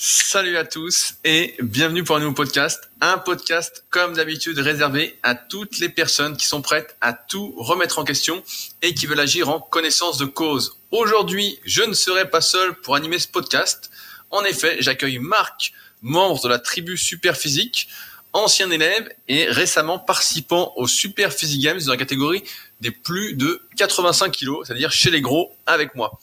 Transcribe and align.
Salut 0.00 0.56
à 0.56 0.64
tous 0.64 1.14
et 1.24 1.56
bienvenue 1.60 2.04
pour 2.04 2.14
un 2.14 2.20
nouveau 2.20 2.32
podcast. 2.32 2.88
Un 3.00 3.18
podcast 3.18 3.84
comme 3.90 4.14
d'habitude 4.14 4.56
réservé 4.60 5.18
à 5.24 5.34
toutes 5.34 5.80
les 5.80 5.88
personnes 5.88 6.36
qui 6.36 6.46
sont 6.46 6.62
prêtes 6.62 6.96
à 7.00 7.12
tout 7.12 7.52
remettre 7.56 7.98
en 7.98 8.04
question 8.04 8.44
et 8.80 8.94
qui 8.94 9.06
veulent 9.06 9.18
agir 9.18 9.48
en 9.48 9.58
connaissance 9.58 10.16
de 10.16 10.24
cause. 10.24 10.78
Aujourd'hui, 10.92 11.58
je 11.64 11.82
ne 11.82 11.94
serai 11.94 12.30
pas 12.30 12.40
seul 12.40 12.76
pour 12.76 12.94
animer 12.94 13.18
ce 13.18 13.26
podcast. 13.26 13.90
En 14.30 14.44
effet, 14.44 14.76
j'accueille 14.78 15.18
Marc, 15.18 15.72
membre 16.00 16.40
de 16.44 16.48
la 16.48 16.60
tribu 16.60 16.96
Super 16.96 17.36
Physique, 17.36 17.88
ancien 18.32 18.70
élève 18.70 19.12
et 19.26 19.46
récemment 19.46 19.98
participant 19.98 20.74
au 20.76 20.86
Super 20.86 21.32
Physique 21.32 21.60
Games 21.60 21.80
dans 21.80 21.90
la 21.90 21.98
catégorie 21.98 22.44
des 22.80 22.92
plus 22.92 23.34
de 23.34 23.62
85 23.76 24.30
kilos, 24.30 24.64
c'est-à-dire 24.64 24.92
chez 24.92 25.10
les 25.10 25.20
gros 25.20 25.56
avec 25.66 25.96
moi. 25.96 26.20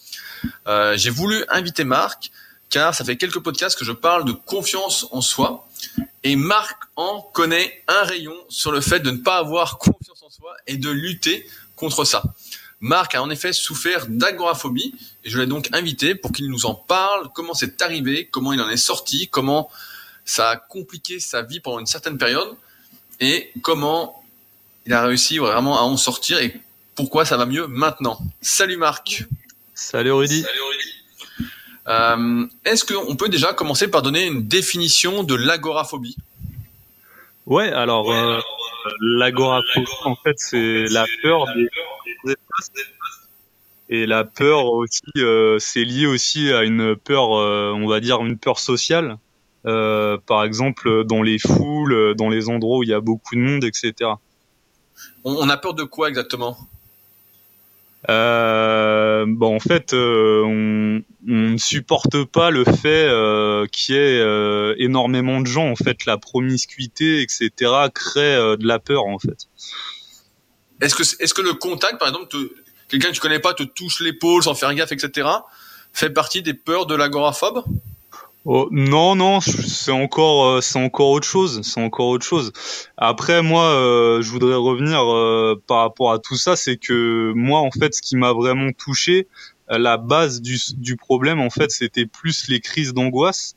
Euh, 0.66 0.96
j'ai 0.96 1.10
voulu 1.10 1.44
inviter 1.50 1.84
Marc 1.84 2.32
car 2.70 2.94
ça 2.94 3.05
fait 3.05 3.18
quelques 3.18 3.40
podcasts 3.40 3.78
que 3.78 3.86
je 3.86 3.92
parle 3.92 4.26
de 4.26 4.32
confiance 4.32 5.08
en 5.12 5.22
soi. 5.22 5.68
Et 6.23 6.36
Marc 6.36 6.78
en 6.96 7.22
connaît 7.22 7.84
un 7.88 8.04
rayon 8.04 8.36
sur 8.50 8.72
le 8.72 8.82
fait 8.82 9.00
de 9.00 9.12
ne 9.12 9.18
pas 9.18 9.38
avoir 9.38 9.78
confiance 9.78 10.23
en 10.23 10.30
soi 10.30 10.56
et 10.68 10.78
de 10.78 10.90
lutter 10.90 11.48
contre 11.76 12.04
ça. 12.04 12.23
Marc 12.80 13.16
a 13.16 13.22
en 13.22 13.30
effet 13.30 13.54
souffert 13.54 14.06
d'agoraphobie 14.08 14.94
et 15.23 15.30
je 15.30 15.40
l'ai 15.40 15.48
donc 15.48 15.70
invité 15.73 16.16
pour 16.16 16.32
qu'il 16.32 16.50
nous 16.50 16.66
en 16.66 16.76
parle, 16.76 17.30
comment 17.34 17.54
c'est 17.54 17.82
arrivé, 17.82 18.28
comment 18.28 18.54
il 18.54 18.62
en 18.62 18.70
est 18.70 18.78
sorti, 18.78 19.28
comment 19.28 19.70
ça 20.26 20.50
a 20.50 20.56
compliqué 20.58 21.20
sa 21.20 21.42
vie 21.42 21.59
pendant 21.59 21.80
une 21.80 21.86
certaine 21.86 22.18
période? 22.18 22.56
Et 23.20 23.52
comment 23.62 24.23
il 24.86 24.94
a 24.94 25.06
réussi 25.06 25.38
vraiment 25.38 25.80
à 25.80 25.84
en 25.84 25.98
sortir 25.98 26.40
et 26.40 26.59
pourquoi 26.95 27.26
ça 27.26 27.38
va 27.38 27.45
mieux 27.45 27.68
maintenant? 27.68 28.20
Salut 28.42 28.78
Marc. 28.78 29.26
Salut 29.73 30.12
Rudy. 30.12 30.42
Salut 30.42 30.62
Rudy. 30.62 30.75
Euh, 31.88 32.45
Est-ce 32.63 32.84
qu'on 32.85 33.16
peut 33.16 33.30
déjà 33.30 33.53
commencer 33.53 33.88
par 33.88 34.02
donner 34.02 34.25
une 34.25 34.48
définition 34.48 35.23
de 35.23 35.36
l'agoraphobie? 35.36 36.17
Ouais, 37.45 37.72
alors, 37.72 38.08
ouais, 38.08 38.16
euh, 38.16 38.39
l'agoraphobie, 39.00 39.86
en 40.03 40.16
fait, 40.16 40.36
c'est 40.38 40.86
la 40.86 41.05
peur 41.22 41.45
des, 41.55 41.69
des 42.25 42.31
espaces. 42.31 42.72
Et 43.88 44.08
la 44.08 44.23
peur 44.23 44.66
aussi, 44.66 45.03
euh, 45.17 45.59
c'est 45.59 45.83
lié 45.83 46.08
aussi 46.08 46.52
à 46.52 46.64
une 46.64 46.95
peur, 46.95 47.38
euh, 47.38 47.72
on 47.75 47.88
va 47.88 47.99
dire 47.99 48.20
une 48.25 48.38
peur 48.38 48.58
sociale. 48.58 49.17
Euh, 49.67 50.17
par 50.25 50.44
exemple, 50.44 51.03
dans 51.05 51.22
les 51.22 51.38
foules, 51.38 52.16
dans 52.16 52.30
les 52.30 52.49
endroits 52.49 52.80
où 52.80 52.83
il 52.83 52.89
y 52.89 52.94
a 52.94 52.99
beaucoup 52.99 53.36
de 53.36 53.42
monde, 53.42 53.64
etc. 53.64 53.94
On, 55.23 55.36
on 55.36 55.49
a 55.49 55.58
peur 55.58 55.75
de 55.75 55.83
quoi 55.83 56.09
exactement? 56.09 56.58
Euh, 58.09 59.25
bon, 59.27 59.55
en 59.55 59.59
fait, 59.59 59.94
euh, 59.94 60.44
on, 60.45 61.02
ne 61.56 61.59
supporte 61.59 62.23
pas 62.25 62.52
le 62.52 62.64
fait 62.64 63.08
euh, 63.08 63.66
qu'il 63.72 63.95
y 63.95 63.98
ait 63.98 64.20
euh, 64.20 64.75
énormément 64.78 65.42
de 65.42 65.48
gens. 65.48 65.70
En 65.70 65.75
fait, 65.75 66.06
la 66.06 66.17
promiscuité, 66.17 67.22
etc., 67.22 67.50
crée 67.94 68.36
euh, 68.36 68.58
de 68.58 68.67
la 68.67 68.80
peur, 68.80 69.06
en 69.06 69.20
fait. 69.20 69.48
Est-ce 70.81 70.95
que, 70.95 71.23
est-ce 71.23 71.33
que 71.33 71.42
le 71.42 71.53
contact, 71.53 71.98
par 71.98 72.09
exemple, 72.09 72.28
quelqu'un 72.89 73.09
que 73.09 73.14
tu 73.14 73.22
connais 73.22 73.39
pas 73.39 73.53
te 73.53 73.64
touche 73.64 74.02
l'épaule 74.02 74.44
sans 74.44 74.56
faire 74.56 74.73
gaffe, 74.73 74.92
etc., 74.92 75.28
fait 75.94 76.09
partie 76.09 76.42
des 76.42 76.53
peurs 76.53 76.86
de 76.86 76.95
l'agoraphobe? 76.95 77.64
Oh, 78.48 78.67
non, 78.70 79.16
non, 79.16 79.42
c'est 79.42 79.92
encore, 79.92 80.61
c'est 80.61 80.78
encore 80.78 81.09
autre 81.09 81.28
chose. 81.28 81.61
C'est 81.64 81.81
encore 81.81 82.09
autre 82.09 82.26
chose. 82.26 82.52
Après, 82.95 83.42
moi, 83.42 83.64
euh, 83.64 84.22
je 84.22 84.30
voudrais 84.30 84.53
revenir 84.53 85.02
euh, 85.11 85.59
par 85.66 85.80
rapport 85.80 86.11
à 86.11 86.20
tout 86.20 86.36
ça, 86.36 86.56
c'est 86.56 86.78
que 86.78 87.33
moi, 87.33 87.59
en 87.61 87.72
fait, 87.72 87.95
ce 87.95 88.03
qui 88.03 88.16
m'a 88.16 88.33
vraiment 88.33 88.72
touché, 88.72 89.28
la 89.69 89.97
base 89.97 90.41
du, 90.41 90.59
du 90.77 90.95
problème, 90.95 91.39
en 91.39 91.49
fait, 91.49 91.71
c'était 91.71 92.05
plus 92.05 92.47
les 92.47 92.59
crises 92.59 92.94
d'angoisse. 92.94 93.55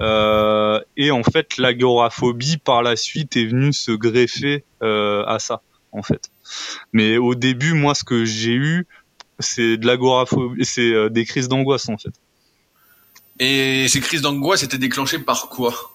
Euh, 0.00 0.80
et 0.96 1.10
en 1.12 1.22
fait, 1.22 1.56
l'agoraphobie 1.56 2.56
par 2.56 2.82
la 2.82 2.96
suite 2.96 3.36
est 3.36 3.46
venue 3.46 3.72
se 3.72 3.92
greffer 3.92 4.64
à 4.80 5.36
ça, 5.38 5.62
en 5.92 6.02
fait. 6.02 6.30
Mais 6.92 7.16
au 7.16 7.34
début, 7.34 7.74
moi, 7.74 7.94
ce 7.94 8.04
que 8.04 8.24
j'ai 8.24 8.54
eu, 8.54 8.86
c'est 9.38 9.76
de 9.76 9.86
l'agoraphobie, 9.86 10.64
c'est 10.64 11.10
des 11.10 11.24
crises 11.24 11.48
d'angoisse, 11.48 11.88
en 11.88 11.96
fait. 11.96 12.12
Et 13.40 13.86
ces 13.88 14.00
crises 14.00 14.22
d'angoisse 14.22 14.62
étaient 14.62 14.78
déclenchées 14.78 15.18
par 15.18 15.48
quoi? 15.48 15.94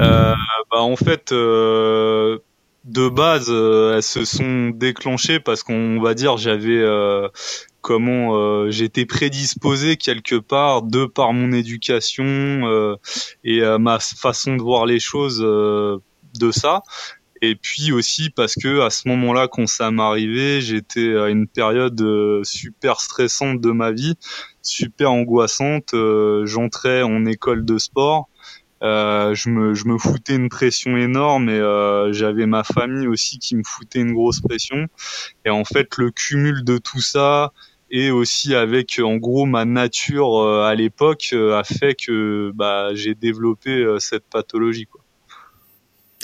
Euh, 0.00 0.34
bah 0.70 0.80
En 0.80 0.96
fait, 0.96 1.32
euh, 1.32 2.38
de 2.84 3.08
base, 3.08 3.46
euh, 3.48 3.96
elles 3.96 4.02
se 4.02 4.24
sont 4.24 4.70
déclenchées 4.70 5.38
parce 5.38 5.62
qu'on 5.62 6.00
va 6.00 6.14
dire 6.14 6.36
j'avais 6.36 6.78
euh, 6.78 7.28
comment 7.84 8.34
euh, 8.34 8.70
j'étais 8.70 9.04
prédisposé 9.04 9.96
quelque 9.96 10.36
part 10.36 10.82
de 10.82 11.04
par 11.04 11.32
mon 11.34 11.52
éducation 11.52 12.24
euh, 12.24 12.96
et 13.44 13.60
ma 13.78 14.00
façon 14.00 14.56
de 14.56 14.62
voir 14.62 14.86
les 14.86 14.98
choses 14.98 15.38
de 15.40 16.50
ça. 16.50 16.82
Et 17.42 17.56
puis 17.56 17.92
aussi 17.92 18.30
parce 18.30 18.54
que 18.54 18.80
à 18.80 18.88
ce 18.88 19.06
moment-là, 19.08 19.48
quand 19.48 19.66
ça 19.66 19.90
m'arrivait, 19.90 20.62
j'étais 20.62 21.14
à 21.14 21.28
une 21.28 21.46
période 21.46 22.02
super 22.42 23.00
stressante 23.00 23.60
de 23.60 23.70
ma 23.70 23.92
vie 23.92 24.14
super 24.64 25.12
angoissante. 25.12 25.94
Euh, 25.94 26.46
J'entrais 26.46 27.02
en 27.02 27.24
école 27.26 27.64
de 27.64 27.78
sport. 27.78 28.28
Euh, 28.82 29.34
je, 29.34 29.48
me, 29.48 29.72
je 29.72 29.86
me 29.86 29.96
foutais 29.96 30.34
une 30.34 30.48
pression 30.48 30.96
énorme 30.96 31.48
et 31.48 31.58
euh, 31.58 32.12
j'avais 32.12 32.44
ma 32.44 32.64
famille 32.64 33.06
aussi 33.06 33.38
qui 33.38 33.56
me 33.56 33.62
foutait 33.64 34.00
une 34.00 34.12
grosse 34.12 34.40
pression. 34.40 34.88
Et 35.44 35.50
en 35.50 35.64
fait, 35.64 35.96
le 35.96 36.10
cumul 36.10 36.64
de 36.64 36.78
tout 36.78 37.00
ça 37.00 37.52
et 37.96 38.10
aussi 38.10 38.56
avec 38.56 39.00
en 39.00 39.18
gros 39.18 39.46
ma 39.46 39.64
nature 39.64 40.42
euh, 40.42 40.64
à 40.64 40.74
l'époque 40.74 41.28
euh, 41.32 41.56
a 41.56 41.62
fait 41.62 41.94
que 41.94 42.50
bah, 42.52 42.92
j'ai 42.92 43.14
développé 43.14 43.70
euh, 43.70 44.00
cette 44.00 44.24
pathologie. 44.24 44.88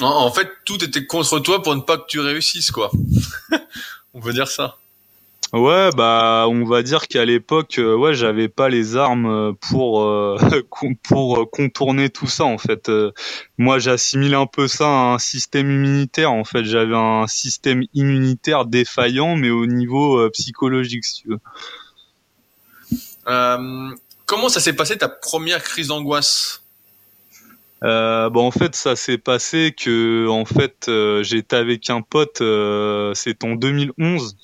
En 0.00 0.32
fait, 0.32 0.48
tout 0.64 0.82
était 0.82 1.06
contre 1.06 1.38
toi 1.38 1.62
pour 1.62 1.76
ne 1.76 1.80
pas 1.82 1.96
que 1.96 2.06
tu 2.08 2.18
réussisses, 2.18 2.72
quoi. 2.72 2.90
On 4.14 4.20
peut 4.20 4.32
dire 4.32 4.48
ça. 4.48 4.78
Ouais, 5.52 5.90
bah 5.96 6.46
on 6.48 6.64
va 6.64 6.84
dire 6.84 7.08
qu'à 7.08 7.24
l'époque, 7.24 7.80
euh, 7.80 7.96
ouais, 7.96 8.14
j'avais 8.14 8.48
pas 8.48 8.68
les 8.68 8.96
armes 8.96 9.56
pour 9.56 10.02
euh, 10.02 10.38
pour 11.02 11.50
contourner 11.50 12.08
tout 12.08 12.28
ça 12.28 12.44
en 12.44 12.56
fait. 12.56 12.88
Euh, 12.88 13.10
moi, 13.58 13.80
j'assimile 13.80 14.34
un 14.34 14.46
peu 14.46 14.68
ça 14.68 14.86
à 14.86 15.14
un 15.14 15.18
système 15.18 15.68
immunitaire 15.68 16.30
en 16.30 16.44
fait. 16.44 16.62
J'avais 16.62 16.94
un 16.94 17.26
système 17.26 17.82
immunitaire 17.94 18.64
défaillant, 18.64 19.34
mais 19.34 19.50
au 19.50 19.66
niveau 19.66 20.18
euh, 20.18 20.30
psychologique, 20.30 21.04
si 21.04 21.22
tu 21.22 21.28
veux. 21.30 21.40
Euh, 23.26 23.90
comment 24.26 24.48
ça 24.48 24.60
s'est 24.60 24.72
passé 24.72 24.98
ta 24.98 25.08
première 25.08 25.64
crise 25.64 25.88
d'angoisse? 25.88 26.59
Euh, 27.82 28.28
bon, 28.28 28.46
en 28.46 28.50
fait, 28.50 28.74
ça 28.74 28.94
s'est 28.94 29.16
passé 29.16 29.74
que, 29.76 30.28
en 30.28 30.44
fait, 30.44 30.86
euh, 30.88 31.22
j'étais 31.22 31.56
avec 31.56 31.88
un 31.88 32.02
pote. 32.02 32.42
Euh, 32.42 33.14
c'est 33.14 33.42
en 33.42 33.54
2011. 33.54 34.36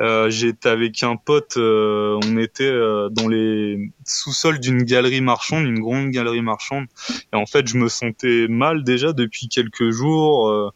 Euh, 0.00 0.28
j'étais 0.28 0.68
avec 0.68 1.02
un 1.02 1.16
pote. 1.16 1.56
Euh, 1.56 2.18
on 2.22 2.36
était 2.36 2.64
euh, 2.64 3.08
dans 3.08 3.28
les 3.28 3.90
sous-sols 4.04 4.60
d'une 4.60 4.82
galerie 4.82 5.22
marchande, 5.22 5.64
une 5.64 5.80
grande 5.80 6.10
galerie 6.10 6.42
marchande. 6.42 6.86
Et 7.32 7.36
en 7.36 7.46
fait, 7.46 7.66
je 7.66 7.78
me 7.78 7.88
sentais 7.88 8.46
mal 8.48 8.84
déjà 8.84 9.12
depuis 9.14 9.48
quelques 9.48 9.90
jours. 9.90 10.72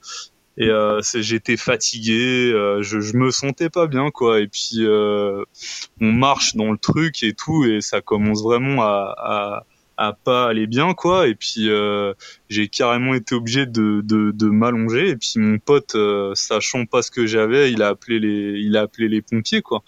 et 0.56 0.70
j'étais 1.16 1.58
fatigué. 1.58 2.50
je, 2.80 3.00
je 3.00 3.16
me 3.18 3.30
sentais 3.30 3.68
pas 3.68 3.86
bien, 3.88 4.10
quoi. 4.10 4.40
Et 4.40 4.48
puis, 4.48 4.86
on 4.88 6.12
marche 6.12 6.56
dans 6.56 6.72
le 6.72 6.78
truc 6.78 7.22
et 7.22 7.34
tout, 7.34 7.64
et 7.66 7.82
ça 7.82 8.00
commence 8.00 8.42
vraiment 8.42 8.82
à, 8.82 9.14
à 9.18 9.66
à 9.96 10.12
pas 10.12 10.48
aller 10.48 10.66
bien 10.66 10.94
quoi. 10.94 11.28
Et 11.28 11.34
puis 11.34 11.68
euh, 11.70 12.14
j'ai 12.48 12.68
carrément 12.68 13.14
été 13.14 13.34
obligé 13.34 13.66
de, 13.66 14.00
de, 14.04 14.30
de 14.30 14.46
m'allonger. 14.46 15.10
Et 15.10 15.16
puis 15.16 15.32
mon 15.36 15.58
pote 15.58 15.94
euh, 15.94 16.34
sachant 16.34 16.86
pas 16.86 17.02
ce 17.02 17.10
que 17.10 17.26
j'avais 17.26 17.72
il 17.72 17.82
a 17.82 17.88
appelé 17.88 18.18
les 18.18 18.60
il 18.60 18.76
a 18.76 18.82
appelé 18.82 19.08
les 19.08 19.22
pompiers 19.22 19.62
quoi. 19.62 19.82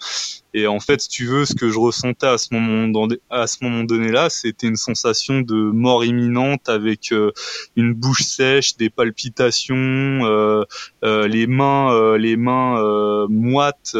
Et 0.53 0.67
en 0.67 0.79
fait 0.79 1.01
si 1.01 1.09
tu 1.09 1.25
veux 1.25 1.45
ce 1.45 1.53
que 1.53 1.69
je 1.69 1.77
ressentais 1.77 2.27
à 2.27 2.37
ce 2.37 2.53
moment 2.53 3.07
à 3.29 3.47
ce 3.47 3.57
moment 3.63 3.83
donné 3.83 4.11
là 4.11 4.29
c'était 4.29 4.67
une 4.67 4.75
sensation 4.75 5.41
de 5.41 5.55
mort 5.55 6.03
imminente 6.03 6.69
avec 6.69 7.11
euh, 7.11 7.31
une 7.75 7.93
bouche 7.93 8.23
sèche 8.23 8.75
des 8.77 8.89
palpitations 8.89 9.75
euh, 9.75 10.63
euh, 11.03 11.27
les 11.27 11.47
mains 11.47 11.93
euh, 11.93 12.17
les 12.17 12.35
mains 12.37 13.27
moites 13.29 13.95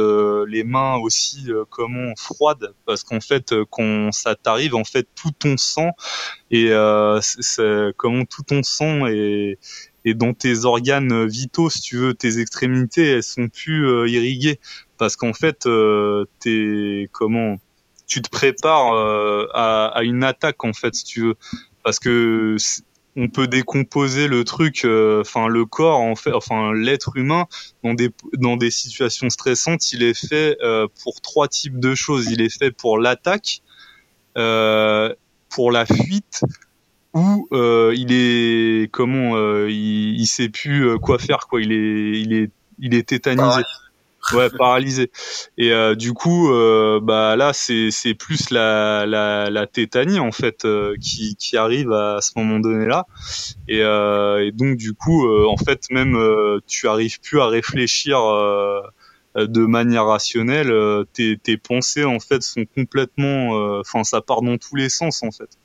les 0.48 0.64
mains 0.64 0.96
aussi 0.98 1.48
comment 1.70 2.14
froides. 2.18 2.74
Parce 2.86 3.04
qu'en 3.04 3.22
fait 3.22 3.54
quand 3.70 4.12
ça 4.12 4.36
t'arrive 4.36 4.76
en 4.76 4.84
fait 4.84 5.08
tout 5.16 5.32
ton 5.32 5.58
sang 5.58 5.92
et 6.52 6.72
c'est 7.22 7.94
comment 7.98 8.26
tout 8.26 8.44
ton 8.44 8.64
sang 8.64 9.06
est 9.08 9.58
et 10.06 10.14
dans 10.14 10.34
tes 10.34 10.66
organes 10.66 11.28
vitaux, 11.28 11.70
si 11.70 11.82
tu 11.82 11.98
veux, 11.98 12.14
tes 12.14 12.40
extrémités, 12.40 13.08
elles 13.08 13.24
sont 13.24 13.50
plus 13.50 13.88
euh, 13.88 14.08
irriguées. 14.08 14.60
Parce 14.98 15.16
qu'en 15.16 15.34
fait, 15.34 15.66
euh, 15.66 16.26
t'es 16.40 17.10
comment 17.12 17.58
Tu 18.08 18.22
te 18.22 18.30
prépares 18.30 18.94
euh, 18.94 19.48
à, 19.54 19.88
à, 19.88 20.04
une 20.04 20.24
attaque 20.24 20.64
en 20.64 20.74
fait, 20.74 20.96
si 20.96 21.04
tu 21.04 21.22
veux, 21.22 21.36
parce 21.84 22.00
que 22.00 22.58
on 23.16 23.28
peut 23.28 23.48
décomposer 23.48 24.28
le 24.28 24.44
truc, 24.44 24.86
enfin 24.86 25.48
le 25.48 25.66
corps, 25.66 26.00
en 26.00 26.16
fait, 26.16 26.32
enfin 26.34 26.74
l'être 26.74 27.18
humain 27.18 27.48
dans 27.84 27.94
des 27.94 28.12
dans 28.34 28.56
des 28.56 28.72
situations 28.72 29.30
stressantes, 29.30 29.92
il 29.92 30.04
est 30.04 30.14
fait 30.14 30.58
pour 31.04 31.20
trois 31.22 31.48
types 31.48 31.80
de 31.80 31.96
choses. 31.96 32.28
Il 32.32 32.42
est 32.42 32.56
fait 32.56 32.72
pour 32.72 32.98
l'attaque 33.00 33.62
pour 35.50 35.72
la 35.72 35.86
fuite 35.86 36.42
ou 37.14 37.48
euh, 37.52 37.94
il 37.96 38.12
est 38.12 38.92
comment 38.92 39.36
euh, 39.36 39.70
il, 39.70 40.20
il 40.20 40.28
sait 40.28 40.50
plus 40.50 40.88
euh, 40.88 40.98
quoi 40.98 41.18
faire 41.18 41.48
quoi. 41.48 41.62
Il 41.62 41.72
est 41.72 42.20
il 42.22 42.34
est 42.34 42.52
il 42.80 42.94
est 42.94 43.08
tétanisé. 43.08 43.62
Ouais 44.34 44.50
paralysé. 44.56 45.10
Et 45.58 45.72
euh, 45.72 45.96
du 45.96 46.14
coup 46.14 46.52
euh, 46.52 47.00
bah 47.02 47.36
là 47.36 47.52
c'est 47.54 47.90
c'est 47.90 48.14
plus 48.14 48.52
la, 48.52 49.06
la 49.08 49.50
la 49.50 49.66
tétanie 49.66 50.20
en 50.20 50.32
fait 50.32 50.66
euh, 50.66 50.96
qui 51.02 51.36
qui 51.36 51.58
arrive 51.58 51.92
à 51.94 52.20
ce 52.22 52.32
moment 52.36 52.60
donné 52.60 52.86
là 52.86 53.08
et, 53.68 53.80
et 53.80 54.52
donc 54.52 54.78
du 54.78 54.94
coup 54.94 55.28
en 55.28 55.58
fait 55.58 55.90
même 55.90 56.16
tu 56.68 56.88
arrives 56.88 57.20
plus 57.22 57.40
à 57.40 57.48
réfléchir 57.48 58.20
de 59.36 59.66
manière 59.66 60.06
rationnelle 60.06 60.74
tes 61.14 61.38
tes 61.38 61.58
pensées 61.58 62.04
en 62.04 62.20
fait 62.20 62.42
sont 62.42 62.66
complètement 62.66 63.80
enfin 63.80 64.04
ça 64.04 64.22
part 64.22 64.42
dans 64.42 64.58
tous 64.58 64.76
les 64.76 64.90
sens 64.90 65.24
en 65.24 65.32
fait 65.32 65.58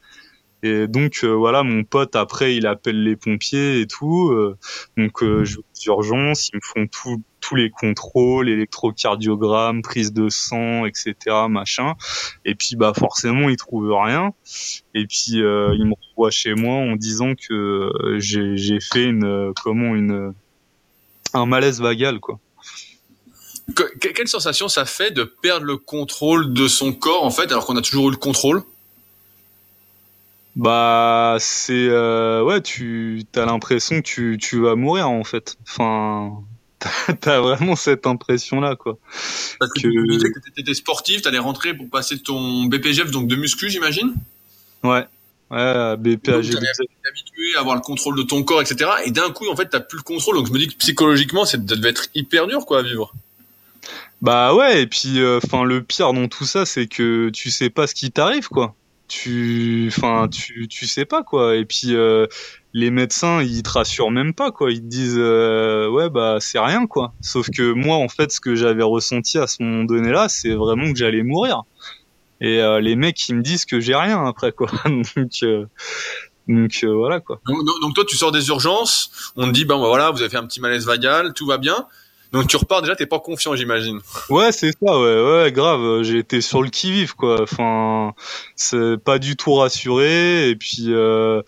et 0.64 0.88
donc 0.88 1.20
euh, 1.24 1.28
voilà, 1.28 1.62
mon 1.62 1.84
pote 1.84 2.16
après 2.16 2.56
il 2.56 2.66
appelle 2.66 3.02
les 3.02 3.16
pompiers 3.16 3.80
et 3.80 3.86
tout. 3.86 4.30
Euh, 4.30 4.56
donc 4.96 5.22
euh, 5.22 5.44
je 5.44 5.56
vais 5.56 5.62
aux 5.62 5.90
urgences, 5.90 6.48
ils 6.48 6.56
me 6.56 6.60
font 6.62 6.86
tout, 6.86 7.22
tous 7.40 7.54
les 7.54 7.68
contrôles, 7.68 8.48
électrocardiogramme, 8.48 9.82
prise 9.82 10.14
de 10.14 10.30
sang, 10.30 10.86
etc. 10.86 11.14
machin. 11.50 11.96
Et 12.46 12.54
puis 12.54 12.76
bah 12.76 12.94
forcément 12.96 13.50
ils 13.50 13.58
trouvent 13.58 13.92
rien. 13.92 14.32
Et 14.94 15.06
puis 15.06 15.32
ils 15.32 15.42
me 15.42 15.92
renvoient 16.08 16.30
chez 16.30 16.54
moi 16.54 16.76
en 16.76 16.96
disant 16.96 17.34
que 17.34 18.16
j'ai 18.16 18.80
fait 18.80 19.04
une 19.04 19.52
comment 19.62 19.94
une 19.94 20.32
un 21.34 21.44
malaise 21.44 21.82
vagal 21.82 22.20
quoi. 22.20 22.40
Quelle 24.00 24.28
sensation 24.28 24.68
ça 24.68 24.84
fait 24.84 25.10
de 25.10 25.24
perdre 25.24 25.66
le 25.66 25.76
contrôle 25.76 26.52
de 26.52 26.68
son 26.68 26.92
corps 26.92 27.24
en 27.24 27.30
fait 27.30 27.50
alors 27.50 27.66
qu'on 27.66 27.76
a 27.76 27.82
toujours 27.82 28.08
eu 28.08 28.10
le 28.12 28.16
contrôle? 28.16 28.62
Bah, 30.56 31.36
c'est 31.40 31.88
euh, 31.88 32.42
ouais, 32.44 32.60
tu 32.60 33.24
as 33.34 33.44
l'impression 33.44 33.96
que 33.96 34.06
tu, 34.06 34.38
tu 34.40 34.60
vas 34.60 34.76
mourir 34.76 35.08
en 35.08 35.24
fait. 35.24 35.56
Enfin, 35.66 36.44
t'as 37.20 37.40
vraiment 37.40 37.74
cette 37.74 38.06
impression 38.06 38.60
là 38.60 38.76
quoi. 38.76 38.98
Parce 39.58 39.72
que, 39.72 39.80
tu 39.80 40.32
que 40.32 40.50
t'étais 40.54 40.74
sportif, 40.74 41.22
t'allais 41.22 41.38
rentrer 41.38 41.74
pour 41.74 41.88
passer 41.90 42.18
ton 42.18 42.64
BPGF 42.64 43.10
donc 43.10 43.26
de 43.26 43.36
muscu, 43.36 43.68
j'imagine? 43.68 44.14
Ouais. 44.82 45.06
Ouais, 45.50 45.96
BPGF. 45.96 46.50
Tu 46.50 47.08
habitué 47.08 47.56
à 47.56 47.60
avoir 47.60 47.74
le 47.74 47.80
contrôle 47.80 48.16
de 48.16 48.22
ton 48.22 48.42
corps, 48.44 48.62
etc. 48.62 48.90
Et 49.04 49.10
d'un 49.10 49.30
coup, 49.30 49.48
en 49.48 49.56
fait, 49.56 49.66
t'as 49.66 49.80
plus 49.80 49.98
le 49.98 50.02
contrôle. 50.02 50.36
Donc 50.36 50.46
je 50.46 50.52
me 50.52 50.58
dis 50.58 50.68
que 50.68 50.76
psychologiquement, 50.76 51.44
ça 51.44 51.58
devait 51.58 51.90
être 51.90 52.06
hyper 52.14 52.46
dur 52.46 52.64
quoi 52.64 52.78
à 52.78 52.82
vivre. 52.82 53.12
Bah 54.24 54.54
ouais, 54.54 54.80
et 54.80 54.86
puis 54.86 55.20
euh, 55.20 55.38
enfin 55.44 55.64
le 55.64 55.82
pire 55.82 56.14
dans 56.14 56.28
tout 56.28 56.46
ça, 56.46 56.64
c'est 56.64 56.86
que 56.86 57.28
tu 57.28 57.50
sais 57.50 57.68
pas 57.68 57.86
ce 57.86 57.94
qui 57.94 58.10
t'arrive 58.10 58.48
quoi. 58.48 58.74
Tu 59.06 59.84
enfin 59.88 60.28
tu 60.28 60.66
tu 60.66 60.86
sais 60.86 61.04
pas 61.04 61.22
quoi. 61.22 61.56
Et 61.56 61.66
puis 61.66 61.94
euh, 61.94 62.26
les 62.72 62.90
médecins 62.90 63.42
ils 63.42 63.62
te 63.62 63.68
rassurent 63.68 64.10
même 64.10 64.32
pas 64.32 64.50
quoi. 64.50 64.72
Ils 64.72 64.80
te 64.80 64.86
disent 64.86 65.18
euh, 65.18 65.90
ouais 65.90 66.08
bah 66.08 66.38
c'est 66.40 66.58
rien 66.58 66.86
quoi. 66.86 67.12
Sauf 67.20 67.50
que 67.50 67.72
moi 67.74 67.96
en 67.96 68.08
fait 68.08 68.32
ce 68.32 68.40
que 68.40 68.54
j'avais 68.54 68.82
ressenti 68.82 69.36
à 69.36 69.46
ce 69.46 69.62
moment 69.62 69.84
donné 69.84 70.10
là 70.10 70.30
c'est 70.30 70.54
vraiment 70.54 70.90
que 70.90 70.98
j'allais 70.98 71.22
mourir. 71.22 71.64
Et 72.40 72.62
euh, 72.62 72.80
les 72.80 72.96
mecs 72.96 73.28
ils 73.28 73.34
me 73.34 73.42
disent 73.42 73.66
que 73.66 73.78
j'ai 73.78 73.94
rien 73.94 74.24
après 74.26 74.52
quoi. 74.52 74.70
Donc 74.86 75.44
donc 76.48 76.84
voilà 76.84 77.20
quoi. 77.20 77.40
Donc, 77.46 77.58
donc, 77.82 77.94
toi 77.94 78.04
tu 78.08 78.16
sors 78.16 78.32
des 78.32 78.48
urgences 78.48 79.32
on 79.36 79.48
te 79.48 79.52
dit 79.52 79.66
ben 79.66 79.76
voilà 79.76 80.10
vous 80.10 80.22
avez 80.22 80.30
fait 80.30 80.38
un 80.38 80.46
petit 80.46 80.62
malaise 80.62 80.86
vagal 80.86 81.34
tout 81.34 81.46
va 81.46 81.58
bien 81.58 81.86
donc 82.34 82.48
tu 82.48 82.56
repars 82.56 82.82
déjà, 82.82 82.96
t'es 82.96 83.06
pas 83.06 83.20
confiant, 83.20 83.54
j'imagine. 83.54 84.00
Ouais, 84.28 84.50
c'est 84.50 84.72
ça, 84.72 84.98
ouais, 84.98 85.22
ouais, 85.22 85.52
grave. 85.52 86.02
J'ai 86.02 86.18
été 86.18 86.40
sur 86.40 86.62
le 86.62 86.68
qui 86.68 86.90
vive, 86.90 87.14
quoi. 87.14 87.40
Enfin, 87.40 88.12
c'est 88.56 88.96
pas 88.96 89.20
du 89.20 89.36
tout 89.36 89.54
rassuré. 89.54 90.48
Et 90.50 90.56
puis 90.56 90.86
euh, 90.88 91.42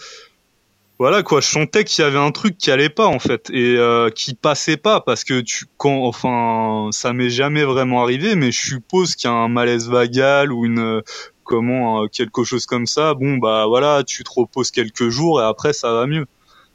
voilà, 1.01 1.25
quoi. 1.25 1.41
Je 1.41 1.49
sentais 1.49 1.83
qu'il 1.83 2.05
y 2.05 2.07
avait 2.07 2.21
un 2.21 2.31
truc 2.31 2.57
qui 2.57 2.71
allait 2.71 2.89
pas 2.89 3.07
en 3.07 3.19
fait 3.19 3.51
et 3.51 3.77
euh, 3.77 4.11
qui 4.11 4.35
passait 4.35 4.77
pas 4.77 5.01
parce 5.01 5.25
que 5.25 5.41
tu, 5.41 5.65
quand, 5.77 6.05
enfin, 6.05 6.91
ça 6.93 7.13
m'est 7.13 7.31
jamais 7.31 7.65
vraiment 7.65 8.03
arrivé, 8.05 8.37
mais 8.37 8.53
je 8.53 8.67
suppose 8.67 9.17
qu'il 9.17 9.29
y 9.29 9.33
a 9.33 9.37
un 9.37 9.49
malaise 9.49 9.89
vagal 9.89 10.53
ou 10.53 10.65
une 10.65 11.03
comment 11.43 12.05
euh, 12.05 12.07
quelque 12.07 12.45
chose 12.45 12.65
comme 12.65 12.87
ça. 12.87 13.15
Bon, 13.15 13.39
bah 13.39 13.67
voilà, 13.67 14.05
tu 14.05 14.23
te 14.23 14.31
reposes 14.33 14.71
quelques 14.71 15.09
jours 15.09 15.41
et 15.41 15.45
après 15.45 15.73
ça 15.73 15.93
va 15.93 16.07
mieux. 16.07 16.27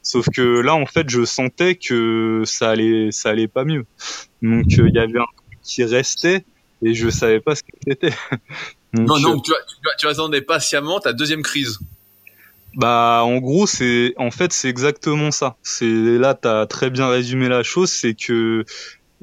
Sauf 0.02 0.26
que 0.34 0.60
là, 0.60 0.74
en 0.74 0.86
fait, 0.86 1.08
je 1.08 1.24
sentais 1.24 1.76
que 1.76 2.42
ça 2.44 2.70
allait, 2.70 3.12
ça 3.12 3.30
allait 3.30 3.48
pas 3.48 3.64
mieux. 3.64 3.86
Donc, 4.42 4.66
euh, 4.78 4.88
il 4.88 4.94
y 4.94 4.98
avait 4.98 5.18
un 5.18 5.24
truc 5.36 5.58
qui 5.62 5.84
restait 5.84 6.44
et 6.82 6.94
je 6.94 7.08
savais 7.08 7.40
pas 7.40 7.54
ce 7.54 7.62
que 7.62 7.70
c'était. 7.86 8.10
non, 8.92 9.20
non, 9.20 9.36
euh, 9.36 9.40
tu, 9.44 9.52
tu, 9.98 10.06
attendais 10.08 10.42
patiemment 10.42 10.98
ta 10.98 11.12
deuxième 11.12 11.42
crise. 11.42 11.78
Bah, 12.74 13.22
en 13.24 13.38
gros, 13.38 13.66
c'est, 13.66 14.14
en 14.16 14.30
fait, 14.30 14.52
c'est 14.52 14.68
exactement 14.68 15.30
ça. 15.30 15.56
C'est 15.62 15.86
là, 15.86 16.34
t'as 16.34 16.66
très 16.66 16.90
bien 16.90 17.08
résumé 17.08 17.48
la 17.48 17.62
chose, 17.62 17.90
c'est 17.90 18.14
que 18.14 18.64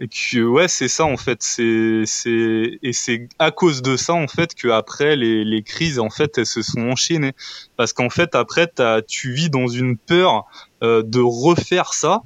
que 0.08 0.42
ouais 0.42 0.68
c'est 0.68 0.88
ça 0.88 1.04
en 1.04 1.18
fait 1.18 1.40
c'est 1.42 2.04
c'est 2.06 2.80
et 2.82 2.94
c'est 2.94 3.28
à 3.38 3.52
cause 3.52 3.82
de 3.82 3.98
ça 3.98 4.14
en 4.14 4.28
fait 4.28 4.56
que 4.56 4.70
après 4.70 5.16
les 5.16 5.44
les 5.44 5.62
crises 5.62 6.00
en 6.00 6.10
fait 6.10 6.38
elles 6.38 6.46
se 6.46 6.62
sont 6.62 6.82
enchaînées 6.82 7.34
parce 7.76 7.92
qu'en 7.92 8.10
fait 8.10 8.34
après 8.36 8.72
as, 8.80 9.02
tu 9.02 9.34
vis 9.34 9.50
dans 9.50 9.68
une 9.68 9.98
peur 9.98 10.46
de 10.82 11.20
refaire 11.20 11.94
ça 11.94 12.22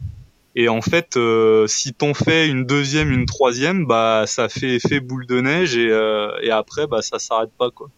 et 0.56 0.70
en 0.70 0.82
fait 0.82 1.18
euh, 1.18 1.68
si 1.68 1.94
t'en 1.94 2.14
fais 2.14 2.48
une 2.48 2.66
deuxième 2.66 3.12
une 3.12 3.26
troisième 3.26 3.86
bah 3.86 4.26
ça 4.28 4.50
fait 4.50 4.76
effet 4.76 5.00
boule 5.00 5.26
de 5.26 5.42
neige 5.42 5.76
et 5.76 5.90
euh, 5.90 6.30
et 6.42 6.52
après 6.52 6.86
bah 6.88 7.02
ça 7.02 7.20
s'arrête 7.20 7.52
pas 7.58 7.72
quoi 7.72 7.90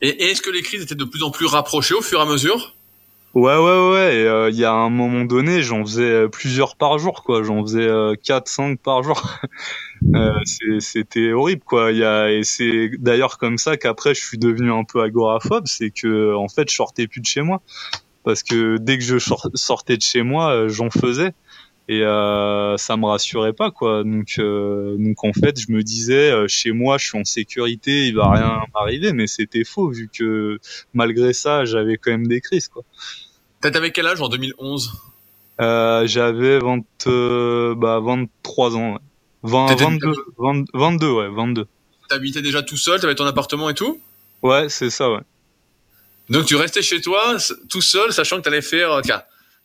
et 0.00 0.30
est-ce 0.30 0.42
que 0.42 0.50
les 0.50 0.62
crises 0.62 0.82
étaient 0.82 0.94
de 0.94 1.04
plus 1.04 1.22
en 1.22 1.30
plus 1.30 1.46
rapprochées 1.46 1.94
au 1.94 2.02
fur 2.02 2.18
et 2.18 2.22
à 2.22 2.26
mesure? 2.26 2.74
Ouais, 3.34 3.56
ouais, 3.56 3.90
ouais. 3.90 4.24
Euh, 4.26 4.48
il 4.50 4.56
y 4.56 4.64
a 4.64 4.72
un 4.72 4.90
moment 4.90 5.24
donné, 5.24 5.60
j'en 5.62 5.84
faisais 5.84 6.02
euh, 6.02 6.28
plusieurs 6.28 6.76
par 6.76 6.98
jour, 7.00 7.24
quoi. 7.24 7.42
J'en 7.42 7.62
faisais 7.62 7.88
euh, 7.88 8.14
4, 8.22 8.46
5 8.46 8.78
par 8.78 9.02
jour. 9.02 9.20
euh, 10.14 10.30
C'était 10.78 11.32
horrible, 11.32 11.62
quoi. 11.64 11.90
Y 11.90 12.04
a, 12.04 12.30
et 12.30 12.44
c'est 12.44 12.90
d'ailleurs 12.98 13.38
comme 13.38 13.58
ça 13.58 13.76
qu'après, 13.76 14.14
je 14.14 14.22
suis 14.22 14.38
devenu 14.38 14.70
un 14.70 14.84
peu 14.84 15.02
agoraphobe. 15.02 15.66
C'est 15.66 15.90
que, 15.90 16.32
en 16.34 16.48
fait, 16.48 16.70
je 16.70 16.76
sortais 16.76 17.08
plus 17.08 17.20
de 17.20 17.26
chez 17.26 17.42
moi. 17.42 17.60
Parce 18.24 18.42
que 18.42 18.78
dès 18.78 18.98
que 18.98 19.04
je 19.04 19.18
sortais 19.18 19.96
de 19.96 20.02
chez 20.02 20.22
moi, 20.22 20.50
euh, 20.52 20.68
j'en 20.68 20.90
faisais. 20.90 21.32
Et 21.86 22.00
euh, 22.00 22.78
ça 22.78 22.96
me 22.96 23.04
rassurait 23.04 23.52
pas 23.52 23.70
quoi. 23.70 24.04
Donc 24.04 24.36
euh, 24.38 24.96
donc 24.98 25.22
en 25.22 25.34
fait 25.34 25.60
je 25.60 25.70
me 25.70 25.82
disais 25.82 26.30
euh, 26.30 26.48
chez 26.48 26.72
moi 26.72 26.96
je 26.96 27.08
suis 27.08 27.18
en 27.18 27.24
sécurité 27.24 28.06
il 28.06 28.16
va 28.16 28.30
rien 28.30 28.60
m'arriver. 28.72 29.12
Mais 29.12 29.26
c'était 29.26 29.64
faux 29.64 29.90
vu 29.90 30.08
que 30.08 30.58
malgré 30.94 31.34
ça 31.34 31.66
j'avais 31.66 31.98
quand 31.98 32.10
même 32.10 32.26
des 32.26 32.40
crises 32.40 32.68
quoi. 32.68 32.82
T'avais 33.60 33.90
quel 33.92 34.06
âge 34.06 34.20
en 34.20 34.28
2011 34.28 34.92
euh, 35.60 36.06
j'avais 36.06 36.58
20 36.58 36.84
euh, 37.06 37.74
bah 37.76 38.00
23 38.02 38.76
ans 38.76 38.92
ouais. 38.94 38.98
20, 39.44 39.76
22 39.76 40.12
22 40.72 41.10
ouais 41.12 41.28
22 41.28 41.66
t'habitais 42.08 42.42
déjà 42.42 42.62
tout 42.62 42.76
seul 42.76 42.98
t'avais 42.98 43.14
ton 43.14 43.26
appartement 43.26 43.68
et 43.70 43.74
tout? 43.74 44.00
Ouais 44.42 44.68
c'est 44.68 44.90
ça 44.90 45.10
ouais 45.10 45.20
donc 46.28 46.46
tu 46.46 46.56
restais 46.56 46.82
chez 46.82 47.00
toi 47.00 47.36
tout 47.68 47.82
seul 47.82 48.12
sachant 48.12 48.38
que 48.38 48.42
t'allais 48.42 48.62
faire 48.62 49.00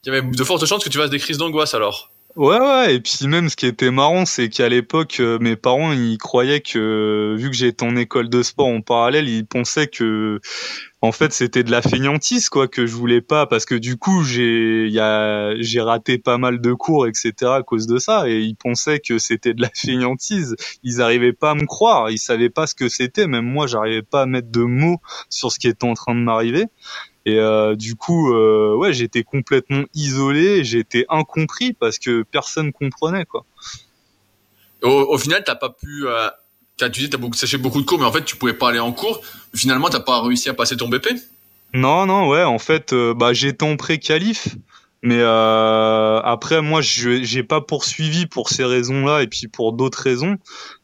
il 0.05 0.13
y 0.13 0.15
avait 0.15 0.21
de 0.21 0.43
fortes 0.43 0.65
chances 0.65 0.83
que 0.83 0.89
tu 0.89 0.97
fasses 0.97 1.09
des 1.09 1.19
crises 1.19 1.37
d'angoisse 1.37 1.73
alors. 1.73 2.08
Ouais, 2.35 2.59
ouais, 2.59 2.95
et 2.95 2.99
puis 3.01 3.27
même 3.27 3.49
ce 3.49 3.55
qui 3.55 3.65
était 3.65 3.89
marrant, 3.91 4.23
c'est 4.25 4.49
qu'à 4.49 4.69
l'époque, 4.69 5.17
euh, 5.19 5.39
mes 5.39 5.55
parents, 5.55 5.91
ils 5.91 6.17
croyaient 6.19 6.61
que, 6.61 7.35
vu 7.37 7.49
que 7.49 7.55
j'étais 7.55 7.83
en 7.83 7.95
école 7.97 8.29
de 8.29 8.43
sport 8.43 8.67
en 8.67 8.81
parallèle, 8.81 9.27
ils 9.27 9.45
pensaient 9.45 9.87
que, 9.87 10.39
en 11.01 11.11
fait, 11.11 11.33
c'était 11.33 11.63
de 11.63 11.71
la 11.71 11.81
feignantise, 11.81 12.47
quoi, 12.49 12.67
que 12.67 12.85
je 12.85 12.93
voulais 12.95 13.19
pas, 13.21 13.45
parce 13.47 13.65
que 13.65 13.75
du 13.75 13.97
coup, 13.97 14.23
j'ai, 14.23 14.89
j'ai 15.59 15.81
raté 15.81 16.17
pas 16.19 16.37
mal 16.37 16.61
de 16.61 16.71
cours, 16.73 17.07
etc., 17.07 17.55
à 17.55 17.63
cause 17.63 17.87
de 17.87 17.97
ça, 17.97 18.29
et 18.29 18.39
ils 18.41 18.55
pensaient 18.55 18.99
que 18.99 19.17
c'était 19.17 19.53
de 19.55 19.61
la 19.61 19.69
feignantise. 19.75 20.55
Ils 20.83 21.01
arrivaient 21.01 21.33
pas 21.33 21.51
à 21.51 21.55
me 21.55 21.65
croire, 21.65 22.09
ils 22.11 22.19
savaient 22.19 22.49
pas 22.51 22.67
ce 22.67 22.75
que 22.75 22.89
c'était, 22.89 23.27
même 23.27 23.45
moi, 23.45 23.65
j'arrivais 23.67 24.03
pas 24.03 24.21
à 24.21 24.25
mettre 24.27 24.51
de 24.51 24.61
mots 24.61 24.99
sur 25.29 25.51
ce 25.51 25.57
qui 25.59 25.67
était 25.67 25.85
en 25.85 25.95
train 25.95 26.13
de 26.15 26.21
m'arriver. 26.21 26.65
Et 27.29 27.37
euh, 27.37 27.75
du 27.75 27.95
coup, 27.95 28.33
euh, 28.33 28.73
ouais, 28.75 28.91
j'étais 28.91 29.23
complètement 29.23 29.83
isolé, 29.93 30.63
j'étais 30.63 31.05
incompris 31.09 31.73
parce 31.73 31.99
que 31.99 32.23
personne 32.23 32.71
comprenait 32.71 33.25
quoi. 33.25 33.45
Au, 34.81 34.89
au 34.89 35.17
final, 35.17 35.43
t'as 35.45 35.55
pas 35.55 35.69
pu. 35.69 36.07
Euh, 36.07 36.29
as, 36.81 36.89
tu 36.89 37.01
dis, 37.01 37.09
t'as 37.09 37.17
beaucoup, 37.17 37.35
séché 37.35 37.57
beaucoup 37.57 37.81
de 37.81 37.85
cours, 37.85 37.99
mais 37.99 38.05
en 38.05 38.11
fait, 38.11 38.23
tu 38.23 38.35
pouvais 38.35 38.53
pas 38.53 38.69
aller 38.69 38.79
en 38.79 38.93
cours. 38.93 39.21
Finalement, 39.53 39.89
t'as 39.89 39.99
pas 39.99 40.21
réussi 40.21 40.49
à 40.49 40.53
passer 40.53 40.77
ton 40.77 40.87
BP. 40.87 41.09
Non, 41.73 42.05
non, 42.05 42.29
ouais. 42.29 42.43
En 42.43 42.59
fait, 42.59 42.93
euh, 42.93 43.13
bah, 43.13 43.33
j'étais 43.33 43.63
en 43.63 43.75
pré-qualif. 43.77 44.55
Mais 45.01 45.19
euh, 45.19 46.19
après, 46.21 46.61
moi, 46.61 46.81
je 46.81 47.23
j'ai 47.23 47.43
pas 47.43 47.61
poursuivi 47.61 48.25
pour 48.25 48.49
ces 48.49 48.65
raisons-là 48.65 49.21
et 49.21 49.27
puis 49.27 49.47
pour 49.47 49.73
d'autres 49.73 50.01
raisons. 50.01 50.37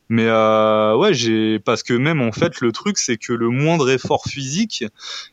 Mais 0.09 0.27
euh, 0.27 0.95
ouais, 0.95 1.13
j'ai 1.13 1.59
parce 1.59 1.81
que 1.81 1.93
même 1.93 2.21
en 2.21 2.31
fait 2.31 2.61
le 2.61 2.71
truc 2.71 2.97
c'est 2.97 3.17
que 3.17 3.33
le 3.33 3.49
moindre 3.49 3.89
effort 3.89 4.25
physique, 4.25 4.85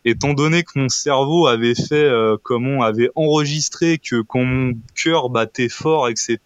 étant 0.04 0.32
donné 0.32 0.62
que 0.62 0.72
mon 0.76 0.88
cerveau 0.88 1.46
avait 1.46 1.74
fait 1.74 2.04
euh, 2.04 2.36
comment 2.42 2.82
avait 2.82 3.10
enregistré 3.14 3.98
que 3.98 4.22
quand 4.22 4.44
mon 4.44 4.72
cœur 4.94 5.28
battait 5.28 5.68
fort, 5.68 6.08
etc. 6.08 6.38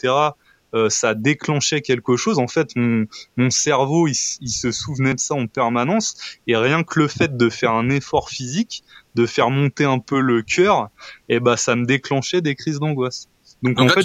euh, 0.75 0.91
ça 0.91 1.15
déclenchait 1.15 1.81
quelque 1.83 2.17
chose. 2.17 2.39
En 2.41 2.49
fait, 2.49 2.75
mon, 2.75 3.07
mon 3.37 3.51
cerveau, 3.51 4.09
il, 4.09 4.15
se 4.15 4.73
souvenait 4.73 5.15
de 5.15 5.21
ça 5.21 5.35
en 5.35 5.47
permanence. 5.47 6.17
Et 6.49 6.57
rien 6.57 6.83
que 6.83 6.99
le 6.99 7.09
fait 7.09 7.37
de 7.37 7.49
faire 7.49 7.73
un 7.73 7.89
effort 7.89 8.29
physique, 8.29 8.83
de 9.15 9.25
faire 9.25 9.51
monter 9.51 9.85
un 9.85 10.01
peu 10.01 10.21
le 10.21 10.43
cœur, 10.43 10.91
et 11.29 11.37
eh 11.37 11.41
ben, 11.41 11.57
ça 11.57 11.77
me 11.77 11.87
déclenchait 11.87 12.43
des 12.43 12.57
crises 12.57 12.81
d'angoisse. 12.81 13.29
Donc, 13.63 13.81
en 13.81 13.89
fait, 13.89 14.05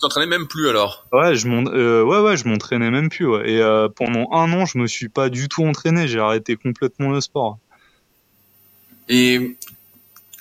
t'entraînais 0.00 0.26
même 0.26 0.46
plus 0.46 0.68
alors 0.68 1.06
Ouais, 1.12 1.34
je 1.34 1.48
euh, 1.48 2.02
ouais, 2.02 2.20
ouais, 2.20 2.36
je 2.36 2.46
m'entraînais 2.46 2.90
même 2.90 3.08
plus. 3.08 3.26
Ouais. 3.26 3.50
Et 3.50 3.60
euh, 3.60 3.88
pendant 3.88 4.28
un 4.32 4.52
an, 4.52 4.66
je 4.66 4.78
me 4.78 4.86
suis 4.86 5.08
pas 5.08 5.28
du 5.28 5.48
tout 5.48 5.64
entraîné. 5.64 6.08
J'ai 6.08 6.20
arrêté 6.20 6.56
complètement 6.56 7.10
le 7.10 7.20
sport. 7.20 7.58
Et 9.08 9.56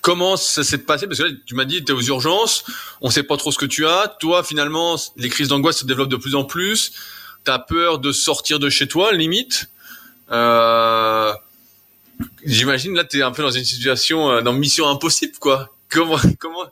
comment 0.01 0.37
ça 0.37 0.63
s'est 0.63 0.79
passé? 0.79 1.07
Parce 1.07 1.19
que 1.19 1.25
là, 1.25 1.31
tu 1.45 1.55
m'as 1.55 1.65
dit, 1.65 1.83
tu 1.83 1.91
es 1.91 1.95
aux 1.95 2.01
urgences, 2.01 2.65
on 3.01 3.09
sait 3.09 3.23
pas 3.23 3.37
trop 3.37 3.51
ce 3.51 3.57
que 3.57 3.65
tu 3.65 3.85
as. 3.85 4.15
Toi, 4.19 4.43
finalement, 4.43 4.95
les 5.17 5.29
crises 5.29 5.49
d'angoisse 5.49 5.79
se 5.79 5.85
développent 5.85 6.09
de 6.09 6.17
plus 6.17 6.35
en 6.35 6.43
plus. 6.43 6.93
Tu 7.45 7.51
as 7.51 7.59
peur 7.59 7.99
de 7.99 8.11
sortir 8.11 8.59
de 8.59 8.69
chez 8.69 8.87
toi, 8.87 9.11
limite. 9.11 9.69
Euh, 10.31 11.33
J'imagine, 12.45 12.95
là, 12.95 13.03
tu 13.03 13.19
es 13.19 13.21
un 13.21 13.31
peu 13.31 13.41
dans 13.41 13.51
une 13.51 13.63
situation, 13.63 14.29
euh, 14.29 14.41
dans 14.41 14.53
mission 14.53 14.87
impossible, 14.87 15.37
quoi. 15.39 15.69
Comment 15.89 16.17
comment 16.39 16.65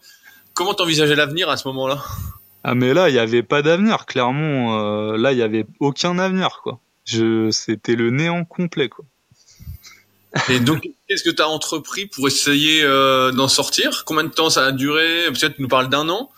comment 0.53 0.73
t'envisageais 0.73 1.15
l'avenir 1.15 1.49
à 1.49 1.57
ce 1.57 1.67
moment-là? 1.69 2.03
Ah, 2.63 2.75
mais 2.75 2.93
là, 2.93 3.09
il 3.09 3.13
n'y 3.13 3.19
avait 3.19 3.43
pas 3.43 3.61
d'avenir, 3.61 4.05
clairement. 4.05 4.79
Euh, 4.79 5.17
là, 5.17 5.31
il 5.31 5.37
n'y 5.37 5.41
avait 5.41 5.65
aucun 5.79 6.19
avenir, 6.19 6.61
quoi. 6.63 6.79
Je, 7.05 7.49
c'était 7.49 7.95
le 7.95 8.11
néant 8.11 8.45
complet, 8.45 8.89
quoi. 8.89 9.05
Et 10.49 10.59
donc, 10.59 10.87
qu'est-ce 11.07 11.23
que 11.23 11.29
tu 11.29 11.41
as 11.41 11.49
entrepris 11.49 12.05
pour 12.05 12.27
essayer 12.27 12.83
euh, 12.83 13.31
d'en 13.31 13.47
sortir? 13.47 14.05
Combien 14.05 14.23
de 14.23 14.29
temps 14.29 14.49
ça 14.49 14.65
a 14.65 14.71
duré? 14.71 15.25
Peut-être 15.27 15.55
tu 15.55 15.61
nous 15.61 15.67
parles 15.67 15.89
d'un 15.89 16.07
an 16.07 16.29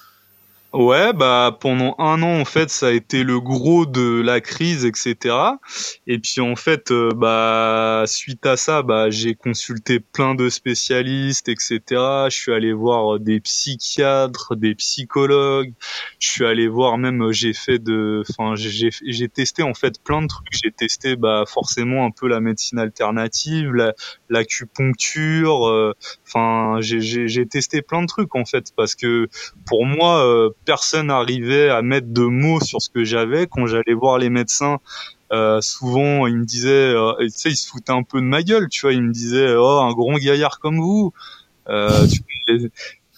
Ouais, 0.73 1.13
bah 1.13 1.55
pendant 1.61 1.93
un 1.99 2.23
an 2.23 2.41
en 2.41 2.45
fait, 2.45 2.71
ça 2.71 2.87
a 2.87 2.91
été 2.91 3.23
le 3.23 3.39
gros 3.39 3.85
de 3.85 4.21
la 4.21 4.41
crise, 4.41 4.85
etc. 4.85 5.35
Et 6.07 6.17
puis 6.17 6.41
en 6.41 6.55
fait, 6.55 6.89
euh, 6.89 7.11
bah 7.15 8.05
suite 8.07 8.43
à 8.47 8.57
ça, 8.57 8.81
bah 8.81 9.11
j'ai 9.11 9.35
consulté 9.35 9.99
plein 9.99 10.33
de 10.33 10.49
spécialistes, 10.49 11.47
etc. 11.47 11.79
Je 12.29 12.35
suis 12.35 12.51
allé 12.53 12.73
voir 12.73 13.19
des 13.19 13.39
psychiatres, 13.39 14.55
des 14.55 14.73
psychologues. 14.73 15.73
Je 16.17 16.27
suis 16.27 16.45
allé 16.45 16.67
voir 16.67 16.97
même, 16.97 17.31
j'ai 17.31 17.53
fait 17.53 17.77
de, 17.77 18.23
enfin 18.27 18.55
j'ai 18.55 18.89
j'ai 19.05 19.29
testé 19.29 19.61
en 19.61 19.75
fait 19.75 20.01
plein 20.03 20.23
de 20.23 20.27
trucs. 20.27 20.47
J'ai 20.53 20.71
testé 20.71 21.15
bah 21.15 21.43
forcément 21.47 22.03
un 22.03 22.09
peu 22.09 22.27
la 22.27 22.39
médecine 22.39 22.79
alternative, 22.79 23.71
l'acupuncture. 24.29 25.67
Euh, 25.67 25.93
enfin 26.27 26.77
j'ai 26.81 26.99
j'ai 27.27 27.45
testé 27.45 27.83
plein 27.83 28.01
de 28.01 28.07
trucs 28.07 28.35
en 28.35 28.45
fait 28.45 28.71
parce 28.75 28.95
que 28.95 29.27
pour 29.67 29.85
moi 29.85 30.25
euh, 30.25 30.49
personne 30.65 31.07
n'arrivait 31.07 31.69
à 31.69 31.81
mettre 31.81 32.07
de 32.07 32.23
mots 32.23 32.59
sur 32.59 32.81
ce 32.81 32.89
que 32.89 33.03
j'avais. 33.03 33.47
Quand 33.47 33.65
j'allais 33.65 33.93
voir 33.93 34.17
les 34.17 34.29
médecins, 34.29 34.79
euh, 35.31 35.61
souvent 35.61 36.27
ils 36.27 36.37
me 36.37 36.45
disaient, 36.45 36.69
euh, 36.69 37.13
tu 37.19 37.29
sais, 37.29 37.49
ils 37.49 37.55
se 37.55 37.67
foutaient 37.67 37.91
un 37.91 38.03
peu 38.03 38.19
de 38.19 38.25
ma 38.25 38.43
gueule, 38.43 38.69
tu 38.69 38.81
vois, 38.81 38.93
ils 38.93 39.01
me 39.01 39.11
disaient, 39.11 39.55
oh, 39.55 39.79
un 39.81 39.93
grand 39.93 40.17
gaillard 40.17 40.59
comme 40.59 40.79
vous. 40.79 41.13
Euh, 41.69 42.07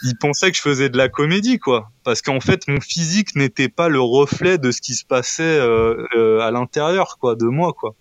ils 0.03 0.17
pensaient 0.19 0.51
que 0.51 0.57
je 0.57 0.61
faisais 0.61 0.89
de 0.89 0.97
la 0.97 1.09
comédie, 1.09 1.57
quoi, 1.57 1.91
parce 2.03 2.21
qu'en 2.21 2.39
fait 2.39 2.67
mon 2.67 2.79
physique 2.79 3.35
n'était 3.35 3.69
pas 3.69 3.89
le 3.89 3.99
reflet 3.99 4.57
de 4.57 4.71
ce 4.71 4.81
qui 4.81 4.93
se 4.93 5.03
passait 5.03 5.59
à 5.59 6.51
l'intérieur, 6.51 7.17
quoi, 7.19 7.35
de 7.35 7.45
moi, 7.45 7.73
quoi. 7.73 7.95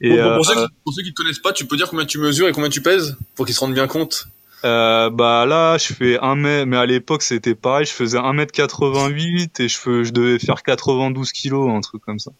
Et 0.00 0.16
pour, 0.16 0.44
ceux 0.44 0.54
qui, 0.54 0.66
pour, 0.84 0.92
ceux 0.92 1.02
qui, 1.02 1.12
te 1.12 1.22
connaissent 1.22 1.38
pas, 1.38 1.52
tu 1.52 1.66
peux 1.66 1.76
dire 1.76 1.88
combien 1.88 2.06
tu 2.06 2.18
mesures 2.18 2.48
et 2.48 2.52
combien 2.52 2.68
tu 2.68 2.82
pèses 2.82 3.16
pour 3.34 3.46
qu'ils 3.46 3.54
se 3.54 3.60
rendent 3.60 3.74
bien 3.74 3.86
compte? 3.86 4.28
Euh, 4.66 5.10
bah 5.10 5.46
là, 5.46 5.78
je 5.78 5.94
fais 5.94 6.18
1 6.18 6.34
mètre, 6.34 6.66
mais 6.66 6.76
à 6.76 6.86
l'époque 6.86 7.22
c'était 7.22 7.54
pareil, 7.54 7.86
je 7.86 7.92
faisais 7.92 8.18
1m88 8.18 9.62
et 9.62 9.68
je, 9.68 10.02
je 10.02 10.10
devais 10.10 10.38
faire 10.40 10.62
92 10.64 11.30
kilos, 11.30 11.70
un 11.70 11.80
truc 11.80 12.02
comme 12.02 12.18
ça. 12.18 12.32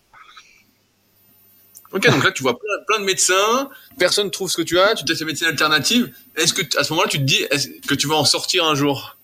Ok, 1.92 2.10
donc 2.10 2.24
là 2.24 2.32
tu 2.32 2.42
vois 2.42 2.58
plein, 2.88 2.98
de 2.98 3.04
médecins, 3.04 3.70
personne 3.96 4.30
trouve 4.32 4.50
ce 4.50 4.56
que 4.56 4.62
tu 4.62 4.78
as, 4.78 4.94
tu 4.94 5.04
testes 5.04 5.20
les 5.20 5.26
médecines 5.26 5.46
alternatives. 5.46 6.12
Est-ce 6.34 6.52
que 6.52 6.62
à 6.78 6.82
ce 6.82 6.92
moment-là 6.92 7.08
tu 7.08 7.18
te 7.18 7.22
dis 7.22 7.46
que 7.86 7.94
tu 7.94 8.08
vas 8.08 8.16
en 8.16 8.24
sortir 8.24 8.64
un 8.64 8.74
jour? 8.74 9.15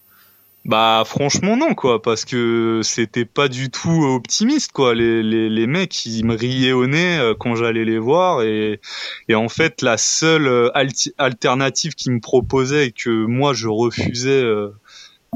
Bah 0.65 1.03
franchement 1.05 1.57
non 1.57 1.75
quoi 1.75 2.01
parce 2.01 2.25
que 2.25 2.83
c'était 2.85 3.25
pas 3.25 3.49
du 3.49 3.69
tout 3.69 4.05
optimiste 4.05 4.71
quoi. 4.71 4.95
Les, 4.95 5.21
les, 5.23 5.49
les 5.49 5.67
mecs 5.67 6.07
ils 6.07 6.25
me 6.25 6.37
riaient 6.37 6.71
au 6.71 6.87
nez 6.87 7.19
euh, 7.19 7.35
quand 7.37 7.57
j'allais 7.57 7.85
les 7.85 7.99
voir 7.99 8.43
et, 8.43 8.81
et 9.29 9.35
en 9.35 9.49
fait 9.49 9.83
la 9.83 9.99
seule 9.99 10.47
euh, 10.47 10.71
alternative 11.19 11.95
qu'ils 11.97 12.13
me 12.13 12.21
proposaient 12.21 12.87
et 12.87 12.93
que 12.93 13.11
moi 13.11 13.55
je 13.55 13.67
refusais 13.67 14.31
euh, 14.31 14.69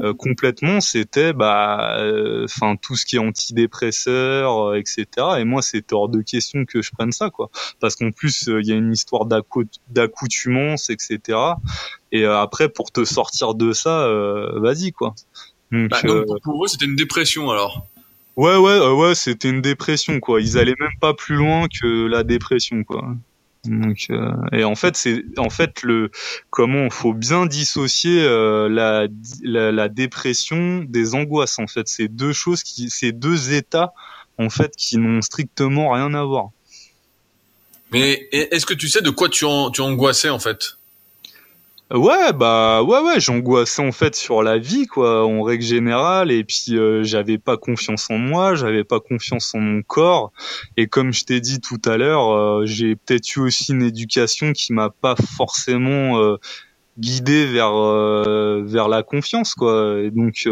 euh, 0.03 0.13
complètement, 0.13 0.79
c'était 0.79 1.33
bah, 1.33 1.97
euh, 1.99 2.45
enfin 2.45 2.75
tout 2.75 2.95
ce 2.95 3.03
qui 3.03 3.15
est 3.15 3.19
antidépresseur, 3.19 4.69
euh, 4.69 4.75
etc. 4.75 5.05
Et 5.39 5.43
moi, 5.43 5.63
c'était 5.63 5.95
hors 5.95 6.07
de 6.07 6.21
question 6.21 6.65
que 6.65 6.83
je 6.83 6.91
prenne 6.91 7.11
ça, 7.11 7.31
quoi, 7.31 7.49
parce 7.79 7.95
qu'en 7.95 8.11
plus 8.11 8.47
il 8.47 8.67
y 8.67 8.71
a 8.71 8.75
une 8.75 8.91
histoire 8.91 9.25
d'accoutumance, 9.25 10.91
etc. 10.91 11.39
Et 12.11 12.25
après, 12.25 12.69
pour 12.69 12.91
te 12.91 13.05
sortir 13.05 13.55
de 13.55 13.73
ça, 13.73 14.07
vas-y, 14.55 14.91
quoi. 14.91 15.15
Donc, 15.71 15.89
bah, 15.89 16.01
donc 16.03 16.41
pour 16.43 16.63
eux, 16.63 16.67
c'était 16.67 16.85
une 16.85 16.95
dépression 16.95 17.49
alors. 17.49 17.87
Ouais, 18.35 18.55
ouais, 18.55 18.91
ouais, 18.91 19.15
c'était 19.15 19.49
une 19.49 19.61
dépression, 19.61 20.19
quoi. 20.19 20.41
Ils 20.41 20.59
allaient 20.59 20.75
même 20.79 20.99
pas 21.01 21.15
plus 21.15 21.35
loin 21.35 21.67
que 21.67 22.05
la 22.05 22.23
dépression, 22.23 22.83
quoi. 22.83 23.15
Donc, 23.67 24.07
euh, 24.09 24.31
et 24.51 24.63
en 24.63 24.75
fait, 24.75 24.95
c'est 24.95 25.23
en 25.37 25.49
fait 25.49 25.83
le 25.83 26.09
comment 26.49 26.89
faut 26.89 27.13
bien 27.13 27.45
dissocier 27.45 28.23
euh, 28.23 28.69
la, 28.69 29.07
la, 29.43 29.71
la 29.71 29.89
dépression 29.89 30.83
des 30.87 31.15
angoisses. 31.15 31.59
En 31.59 31.67
fait, 31.67 31.87
c'est 31.87 32.07
deux 32.07 32.33
choses 32.33 32.63
qui, 32.63 32.89
c'est 32.89 33.11
deux 33.11 33.53
états 33.53 33.93
en 34.37 34.49
fait 34.49 34.75
qui 34.75 34.97
n'ont 34.97 35.21
strictement 35.21 35.91
rien 35.91 36.13
à 36.13 36.23
voir. 36.23 36.49
Mais 37.91 38.27
est-ce 38.31 38.65
que 38.65 38.73
tu 38.73 38.89
sais 38.89 39.01
de 39.01 39.09
quoi 39.09 39.29
tu, 39.29 39.45
en, 39.45 39.71
tu 39.71 39.81
angoissais 39.81 40.29
en 40.29 40.39
fait? 40.39 40.77
Ouais, 41.89 42.33
bah 42.33 42.83
ouais, 42.83 42.99
ouais, 42.99 43.19
j'angoissais 43.21 43.81
en 43.81 43.93
fait 43.93 44.13
sur 44.13 44.43
la 44.43 44.57
vie, 44.57 44.87
quoi, 44.87 45.25
en 45.25 45.41
règle 45.41 45.63
générale, 45.63 46.31
et 46.31 46.43
puis 46.43 46.77
euh, 46.77 47.01
j'avais 47.03 47.37
pas 47.37 47.55
confiance 47.55 48.09
en 48.09 48.17
moi, 48.17 48.55
j'avais 48.55 48.83
pas 48.83 48.99
confiance 48.99 49.55
en 49.55 49.59
mon 49.59 49.81
corps, 49.83 50.33
et 50.75 50.87
comme 50.87 51.13
je 51.13 51.23
t'ai 51.23 51.39
dit 51.39 51.61
tout 51.61 51.79
à 51.85 51.95
l'heure, 51.95 52.29
euh, 52.33 52.65
j'ai 52.65 52.97
peut-être 52.97 53.33
eu 53.37 53.39
aussi 53.39 53.71
une 53.71 53.83
éducation 53.83 54.51
qui 54.51 54.73
m'a 54.73 54.89
pas 54.89 55.15
forcément 55.37 56.19
euh, 56.19 56.35
guidé 56.99 57.45
vers 57.45 57.71
vers 58.65 58.89
la 58.89 59.01
confiance, 59.03 59.55
quoi, 59.55 60.01
et 60.01 60.11
donc 60.11 60.45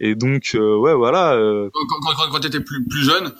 et 0.00 0.14
donc 0.14 0.52
ouais, 0.54 0.94
voilà. 0.94 1.36
Quand, 1.74 2.14
quand, 2.16 2.30
quand 2.30 2.40
t'étais 2.40 2.60
plus 2.60 2.82
plus 2.88 3.04
jeune, 3.04 3.34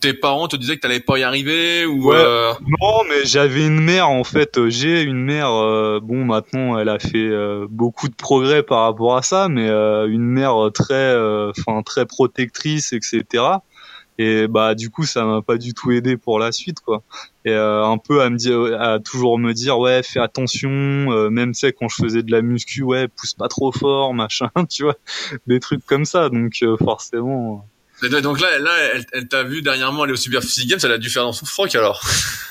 tes 0.00 0.12
parents 0.12 0.48
te 0.48 0.56
disaient 0.56 0.76
que 0.76 0.80
t'allais 0.80 1.00
pas 1.00 1.18
y 1.18 1.22
arriver 1.22 1.86
ou 1.86 2.12
euh... 2.12 2.52
non 2.60 3.04
mais 3.08 3.24
j'avais 3.24 3.66
une 3.66 3.80
mère 3.80 4.08
en 4.08 4.24
fait. 4.24 4.68
J'ai 4.68 5.02
une 5.02 5.24
mère 5.24 5.50
euh, 5.50 6.00
bon 6.02 6.24
maintenant 6.24 6.78
elle 6.78 6.88
a 6.88 6.98
fait 6.98 7.28
euh, 7.28 7.66
beaucoup 7.70 8.08
de 8.08 8.14
progrès 8.14 8.62
par 8.62 8.82
rapport 8.82 9.16
à 9.16 9.22
ça 9.22 9.48
mais 9.48 9.68
euh, 9.68 10.06
une 10.06 10.26
mère 10.26 10.70
très 10.74 11.14
enfin 11.50 11.82
très 11.82 12.04
protectrice 12.04 12.92
etc 12.92 13.44
et 14.18 14.48
bah 14.48 14.74
du 14.74 14.90
coup 14.90 15.04
ça 15.04 15.24
m'a 15.24 15.42
pas 15.42 15.58
du 15.58 15.74
tout 15.74 15.92
aidé 15.92 16.16
pour 16.16 16.38
la 16.38 16.52
suite 16.52 16.80
quoi. 16.80 17.02
Et 17.44 17.54
un 17.54 17.98
peu 17.98 18.22
à 18.22 18.30
me 18.30 18.36
dire 18.36 18.80
à 18.80 18.98
toujours 18.98 19.38
me 19.38 19.52
dire 19.52 19.78
ouais 19.78 20.02
fais 20.02 20.20
attention 20.20 21.30
même 21.30 21.54
c'est 21.54 21.72
quand 21.72 21.88
je 21.88 21.96
faisais 21.96 22.22
de 22.22 22.32
la 22.32 22.42
muscu 22.42 22.82
ouais 22.82 23.08
pousse 23.08 23.34
pas 23.34 23.48
trop 23.48 23.72
fort 23.72 24.14
machin 24.22 24.50
tu 24.68 24.84
vois 24.84 24.96
des 25.46 25.60
trucs 25.60 25.84
comme 25.86 26.04
ça. 26.04 26.28
Donc 26.28 26.62
forcément 26.78 27.66
donc 28.02 28.40
là, 28.40 28.58
là, 28.58 28.72
elle, 29.12 29.28
t'a 29.28 29.42
vu 29.42 29.62
dernièrement 29.62 30.02
aller 30.02 30.12
au 30.12 30.16
Super 30.16 30.42
Physique 30.42 30.68
Games, 30.68 30.80
elle 30.82 30.92
a 30.92 30.98
dû 30.98 31.08
faire 31.08 31.22
dans 31.24 31.32
son 31.32 31.46
froc 31.46 31.74
alors. 31.74 32.02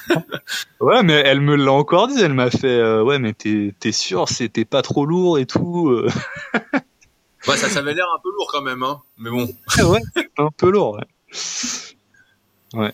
ouais, 0.79 1.03
mais 1.03 1.21
elle 1.25 1.41
me 1.41 1.55
l'a 1.55 1.71
encore 1.71 2.07
dit, 2.07 2.19
elle 2.19 2.33
m'a 2.33 2.49
fait, 2.49 2.67
euh, 2.67 3.03
ouais, 3.03 3.19
mais 3.19 3.33
t'es, 3.33 3.73
t'es 3.79 3.91
sûr, 3.91 4.27
c'était 4.27 4.65
pas 4.65 4.81
trop 4.81 5.05
lourd 5.05 5.37
et 5.37 5.45
tout. 5.45 5.89
Euh. 5.89 6.09
ouais, 7.47 7.57
ça, 7.57 7.69
ça 7.69 7.79
avait 7.79 7.93
l'air 7.93 8.07
un 8.15 8.19
peu 8.21 8.29
lourd 8.29 8.49
quand 8.51 8.61
même, 8.61 8.83
hein. 8.83 9.01
Mais 9.17 9.29
bon. 9.29 9.47
ouais, 9.83 10.01
un 10.37 10.49
peu 10.55 10.69
lourd. 10.69 10.99
Ouais. 12.73 12.81
ouais. 12.81 12.93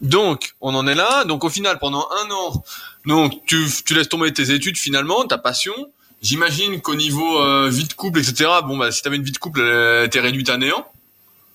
Donc, 0.00 0.54
on 0.60 0.74
en 0.74 0.86
est 0.86 0.94
là. 0.94 1.24
Donc, 1.24 1.42
au 1.42 1.50
final, 1.50 1.78
pendant 1.80 2.08
un 2.22 2.30
an, 2.30 2.64
donc 3.04 3.44
tu, 3.46 3.66
tu 3.84 3.94
laisses 3.94 4.08
tomber 4.08 4.32
tes 4.32 4.52
études 4.52 4.76
finalement, 4.76 5.24
ta 5.24 5.38
passion. 5.38 5.74
J'imagine 6.22 6.80
qu'au 6.80 6.94
niveau 6.94 7.40
euh, 7.40 7.68
vie 7.68 7.84
de 7.84 7.92
couple, 7.92 8.20
etc. 8.20 8.50
Bon, 8.64 8.76
bah, 8.76 8.90
si 8.90 9.02
t'avais 9.02 9.16
une 9.16 9.22
vie 9.22 9.32
de 9.32 9.38
couple, 9.38 9.60
elle 9.60 10.06
était 10.06 10.20
réduite 10.20 10.50
à 10.50 10.56
néant. 10.56 10.86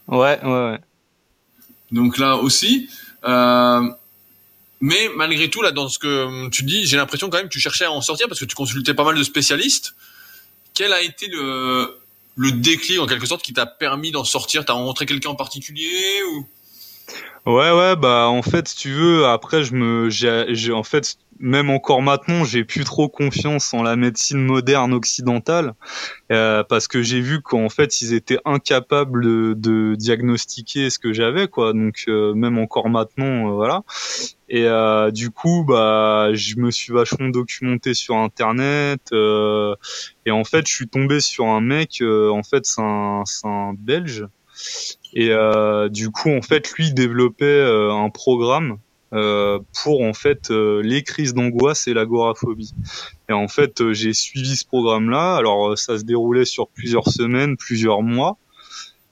Ouais, 0.07 0.39
ouais, 0.43 0.71
ouais. 0.71 0.79
Donc 1.91 2.17
là 2.17 2.37
aussi. 2.37 2.89
Euh, 3.23 3.89
mais 4.81 5.09
malgré 5.15 5.49
tout, 5.49 5.61
là, 5.61 5.71
dans 5.71 5.87
ce 5.87 5.97
que 5.97 6.49
tu 6.49 6.63
dis, 6.63 6.85
j'ai 6.85 6.97
l'impression 6.97 7.29
quand 7.29 7.37
même 7.37 7.47
que 7.47 7.53
tu 7.53 7.59
cherchais 7.59 7.85
à 7.85 7.91
en 7.91 8.01
sortir 8.01 8.27
parce 8.27 8.39
que 8.39 8.45
tu 8.45 8.55
consultais 8.55 8.93
pas 8.93 9.05
mal 9.05 9.17
de 9.17 9.23
spécialistes. 9.23 9.95
Quel 10.73 10.91
a 10.91 11.01
été 11.01 11.27
le, 11.27 11.97
le 12.35 12.51
déclic, 12.51 12.99
en 12.99 13.05
quelque 13.05 13.25
sorte, 13.25 13.43
qui 13.43 13.53
t'a 13.53 13.65
permis 13.65 14.11
d'en 14.11 14.23
sortir? 14.23 14.65
T'as 14.65 14.73
rencontré 14.73 15.05
quelqu'un 15.05 15.29
en 15.29 15.35
particulier 15.35 16.23
ou? 16.31 16.47
Ouais, 17.45 17.71
ouais, 17.73 17.97
bah 17.97 18.29
en 18.29 18.41
fait, 18.41 18.69
si 18.69 18.77
tu 18.77 18.91
veux, 18.93 19.25
après, 19.25 19.63
je 19.65 19.75
me, 19.75 20.09
j'ai, 20.09 20.71
en 20.71 20.83
fait, 20.83 21.17
même 21.39 21.69
encore 21.69 22.01
maintenant, 22.01 22.45
j'ai 22.45 22.63
plus 22.63 22.85
trop 22.85 23.09
confiance 23.09 23.73
en 23.73 23.83
la 23.83 23.97
médecine 23.97 24.37
moderne 24.45 24.93
occidentale 24.93 25.73
euh, 26.31 26.63
parce 26.63 26.87
que 26.87 27.01
j'ai 27.01 27.19
vu 27.19 27.41
qu'en 27.41 27.67
fait, 27.67 27.99
ils 28.01 28.13
étaient 28.13 28.39
incapables 28.45 29.59
de, 29.59 29.95
diagnostiquer 29.95 30.89
ce 30.89 30.99
que 30.99 31.11
j'avais, 31.11 31.49
quoi. 31.49 31.73
Donc 31.73 32.05
euh, 32.07 32.33
même 32.33 32.57
encore 32.57 32.87
maintenant, 32.87 33.49
euh, 33.49 33.55
voilà. 33.55 33.83
Et 34.47 34.65
euh, 34.65 35.11
du 35.11 35.29
coup, 35.29 35.65
bah, 35.67 36.29
je 36.33 36.55
me 36.55 36.71
suis 36.71 36.93
vachement 36.93 37.27
documenté 37.27 37.93
sur 37.93 38.15
Internet 38.15 39.11
et 39.11 40.31
en 40.31 40.43
fait, 40.45 40.65
je 40.65 40.73
suis 40.73 40.87
tombé 40.87 41.19
sur 41.19 41.47
un 41.47 41.59
mec. 41.59 42.01
en 42.01 42.43
fait, 42.43 42.65
c'est 42.65 42.81
un, 42.81 43.23
c'est 43.25 43.47
un 43.47 43.73
Belge 43.77 44.27
et 45.13 45.29
euh, 45.29 45.89
du 45.89 46.09
coup, 46.09 46.31
en 46.31 46.41
fait, 46.41 46.71
lui 46.71 46.91
développait 46.91 47.45
euh, 47.45 47.93
un 47.93 48.09
programme 48.09 48.79
euh, 49.13 49.59
pour 49.83 50.01
en 50.01 50.13
fait 50.13 50.49
les 50.49 51.03
crises 51.03 51.35
d'angoisse 51.35 51.87
et 51.87 51.93
l'agoraphobie. 51.93 52.73
Et 53.29 53.33
en 53.33 53.47
fait, 53.47 53.91
j'ai 53.91 54.13
suivi 54.13 54.55
ce 54.55 54.65
programme-là. 54.65 55.35
Alors, 55.35 55.77
ça 55.77 55.99
se 55.99 56.03
déroulait 56.03 56.45
sur 56.45 56.67
plusieurs 56.67 57.07
semaines, 57.07 57.55
plusieurs 57.57 58.01
mois. 58.01 58.37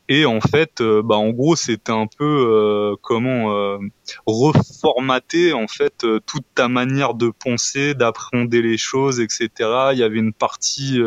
Et 0.10 0.25
en 0.25 0.41
fait, 0.41 0.81
bah 0.81 1.15
en 1.15 1.29
gros, 1.29 1.55
c'était 1.55 1.93
un 1.93 2.05
peu 2.05 2.98
comment 3.01 3.79
reformater 4.25 5.53
en 5.53 5.67
fait 5.67 6.05
toute 6.25 6.43
ta 6.53 6.67
manière 6.67 7.13
de 7.13 7.29
penser, 7.29 7.93
d'appréhender 7.93 8.62
les 8.62 8.77
choses, 8.77 9.22
etc. 9.22 9.50
Il 9.93 10.00
y 10.00 10.03
avait 10.03 10.20
une 10.20 10.34
partie 10.34 11.00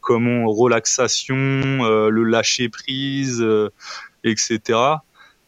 comment 0.00 0.44
relaxation, 0.52 1.36
le 1.36 2.22
lâcher 2.24 2.68
prise 2.68 3.42
etc. 4.24 4.78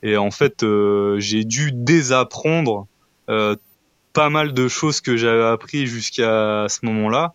Et 0.03 0.17
en 0.17 0.31
fait, 0.31 0.63
euh, 0.63 1.19
j'ai 1.19 1.45
dû 1.45 1.73
désapprendre 1.73 2.87
euh, 3.29 3.57
pas 4.13 4.31
mal 4.31 4.53
de 4.53 4.69
choses 4.69 5.01
que 5.01 5.17
j'avais 5.17 5.45
appris 5.45 5.87
jusqu'à 5.87 6.67
ce 6.69 6.85
moment-là. 6.87 7.33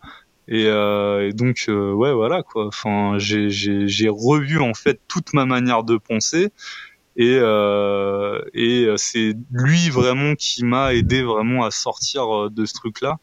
Et, 0.48 0.66
euh, 0.66 1.32
donc 1.32 1.66
ouais 1.68 2.12
voilà 2.12 2.42
quoi. 2.42 2.66
Enfin 2.66 3.14
j'ai 3.18 4.08
revu 4.08 4.58
en 4.58 4.74
fait 4.74 5.00
toute 5.06 5.34
ma 5.34 5.44
manière 5.44 5.84
de 5.84 5.96
penser 5.96 6.50
et 7.16 7.36
et 8.54 8.94
c'est 8.96 9.34
lui 9.52 9.88
vraiment 9.90 10.34
qui 10.34 10.64
m'a 10.64 10.94
aidé 10.94 11.22
vraiment 11.22 11.64
à 11.64 11.70
sortir 11.70 12.50
de 12.50 12.64
ce 12.64 12.74
truc 12.74 13.00
là. 13.02 13.18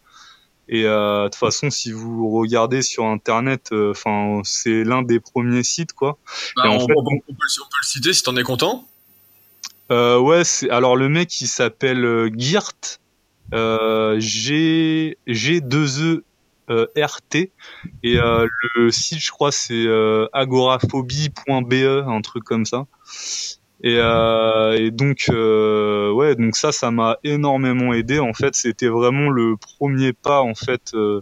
Et 0.72 0.86
euh, 0.86 1.24
de 1.24 1.30
toute 1.30 1.36
façon, 1.36 1.72
si 1.72 1.92
vous 1.92 2.30
regardez 2.30 2.84
sur 2.84 3.06
Internet, 3.06 3.70
euh, 3.72 3.90
enfin, 3.90 4.42
c'est 4.44 4.84
l'un 4.84 5.02
des 5.02 5.20
premiers 5.20 5.64
sites, 5.64 5.94
quoi. 5.94 6.20
Bah, 6.56 6.70
on, 6.70 6.86
peut, 6.86 6.94
le 6.94 7.66
citer 7.82 8.14
si 8.14 8.22
t'en 8.22 8.36
es 8.36 8.44
content. 8.44 8.88
Euh, 9.92 10.20
ouais, 10.20 10.44
c'est 10.44 10.70
alors 10.70 10.96
le 10.96 11.10
mec 11.10 11.42
il 11.42 11.48
s'appelle 11.48 12.06
euh, 12.06 12.30
Girt, 12.38 13.02
G 13.52 15.18
G 15.26 15.62
2 15.62 16.24
E 16.70 16.92
R 16.96 17.22
T 17.28 17.52
et 18.04 18.18
le 18.76 18.92
site 18.92 19.18
je 19.18 19.32
crois 19.32 19.52
c'est 19.52 19.88
agoraphobie.be 20.34 21.74
un 22.08 22.22
truc 22.22 22.44
comme 22.44 22.66
ça. 22.66 22.86
Et, 23.82 23.96
euh, 23.98 24.78
et 24.78 24.92
donc 24.92 25.26
euh, 25.30 26.12
ouais, 26.12 26.36
donc 26.36 26.56
ça, 26.56 26.72
ça 26.72 26.92
m'a 26.92 27.18
énormément 27.24 27.94
aidé. 27.94 28.20
En 28.20 28.34
fait, 28.34 28.56
c'était 28.56 28.88
vraiment 28.88 29.30
le 29.30 29.56
premier 29.56 30.12
pas 30.14 30.42
en 30.42 30.54
fait 30.56 30.92
euh, 30.94 31.22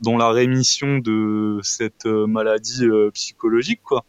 dans 0.00 0.16
la 0.16 0.30
rémission 0.30 0.98
de 0.98 1.58
cette 1.62 2.06
euh, 2.06 2.26
maladie 2.26 2.86
euh, 2.86 3.10
psychologique, 3.10 3.80
quoi. 3.82 4.04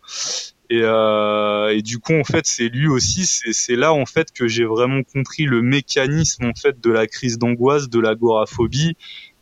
Et, 0.70 0.82
euh, 0.84 1.76
et, 1.76 1.82
du 1.82 1.98
coup, 1.98 2.14
en 2.14 2.24
fait, 2.24 2.46
c'est 2.46 2.70
lui 2.70 2.88
aussi, 2.88 3.26
c'est 3.26 3.76
là 3.76 3.92
en 3.92 4.06
fait 4.06 4.32
que 4.32 4.48
j'ai 4.48 4.66
vraiment 4.66 5.02
compris 5.02 5.46
le 5.46 5.64
mécanisme 5.64 6.46
en 6.46 6.54
fait 6.54 6.80
de 6.80 6.92
la 6.92 7.08
crise 7.08 7.40
d'angoisse, 7.40 7.90
de 7.90 8.00
l'agoraphobie, 8.00 8.96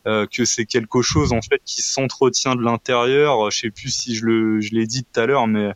euh, 0.08 0.26
que 0.26 0.46
c'est 0.46 0.66
quelque 0.66 1.02
chose 1.02 1.34
en 1.34 1.42
fait 1.42 1.62
qui 1.66 1.82
s'entretient 1.82 2.56
de 2.56 2.62
l'intérieur. 2.62 3.52
Je 3.52 3.60
sais 3.60 3.72
plus 3.72 3.90
si 3.90 4.16
je 4.16 4.26
le, 4.26 4.62
je 4.62 4.74
l'ai 4.74 4.88
dit 4.88 5.04
tout 5.04 5.20
à 5.20 5.26
l'heure, 5.26 5.48
mais 5.48 5.74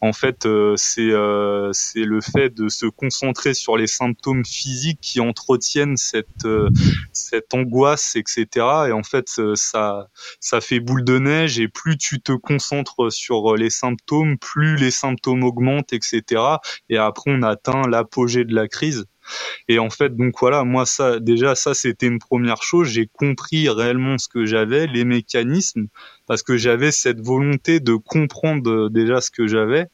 en 0.00 0.12
fait, 0.12 0.44
euh, 0.46 0.74
c'est 0.76 1.10
euh, 1.10 1.70
c'est 1.72 2.04
le 2.04 2.20
fait 2.20 2.50
de 2.50 2.68
se 2.68 2.86
concentrer 2.86 3.54
sur 3.54 3.76
les 3.76 3.86
symptômes 3.86 4.44
physiques 4.44 5.00
qui 5.00 5.20
entretiennent 5.20 5.96
cette 5.96 6.44
euh, 6.44 6.68
cette 7.12 7.54
angoisse, 7.54 8.14
etc. 8.16 8.46
Et 8.88 8.92
en 8.92 9.02
fait, 9.02 9.28
ça 9.54 10.08
ça 10.40 10.60
fait 10.60 10.80
boule 10.80 11.04
de 11.04 11.18
neige. 11.18 11.58
Et 11.58 11.68
plus 11.68 11.96
tu 11.96 12.20
te 12.20 12.32
concentres 12.32 13.10
sur 13.10 13.56
les 13.56 13.70
symptômes, 13.70 14.38
plus 14.38 14.76
les 14.76 14.90
symptômes 14.90 15.44
augmentent, 15.44 15.92
etc. 15.92 16.42
Et 16.90 16.98
après, 16.98 17.30
on 17.30 17.42
atteint 17.42 17.82
l'apogée 17.88 18.44
de 18.44 18.54
la 18.54 18.68
crise. 18.68 19.06
Et 19.68 19.78
en 19.78 19.90
fait, 19.90 20.16
donc 20.16 20.34
voilà, 20.38 20.64
moi 20.64 20.86
ça, 20.86 21.18
déjà 21.18 21.54
ça 21.54 21.74
c'était 21.74 22.06
une 22.06 22.18
première 22.18 22.62
chose. 22.62 22.88
J'ai 22.88 23.06
compris 23.06 23.68
réellement 23.68 24.18
ce 24.18 24.28
que 24.28 24.46
j'avais, 24.46 24.86
les 24.86 25.04
mécanismes, 25.04 25.86
parce 26.26 26.42
que 26.42 26.56
j'avais 26.56 26.92
cette 26.92 27.20
volonté 27.20 27.80
de 27.80 27.94
comprendre 27.94 28.70
euh, 28.70 28.90
déjà 28.90 29.20
ce 29.20 29.30
que 29.30 29.46
j'avais, 29.46 29.86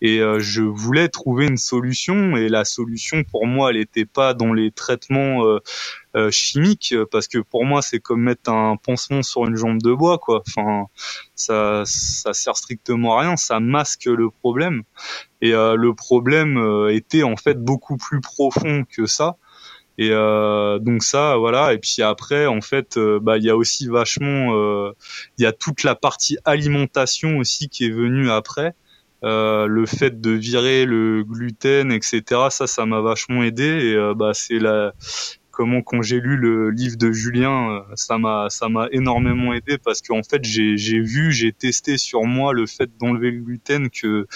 et 0.00 0.20
euh, 0.20 0.40
je 0.40 0.62
voulais 0.62 1.08
trouver 1.08 1.46
une 1.46 1.56
solution. 1.56 2.36
Et 2.36 2.48
la 2.48 2.64
solution 2.64 3.24
pour 3.24 3.46
moi, 3.46 3.70
elle 3.70 3.78
n'était 3.78 4.04
pas 4.04 4.34
dans 4.34 4.52
les 4.52 4.70
traitements 4.70 5.44
euh, 5.44 5.58
euh, 6.16 6.30
chimiques, 6.30 6.94
parce 7.10 7.28
que 7.28 7.38
pour 7.38 7.64
moi 7.64 7.82
c'est 7.82 8.00
comme 8.00 8.22
mettre 8.22 8.50
un 8.50 8.76
pansement 8.76 9.22
sur 9.22 9.46
une 9.46 9.56
jambe 9.56 9.80
de 9.82 9.92
bois, 9.92 10.18
quoi. 10.18 10.42
Enfin, 10.48 10.86
ça, 11.34 11.82
ça 11.86 12.32
sert 12.32 12.56
strictement 12.56 13.16
à 13.16 13.22
rien, 13.22 13.36
ça 13.36 13.60
masque 13.60 14.06
le 14.06 14.30
problème. 14.30 14.82
Et 15.40 15.54
euh, 15.54 15.74
le 15.74 15.94
problème 15.94 16.58
euh, 16.58 16.94
était 16.94 17.22
en 17.22 17.36
fait 17.36 17.62
beaucoup 17.62 17.96
plus 17.96 18.20
profond 18.20 18.84
que 18.84 19.06
ça. 19.06 19.36
Et 20.00 20.10
euh, 20.12 20.78
donc 20.78 21.02
ça, 21.02 21.36
voilà. 21.36 21.74
Et 21.74 21.78
puis 21.78 22.00
après, 22.00 22.46
en 22.46 22.62
fait, 22.62 22.98
bah 22.98 23.36
il 23.36 23.44
y 23.44 23.50
a 23.50 23.56
aussi 23.56 23.86
vachement, 23.86 24.54
il 25.38 25.42
y 25.42 25.46
a 25.46 25.52
toute 25.52 25.82
la 25.84 25.94
partie 25.94 26.38
alimentation 26.44 27.36
aussi 27.36 27.68
qui 27.68 27.84
est 27.84 27.90
venue 27.90 28.30
après. 28.30 28.74
Euh, 29.22 29.66
le 29.66 29.84
fait 29.84 30.22
de 30.22 30.30
virer 30.30 30.86
le 30.86 31.22
gluten, 31.22 31.92
etc. 31.92 32.22
Ça, 32.48 32.66
ça 32.66 32.86
m'a 32.86 33.02
vachement 33.02 33.42
aidé. 33.42 33.64
Et 33.64 34.14
bah 34.16 34.32
c'est 34.32 34.58
la, 34.58 34.94
comment 35.60 35.82
quand 35.82 36.00
j'ai 36.00 36.20
lu 36.20 36.38
le 36.38 36.70
livre 36.70 36.96
de 36.96 37.12
Julien, 37.12 37.70
euh, 37.70 37.80
ça 37.94 38.16
m'a 38.16 38.48
ça 38.48 38.70
m'a 38.70 38.88
énormément 38.92 39.52
aidé 39.52 39.76
parce 39.76 40.00
qu'en 40.00 40.22
fait 40.22 40.42
j'ai 40.42 40.78
j'ai 40.78 41.00
vu, 41.00 41.32
j'ai 41.32 41.52
testé 41.52 41.98
sur 41.98 42.24
moi 42.24 42.54
le 42.54 42.64
fait 42.64 42.88
d'enlever 42.98 43.30
le 43.30 43.42
gluten 43.42 43.90
que 43.90 44.26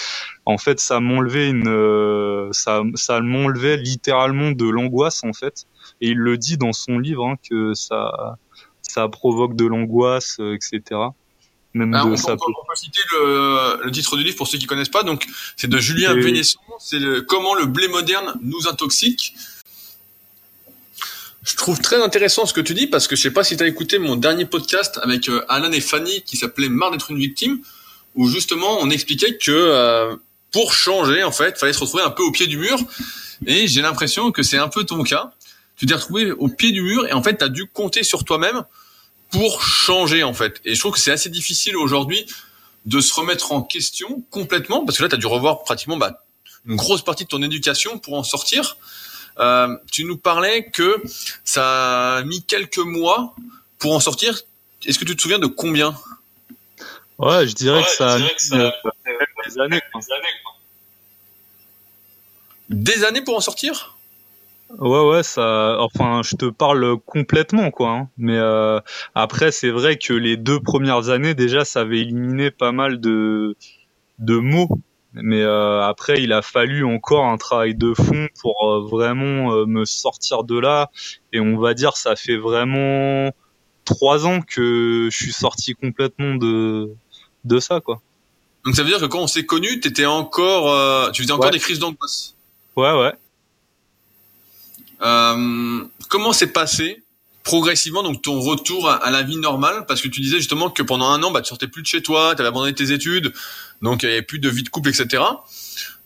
en 0.44 0.58
fait 0.58 0.80
ça 0.80 1.00
m'enlevait 1.00 1.48
une 1.48 1.66
euh, 1.66 2.50
ça 2.52 2.82
ça 2.94 3.22
m'enlevait 3.22 3.78
littéralement 3.78 4.50
de 4.50 4.68
l'angoisse 4.68 5.24
en 5.24 5.32
fait 5.32 5.64
et 6.02 6.10
il 6.10 6.18
le 6.18 6.37
dit 6.37 6.58
dans 6.58 6.74
son 6.74 6.98
livre 6.98 7.26
hein, 7.26 7.37
que 7.48 7.72
ça 7.72 8.37
ça 8.82 9.08
provoque 9.08 9.56
de 9.56 9.64
l'angoisse 9.64 10.37
euh, 10.40 10.54
etc. 10.54 11.00
Même 11.72 11.94
ah, 11.94 12.06
on, 12.06 12.16
ça 12.16 12.37
peut, 12.37 12.52
citer 12.74 13.00
le, 13.12 13.82
le, 13.82 13.90
titre 13.90 14.18
du 14.18 14.24
livre 14.24 14.37
pour 14.37 14.46
ceux 14.46 14.58
qui 14.58 14.66
connaissent 14.66 14.88
pas. 14.88 15.02
Donc, 15.02 15.26
c'est 15.56 15.68
de 15.68 15.76
Julien 15.78 16.14
Vénesson. 16.14 16.60
C'est 16.78 17.00
comment 17.26 17.52
le 17.56 17.66
blé 17.66 17.88
moderne 17.88 18.38
nous 18.42 18.68
intoxique. 18.68 19.34
Je 21.44 21.57
trouve 21.57 21.78
très 21.78 22.02
intéressant 22.02 22.46
ce 22.46 22.54
que 22.54 22.62
tu 22.62 22.72
dis 22.72 22.87
parce 22.87 23.07
que 23.07 23.16
je 23.16 23.20
sais 23.20 23.30
pas 23.30 23.44
si 23.44 23.54
tu 23.59 23.62
as 23.62 23.66
écouté 23.66 23.98
mon 23.98 24.16
dernier 24.16 24.46
podcast 24.46 24.98
avec 25.02 25.28
euh, 25.28 25.44
Alan 25.50 25.70
et 25.72 25.83
Fanny 25.83 26.22
qui 26.22 26.38
s'appelait 26.38 26.70
Marre 26.70 26.92
d'être 26.92 27.11
une 27.11 27.18
victime 27.18 27.59
où 28.14 28.28
justement 28.28 28.78
on 28.80 28.88
expliquait 28.88 29.37
que 29.37 29.52
euh, 29.52 30.16
pour 30.52 30.72
changer 30.72 31.22
en 31.22 31.33
fait, 31.33 31.59
fallait 31.59 31.74
se 31.74 31.80
retrouver 31.80 32.02
un 32.02 32.11
peu 32.11 32.22
au 32.22 32.30
pied 32.30 32.46
du 32.46 32.57
mur 32.57 32.78
et 33.46 33.68
j'ai 33.68 33.83
l'impression 33.83 34.33
que 34.33 34.42
c'est 34.42 34.57
un 34.57 34.68
peu 34.68 34.85
ton 34.85 35.02
cas. 35.02 35.33
Tu 35.76 35.85
t'es 35.85 35.92
retrouvé 35.92 36.33
au 36.33 36.48
pied 36.48 36.72
du 36.72 36.80
mur 36.80 37.07
et 37.07 37.12
en 37.12 37.22
fait 37.22 37.37
tu 37.37 37.44
as 37.44 37.50
dû 37.50 37.66
compter 37.66 38.04
sur 38.04 38.24
toi-même 38.24 38.64
pour 39.30 39.62
changer 39.62 40.22
en 40.22 40.33
fait. 40.33 40.62
Et 40.64 40.74
je 40.74 40.80
trouve 40.80 40.92
que 40.92 40.98
c'est 40.98 41.12
assez 41.12 41.28
difficile 41.28 41.76
aujourd'hui 41.76 42.24
de 42.87 43.00
se 43.00 43.12
remettre 43.12 43.52
en 43.52 43.61
question 43.61 44.24
complètement 44.30 44.87
parce 44.87 44.96
que 44.96 45.02
là 45.02 45.11
tu 45.11 45.16
as 45.16 45.18
dû 45.18 45.26
revoir 45.26 45.62
pratiquement 45.62 45.98
bah, 45.98 46.24
une 46.66 46.76
grosse 46.76 47.04
partie 47.04 47.24
de 47.24 47.28
ton 47.28 47.42
éducation 47.42 47.98
pour 47.98 48.14
en 48.14 48.22
sortir. 48.22 48.78
Euh, 49.38 49.76
tu 49.90 50.04
nous 50.04 50.16
parlais 50.16 50.70
que 50.70 51.02
ça 51.44 52.18
a 52.18 52.22
mis 52.24 52.42
quelques 52.42 52.78
mois 52.78 53.34
pour 53.78 53.94
en 53.94 54.00
sortir. 54.00 54.38
Est-ce 54.86 54.98
que 54.98 55.04
tu 55.04 55.16
te 55.16 55.22
souviens 55.22 55.38
de 55.38 55.46
combien? 55.46 55.94
Ouais, 57.18 57.46
je 57.46 57.54
dirais 57.54 57.82
que 57.82 57.90
ça 57.90 58.14
a 58.14 58.18
mis 58.18 58.30
euh, 58.52 58.70
des 59.46 59.60
années. 59.60 59.80
Des 62.70 63.04
années 63.04 63.22
pour 63.22 63.36
en 63.36 63.40
sortir? 63.40 63.96
Ouais, 64.78 65.08
ouais, 65.08 65.22
ça. 65.22 65.76
Enfin, 65.80 66.22
je 66.24 66.36
te 66.36 66.46
parle 66.46 66.98
complètement, 67.06 67.70
quoi. 67.70 67.90
Hein. 67.90 68.08
Mais 68.18 68.36
euh, 68.36 68.80
après, 69.14 69.52
c'est 69.52 69.70
vrai 69.70 69.96
que 69.96 70.12
les 70.12 70.36
deux 70.36 70.60
premières 70.60 71.10
années, 71.10 71.34
déjà, 71.34 71.64
ça 71.64 71.80
avait 71.80 72.00
éliminé 72.00 72.50
pas 72.50 72.72
mal 72.72 73.00
de 73.00 73.56
de 74.18 74.36
mots 74.36 74.68
mais 75.14 75.42
euh, 75.42 75.83
après, 75.83 76.22
il 76.22 76.33
a 76.33 76.42
fallu 76.42 76.85
encore 76.85 77.27
un 77.27 77.37
travail 77.37 77.74
de 77.74 77.94
fond 77.94 78.29
pour 78.40 78.68
euh, 78.68 78.81
vraiment 78.81 79.53
euh, 79.53 79.64
me 79.64 79.85
sortir 79.85 80.42
de 80.42 80.59
là. 80.59 80.90
Et 81.33 81.38
on 81.40 81.57
va 81.59 81.74
dire, 81.74 81.96
ça 81.96 82.16
fait 82.16 82.37
vraiment 82.37 83.31
trois 83.85 84.27
ans 84.27 84.40
que 84.40 85.09
je 85.11 85.16
suis 85.16 85.33
sorti 85.33 85.74
complètement 85.74 86.35
de 86.35 86.90
de 87.44 87.61
ça, 87.61 87.81
quoi. 87.81 88.00
Donc 88.64 88.74
ça 88.74 88.83
veut 88.83 88.88
dire 88.88 88.98
que 88.98 89.05
quand 89.05 89.20
on 89.20 89.27
s'est 89.27 89.44
connu, 89.44 89.79
t'étais 89.79 90.07
encore, 90.07 91.12
tu 91.12 91.22
faisais 91.22 91.33
encore 91.33 91.50
des 91.50 91.59
crises 91.59 91.79
d'angoisse? 91.79 92.35
Ouais, 92.77 92.92
ouais. 92.92 93.12
Comment 96.09 96.33
s'est 96.33 96.53
passé? 96.53 97.03
Progressivement 97.44 98.02
donc 98.02 98.22
ton 98.22 98.40
retour 98.40 98.90
à, 98.90 99.11
la 99.11 99.22
vie 99.22 99.37
normale 99.37 99.85
Parce 99.87 100.02
que 100.02 100.09
tu 100.09 100.20
disais 100.20 100.38
justement 100.38 100.70
que 100.70 100.83
pendant 100.83 101.07
un 101.07 101.22
an, 101.22 101.30
bah, 101.30 101.42
tu 101.42 101.48
sortais 101.48 101.68
plus 101.68 101.83
de 101.83 101.87
chez 101.87 102.02
toi, 102.02 102.35
tu 102.35 102.40
avais 102.40 102.48
abandonné 102.48 102.74
tes 102.74 102.90
études, 102.90 103.33
donc 103.83 104.02
il 104.02 104.07
n'y 104.07 104.12
avait 104.12 104.22
plus 104.22 104.40
de 104.40 104.48
vie 104.48 104.62
de 104.62 104.68
couple, 104.70 104.88
etc. 104.88 105.22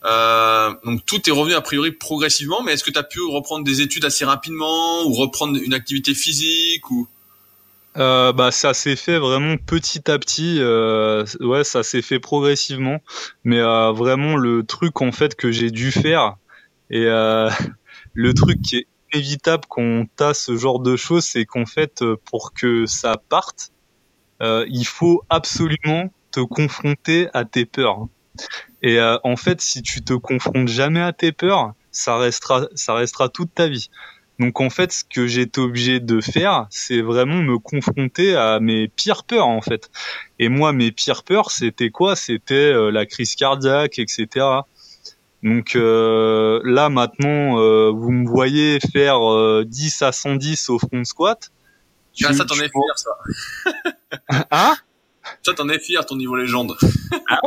Euh, 0.05 0.75
donc 0.85 1.07
tout 1.07 1.29
est 1.29 1.33
revenu 1.33 1.55
a 1.55 1.61
priori 1.61 1.93
progressivement, 1.93 2.63
mais 2.63 2.73
est-ce 2.73 2.85
que 2.85 2.91
tu 2.91 2.99
as 2.99 3.05
pu 3.05 3.21
reprendre 3.21 3.65
des 3.65 3.81
études 3.81 4.05
assez 4.05 4.25
rapidement 4.25 5.05
ou 5.07 5.13
reprendre 5.15 5.59
une 5.61 5.75
activité 5.75 6.15
physique 6.15 6.91
ou? 6.91 7.09
Euh, 7.97 8.33
bah 8.33 8.53
ça 8.53 8.75
s'est 8.75 8.97
fait 8.97 9.19
vraiment 9.19 9.57
petit 9.57 10.09
à 10.11 10.19
petit 10.19 10.59
euh, 10.61 11.25
ouais 11.41 11.65
ça 11.65 11.83
s'est 11.83 12.03
fait 12.03 12.21
progressivement 12.21 13.01
mais 13.45 13.59
euh, 13.59 13.91
vraiment 13.93 14.37
le 14.37 14.63
truc 14.63 15.01
en 15.01 15.11
fait 15.11 15.35
que 15.35 15.51
j'ai 15.51 15.71
dû 15.71 15.91
faire 15.91 16.37
et 16.91 17.07
euh, 17.07 17.51
le 18.15 18.35
truc 18.35 18.61
qui 18.63 18.77
est 18.77 18.87
évitable 19.13 19.65
quand 19.69 19.83
on 19.83 20.35
ce 20.35 20.57
genre 20.57 20.81
de 20.81 20.97
choses 20.97 21.25
c'est 21.25 21.45
qu'en 21.45 21.67
fait 21.67 22.05
pour 22.25 22.53
que 22.53 22.87
ça 22.87 23.17
parte 23.29 23.73
il 24.41 24.85
faut 24.87 25.23
absolument 25.29 26.13
te 26.31 26.41
confronter 26.41 27.29
à 27.35 27.45
tes 27.45 27.65
peurs 27.65 28.07
et 28.83 29.01
en 29.25 29.37
fait 29.37 29.61
si 29.61 29.83
tu 29.83 30.03
te 30.03 30.15
confrontes 30.15 30.69
jamais 30.69 31.01
à 31.01 31.13
tes 31.13 31.33
peurs 31.33 31.75
ça 31.91 32.17
restera 32.19 32.69
ça 32.75 32.95
restera 32.95 33.29
toute 33.29 33.55
ta 33.55 33.69
vie 33.69 33.91
donc 34.39 34.61
en 34.61 34.71
fait, 34.71 34.93
ce 34.93 35.03
que 35.05 35.27
j'étais 35.27 35.61
obligé 35.61 35.99
de 35.99 36.21
faire, 36.21 36.69
c'est 36.71 37.01
vraiment 37.01 37.43
me 37.43 37.59
confronter 37.59 38.37
à 38.37 38.61
mes 38.61 38.87
pires 38.87 39.25
peurs 39.25 39.49
en 39.49 39.61
fait. 39.61 39.91
Et 40.39 40.49
moi, 40.49 40.73
mes 40.73 40.93
pires 40.93 41.25
peurs, 41.25 41.51
c'était 41.51 41.91
quoi? 41.91 42.15
C'était 42.15 42.55
euh, 42.55 42.91
la 42.91 43.05
crise 43.05 43.35
cardiaque, 43.35 43.99
etc. 43.99 44.47
Donc 45.43 45.77
euh, 45.77 46.61
là 46.65 46.89
maintenant, 46.89 47.61
euh, 47.61 47.91
vous 47.91 48.11
me 48.11 48.29
voyez 48.29 48.79
faire 48.93 49.21
10 49.65 50.03
à 50.03 50.13
110 50.13 50.71
au 50.71 50.79
front 50.79 51.05
squat. 51.05 51.51
Ah, 52.25 52.33
ça 52.33 52.45
t'en 52.45 52.57
es 52.57 52.69
fier, 52.69 52.97
ça. 52.97 53.11
hein? 54.51 54.77
Ça, 55.43 55.55
t'en 55.55 55.69
es 55.69 55.79
fier, 55.79 56.05
ton 56.05 56.17
niveau 56.17 56.37
légende. 56.37 56.77
ah 57.29 57.41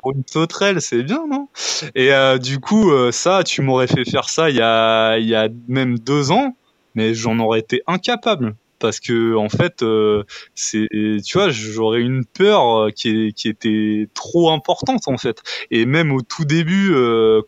pour 0.00 0.12
une 0.12 0.22
sauterelle, 0.26 0.80
c'est 0.80 1.02
bien, 1.02 1.26
non? 1.28 1.48
Et 1.94 2.12
euh, 2.12 2.38
du 2.38 2.60
coup, 2.60 2.90
euh, 2.90 3.12
ça, 3.12 3.42
tu 3.44 3.62
m'aurais 3.62 3.86
fait 3.86 4.04
faire 4.04 4.28
ça 4.28 4.50
il 4.50 4.56
y 4.56 4.62
a, 4.62 5.18
il 5.18 5.26
y 5.26 5.34
a 5.34 5.48
même 5.68 5.98
deux 5.98 6.30
ans, 6.30 6.56
mais 6.94 7.14
j'en 7.14 7.38
aurais 7.38 7.60
été 7.60 7.82
incapable. 7.86 8.54
Parce 8.80 8.98
que 8.98 9.36
en 9.36 9.48
fait, 9.48 9.82
euh, 9.82 10.24
c'est, 10.54 10.88
tu 10.90 11.38
vois, 11.38 11.50
j'aurais 11.50 12.00
une 12.00 12.24
peur 12.24 12.92
qui, 12.94 13.32
qui 13.34 13.48
était 13.48 14.08
trop 14.14 14.50
importante 14.50 15.06
en 15.06 15.18
fait. 15.18 15.42
Et 15.70 15.86
même 15.86 16.12
au 16.12 16.22
tout 16.22 16.44
début, 16.44 16.92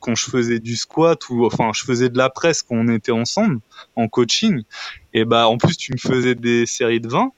quand 0.00 0.14
je 0.14 0.30
faisais 0.30 0.60
du 0.60 0.76
squat 0.76 1.18
ou 1.30 1.44
enfin, 1.46 1.70
je 1.74 1.82
faisais 1.82 2.08
de 2.08 2.18
la 2.18 2.30
presse 2.30 2.62
quand 2.62 2.76
on 2.76 2.88
était 2.88 3.12
ensemble 3.12 3.58
en 3.96 4.08
coaching, 4.08 4.62
et 5.14 5.24
bah 5.24 5.48
en 5.48 5.58
plus 5.58 5.76
tu 5.76 5.92
me 5.92 5.98
faisais 5.98 6.34
des 6.34 6.66
séries 6.66 7.00
de 7.00 7.08
20 7.08 7.32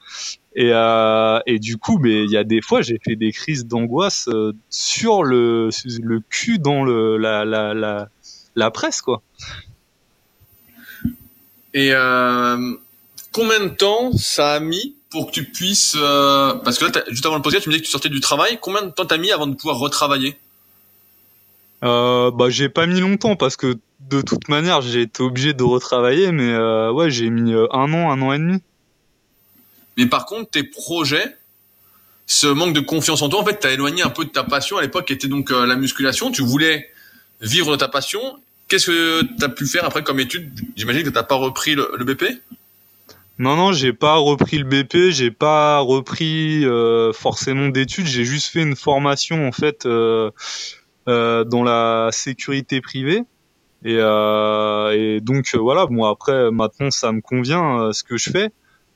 et, 0.57 0.71
euh, 0.73 1.41
et 1.47 1.59
du 1.59 1.79
coup, 1.79 1.99
mais 1.99 2.25
il 2.25 2.31
y 2.31 2.37
a 2.37 2.45
des 2.45 2.63
fois, 2.63 2.81
j'ai 2.81 3.01
fait 3.05 3.17
des 3.17 3.33
crises 3.33 3.67
d'angoisse 3.67 4.29
euh, 4.29 4.53
sur 4.71 5.25
le, 5.25 5.71
le 6.01 6.21
cul 6.21 6.59
dans 6.59 6.85
le, 6.85 7.17
la, 7.17 7.45
la, 7.45 7.75
la, 7.75 8.09
la 8.55 8.71
presse, 8.71 9.03
quoi. 9.03 9.23
Et 11.75 11.91
euh, 11.93 12.75
combien 13.35 13.61
de 13.61 13.69
temps 13.69 14.13
ça 14.17 14.55
a 14.55 14.61
mis 14.61 14.97
pour 15.11 15.27
que 15.27 15.33
tu 15.33 15.45
puisses... 15.45 15.97
Euh, 15.99 16.55
parce 16.65 16.79
que 16.79 16.87
là, 16.87 17.05
juste 17.09 17.27
avant 17.27 17.37
le 17.37 17.43
podcast, 17.43 17.65
tu 17.65 17.69
me 17.69 17.75
disais 17.75 17.83
que 17.83 17.87
tu 17.87 17.91
sortais 17.91 18.09
du 18.09 18.21
travail. 18.21 18.59
Combien 18.63 18.83
de 18.83 18.91
temps 18.91 19.05
t'as 19.05 19.19
mis 19.19 19.33
avant 19.33 19.47
de 19.47 19.57
pouvoir 19.57 19.77
retravailler? 19.79 20.39
Euh, 21.83 22.31
Bah, 22.31 22.49
j'ai 22.49 22.69
pas 22.69 22.87
mis 22.87 23.01
longtemps 23.01 23.37
parce 23.37 23.57
que 23.57 23.77
de 24.09 24.23
toute 24.23 24.49
manière, 24.49 24.81
j'ai 24.83 25.03
été 25.03 25.23
obligé 25.23 25.53
de 25.53 25.65
retravailler, 25.65 26.31
mais 26.31 26.49
euh, 26.49 26.93
ouais, 26.93 27.11
j'ai 27.11 27.29
mis 27.29 27.53
un 27.53 27.93
an, 27.93 28.11
un 28.11 28.23
an 28.23 28.33
et 28.33 28.39
demi. 28.39 28.63
Mais 29.97 30.07
par 30.07 30.27
contre, 30.27 30.51
tes 30.51 30.63
projets, 30.63 31.37
ce 32.27 32.47
manque 32.47 32.73
de 32.73 32.81
confiance 32.81 33.21
en 33.23 33.29
toi, 33.29 33.41
en 33.41 33.45
fait, 33.45 33.59
t'as 33.59 33.73
éloigné 33.73 34.03
un 34.03 34.11
peu 34.11 34.25
de 34.25 34.31
ta 34.31 34.45
passion 34.45 34.79
à 34.79 34.83
l'époque, 34.83 35.07
qui 35.07 35.13
était 35.13 35.29
donc 35.29 35.51
la 35.51 35.77
musculation. 35.77 36.31
Tu 36.31 36.43
voulais 36.43 36.89
vivre 37.41 37.73
de 37.73 37.77
ta 37.77 37.89
passion. 37.89 38.21
Qu'est-ce 38.69 38.87
que 38.87 39.23
tu 39.23 39.45
as 39.45 39.49
pu 39.49 39.67
faire 39.67 39.85
après 39.85 40.03
comme 40.03 40.21
étude? 40.21 40.53
J'imagine 40.77 41.03
que 41.03 41.11
t'as 41.11 41.23
pas 41.23 41.35
repris 41.35 41.75
le, 41.75 42.05
BP. 42.05 42.25
Non, 43.39 43.57
non, 43.57 43.73
j'ai 43.73 43.93
pas 43.93 44.17
repris 44.17 44.59
le 44.59 44.65
BP, 44.65 45.11
j'ai 45.11 45.31
pas 45.31 45.81
repris 45.81 46.65
euh, 46.65 47.13
forcément 47.13 47.69
d'études, 47.69 48.07
j'ai 48.07 48.25
juste 48.25 48.47
fait 48.47 48.63
une 48.63 48.77
formation 48.77 49.49
en 49.49 49.53
fait 49.53 49.87
euh, 49.87 50.31
euh 51.09 51.45
dans 51.45 51.65
la 51.65 52.11
sécurité 52.13 52.81
privée. 52.81 53.23
Et, 53.85 53.97
et 53.97 55.21
donc 55.21 55.55
voilà, 55.55 55.87
bon 55.87 56.05
après 56.05 56.51
maintenant 56.51 56.91
ça 56.91 57.13
me 57.13 57.21
convient 57.21 57.93
ce 57.93 58.03
que 58.03 58.17
je 58.17 58.31
fais 58.31 58.51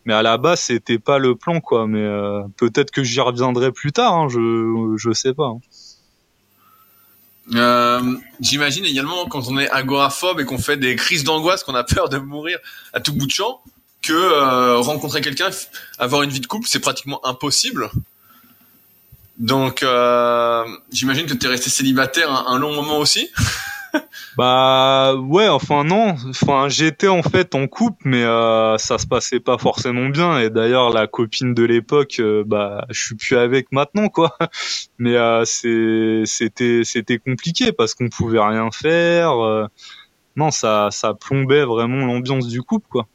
mais 0.08 0.14
à 0.14 0.22
la 0.22 0.38
base 0.38 0.60
c'était 0.60 0.98
pas 0.98 1.18
le 1.18 1.36
plan 1.36 1.60
quoi 1.60 1.86
mais 1.86 2.00
euh, 2.00 2.42
peut-être 2.56 2.90
que 2.90 3.02
j'y 3.04 3.20
reviendrai 3.20 3.72
plus 3.72 3.92
tard 3.92 4.14
hein, 4.14 4.28
je 4.30 4.94
je 4.96 5.12
sais 5.12 5.34
pas 5.34 5.48
hein. 5.48 5.60
euh, 7.54 8.16
J'imagine 8.40 8.86
également 8.86 9.26
quand 9.26 9.48
on 9.48 9.58
est 9.58 9.68
agoraphobe 9.68 10.40
et 10.40 10.46
qu'on 10.46 10.56
fait 10.56 10.78
des 10.78 10.96
crises 10.96 11.24
d'angoisse, 11.24 11.62
qu'on 11.62 11.74
a 11.74 11.84
peur 11.84 12.08
de 12.08 12.16
mourir 12.16 12.58
à 12.94 13.00
tout 13.00 13.12
bout 13.12 13.26
de 13.26 13.30
champ, 13.30 13.60
que 14.02 14.12
euh, 14.12 14.78
rencontrer 14.78 15.20
quelqu'un, 15.20 15.50
avoir 15.98 16.22
une 16.22 16.30
vie 16.30 16.40
de 16.40 16.46
couple, 16.46 16.68
c'est 16.68 16.80
pratiquement 16.80 17.24
impossible. 17.26 17.90
Donc, 19.38 19.84
j'imagine 20.90 21.26
que 21.26 21.34
tu 21.34 21.46
es 21.46 21.48
resté 21.48 21.70
célibataire 21.70 22.48
un 22.48 22.58
long 22.58 22.74
moment 22.74 22.98
aussi. 22.98 23.30
bah 24.36 25.14
ouais, 25.14 25.48
enfin 25.48 25.84
non, 25.84 26.14
enfin 26.30 26.68
j'étais 26.68 27.08
en 27.08 27.22
fait 27.22 27.54
en 27.54 27.66
couple, 27.66 28.02
mais 28.04 28.22
euh, 28.22 28.76
ça 28.78 28.98
se 28.98 29.06
passait 29.06 29.40
pas 29.40 29.58
forcément 29.58 30.08
bien. 30.08 30.38
Et 30.38 30.50
d'ailleurs 30.50 30.90
la 30.90 31.06
copine 31.06 31.54
de 31.54 31.64
l'époque, 31.64 32.16
euh, 32.20 32.44
bah 32.46 32.86
je 32.90 33.02
suis 33.02 33.14
plus 33.14 33.36
avec 33.36 33.72
maintenant 33.72 34.08
quoi. 34.08 34.36
Mais 34.98 35.16
euh, 35.16 35.44
c'était 35.44 37.18
compliqué 37.18 37.72
parce 37.72 37.94
qu'on 37.94 38.08
pouvait 38.08 38.40
rien 38.40 38.70
faire. 38.72 39.44
Euh. 39.44 39.66
non, 40.36 40.50
ça 40.50 40.88
ça 40.90 41.14
plombait 41.14 41.64
vraiment 41.64 42.06
l'ambiance 42.06 42.48
du 42.48 42.62
couple 42.62 42.86
quoi. 42.90 43.06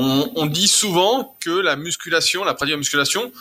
On, 0.00 0.46
dit 0.46 0.68
souvent 0.68 1.34
que 1.40 1.50
la 1.50 1.74
musculation, 1.74 2.44
la 2.44 2.54
pratique 2.54 2.68
de 2.68 2.74
la 2.74 2.78
musculation, 2.78 3.32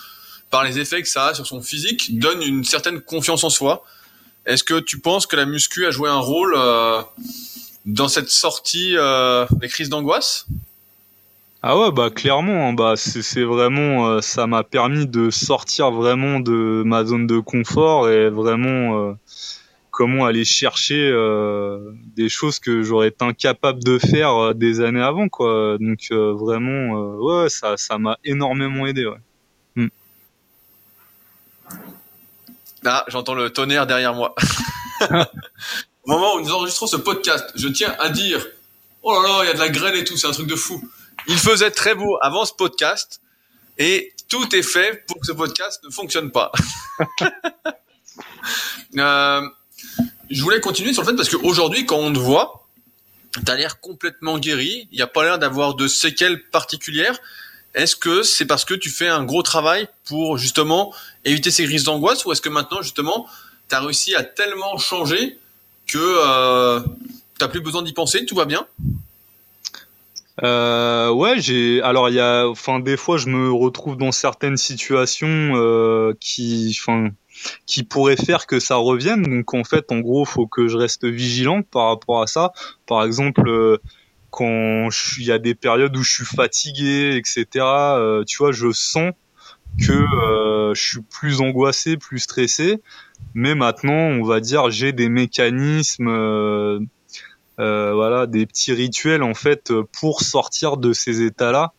par 0.50 0.63
les 0.63 0.80
effets 0.80 1.04
que 1.04 1.08
ça 1.08 1.28
a 1.28 1.34
sur 1.36 1.46
son 1.46 1.62
physique, 1.62 2.17
donne 2.17 2.41
une 2.41 2.63
certaine 2.63 3.00
confiance 3.00 3.43
en 3.43 3.52
soi. 3.52 3.84
Est-ce 4.48 4.63
que 4.63 4.80
tu 4.80 5.00
penses 5.00 5.28
que 5.28 5.36
la 5.36 5.46
muscu 5.46 5.86
a 5.86 5.91
joué 5.91 6.10
un 6.10 6.17
rôle 6.17 6.56
euh, 6.58 7.04
dans 7.86 8.08
cette 8.08 8.30
sortie 8.30 8.98
euh, 8.98 9.46
des 9.52 9.67
crises 9.67 9.89
d'angoisse? 9.89 10.48
Ah 11.62 11.78
ouais 11.78 11.91
bah 11.91 12.10
clairement 12.10 12.70
hein. 12.70 12.74
bah 12.74 12.93
c'est 12.96 13.43
vraiment 13.43 14.08
euh, 14.08 14.22
ça 14.22 14.48
m'a 14.48 14.63
permis 14.63 15.06
de 15.06 15.30
sortir 15.30 15.91
vraiment 15.91 16.39
de 16.39 16.82
ma 16.86 17.04
zone 17.04 17.28
de 17.28 17.39
confort 17.39 18.10
et 18.10 18.30
vraiment 18.30 19.15
comment 19.91 20.26
aller 20.26 20.46
chercher 20.46 21.12
des 22.17 22.30
choses 22.30 22.60
que 22.60 22.82
j'aurais 22.84 23.10
été 23.10 23.23
incapable 23.23 23.84
de 23.84 23.97
faire 23.99 24.53
des 24.56 24.82
années 24.82 25.01
avant 25.01 25.30
quoi 25.30 25.77
donc 25.80 25.99
vraiment 26.12 27.15
ouais 27.17 27.49
ça 27.49 27.77
ça 27.77 27.97
m'a 27.97 28.17
énormément 28.25 28.86
aidé 28.86 29.06
ouais. 29.06 29.17
Ah, 32.86 33.03
j'entends 33.10 33.34
le 33.34 33.49
tonnerre 33.49 33.86
derrière 33.86 34.13
moi. 34.13 34.34
Au 35.12 36.12
moment 36.12 36.36
où 36.36 36.41
nous 36.41 36.51
enregistrons 36.51 36.88
ce 36.88 36.95
podcast, 36.95 37.45
je 37.56 37.67
tiens 37.67 37.93
à 37.99 38.08
dire, 38.10 38.45
oh 39.03 39.21
là 39.21 39.27
là, 39.27 39.39
il 39.43 39.47
y 39.47 39.49
a 39.49 39.53
de 39.53 39.60
la 39.60 39.69
grêle 39.69 39.95
et 39.95 40.06
tout, 40.06 40.15
c'est 40.15 40.27
un 40.27 40.32
truc 40.32 40.47
de 40.47 40.56
fou. 40.56 40.82
Il 41.27 41.38
faisait 41.38 41.71
très 41.71 41.95
beau 41.95 42.17
avant 42.21 42.45
ce 42.45 42.53
podcast 42.53 43.19
et 43.77 44.13
tout 44.30 44.56
est 44.56 44.63
fait 44.63 45.06
pour 45.06 45.19
que 45.19 45.25
ce 45.25 45.34
podcast 45.34 45.84
ne 45.84 45.89
fonctionne 45.89 46.32
pas. 46.32 46.51
Euh, 48.97 49.41
je 50.30 50.42
voulais 50.42 50.60
continuer 50.60 50.94
sur 50.94 51.04
le 51.04 51.10
fait 51.10 51.16
parce 51.16 51.30
qu'aujourd'hui, 51.30 51.86
quand 51.86 51.98
on 51.98 52.12
te 52.12 52.20
voit, 52.20 52.68
tu 53.34 53.52
as 53.52 53.56
l'air 53.56 53.80
complètement 53.80 54.40
guéri, 54.40 54.88
il 54.92 54.96
n'y 54.96 55.02
a 55.02 55.08
pas 55.08 55.24
l'air 55.24 55.40
d'avoir 55.40 55.76
de 55.76 55.88
séquelles 55.88 56.44
particulières. 56.50 57.20
Est-ce 57.76 57.96
que 57.96 58.24
c'est 58.24 58.46
parce 58.46 58.66
que 58.66 58.74
tu 58.74 58.90
fais 58.90 59.08
un 59.08 59.24
gros 59.24 59.44
travail 59.44 59.88
pour 60.06 60.38
justement 60.38 60.94
éviter 61.26 61.52
ces 61.52 61.66
crises 61.66 61.84
d'angoisse 61.84 62.26
ou 62.26 62.32
est-ce 62.32 62.42
que 62.42 62.50
maintenant 62.50 62.82
justement 62.82 63.28
tu 63.70 63.76
as 63.76 63.82
réussi 63.82 64.16
à 64.16 64.24
tellement 64.24 64.78
changer 64.78 65.38
que 65.86 65.98
euh, 65.98 66.80
tu 66.80 67.42
n'as 67.42 67.48
plus 67.48 67.62
besoin 67.62 67.84
d'y 67.84 67.94
penser, 67.94 68.26
tout 68.26 68.36
va 68.36 68.46
bien? 68.46 68.66
Euh, 70.44 71.10
ouais, 71.10 71.40
j'ai. 71.40 71.82
Alors 71.82 72.10
il 72.10 72.16
y 72.16 72.20
a, 72.20 72.48
enfin 72.48 72.80
des 72.80 72.98
fois 72.98 73.18
je 73.18 73.28
me 73.28 73.52
retrouve 73.52 73.98
dans 73.98 74.12
certaines 74.12 74.58
situations 74.58 75.54
euh, 75.56 76.13
qui, 76.20 76.76
enfin, 76.80 77.10
qui 77.66 77.84
pourraient 77.84 78.18
faire 78.18 78.48
que 78.48 78.60
ça 78.60 78.76
revienne. 78.76 79.24
Donc 79.24 79.54
en 79.54 79.64
fait, 79.64 79.92
en 79.92 80.00
gros, 80.00 80.26
faut 80.26 80.48
que 80.48 80.68
je 80.68 80.78
reste 80.78 81.06
vigilant 81.06 81.62
par 81.62 81.88
rapport 81.90 82.22
à 82.22 82.28
ça. 82.28 82.52
Par 82.86 83.04
exemple, 83.04 83.48
euh, 83.48 83.78
quand 84.30 84.90
il 85.18 85.26
y 85.26 85.32
a 85.32 85.40
des 85.40 85.56
périodes 85.56 85.96
où 85.96 86.04
je 86.04 86.12
suis 86.12 86.26
fatigué, 86.26 87.16
etc. 87.16 87.48
Euh, 87.66 88.24
tu 88.24 88.38
vois, 88.38 88.52
je 88.52 88.72
sens 88.72 89.14
que 89.82 89.92
euh, 89.92 90.74
je 90.74 90.82
suis 90.82 91.02
plus 91.02 91.42
angoissé, 91.42 91.98
plus 91.98 92.20
stressé. 92.20 92.82
Mais 93.34 93.56
maintenant, 93.56 93.94
on 93.94 94.24
va 94.24 94.40
dire, 94.40 94.70
j'ai 94.70 94.92
des 94.92 95.10
mécanismes 95.10 96.08
euh, 96.08 96.80
voilà, 97.94 98.28
des 98.28 98.46
petits 98.46 98.74
rituels 98.74 99.24
en 99.24 99.34
fait 99.34 99.74
pour 100.00 100.22
sortir 100.22 100.78
de 100.78 100.94
ces 100.94 101.22
états-là. 101.22 101.74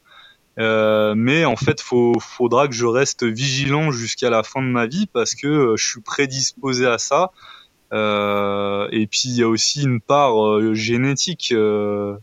Mais 0.58 1.44
en 1.44 1.56
fait, 1.56 1.80
faut, 1.80 2.14
faudra 2.20 2.68
que 2.68 2.74
je 2.74 2.86
reste 2.86 3.24
vigilant 3.24 3.90
jusqu'à 3.90 4.30
la 4.30 4.42
fin 4.42 4.60
de 4.62 4.68
ma 4.68 4.86
vie 4.86 5.06
parce 5.06 5.34
que 5.34 5.74
je 5.76 5.84
suis 5.84 6.00
prédisposé 6.00 6.86
à 6.86 6.98
ça. 6.98 7.30
Euh, 7.92 8.86
et 8.92 9.06
puis 9.06 9.22
il 9.24 9.36
y 9.36 9.42
a 9.42 9.48
aussi 9.48 9.82
une 9.82 10.00
part 10.00 10.46
euh, 10.46 10.74
génétique 10.74 11.52
euh, 11.52 12.16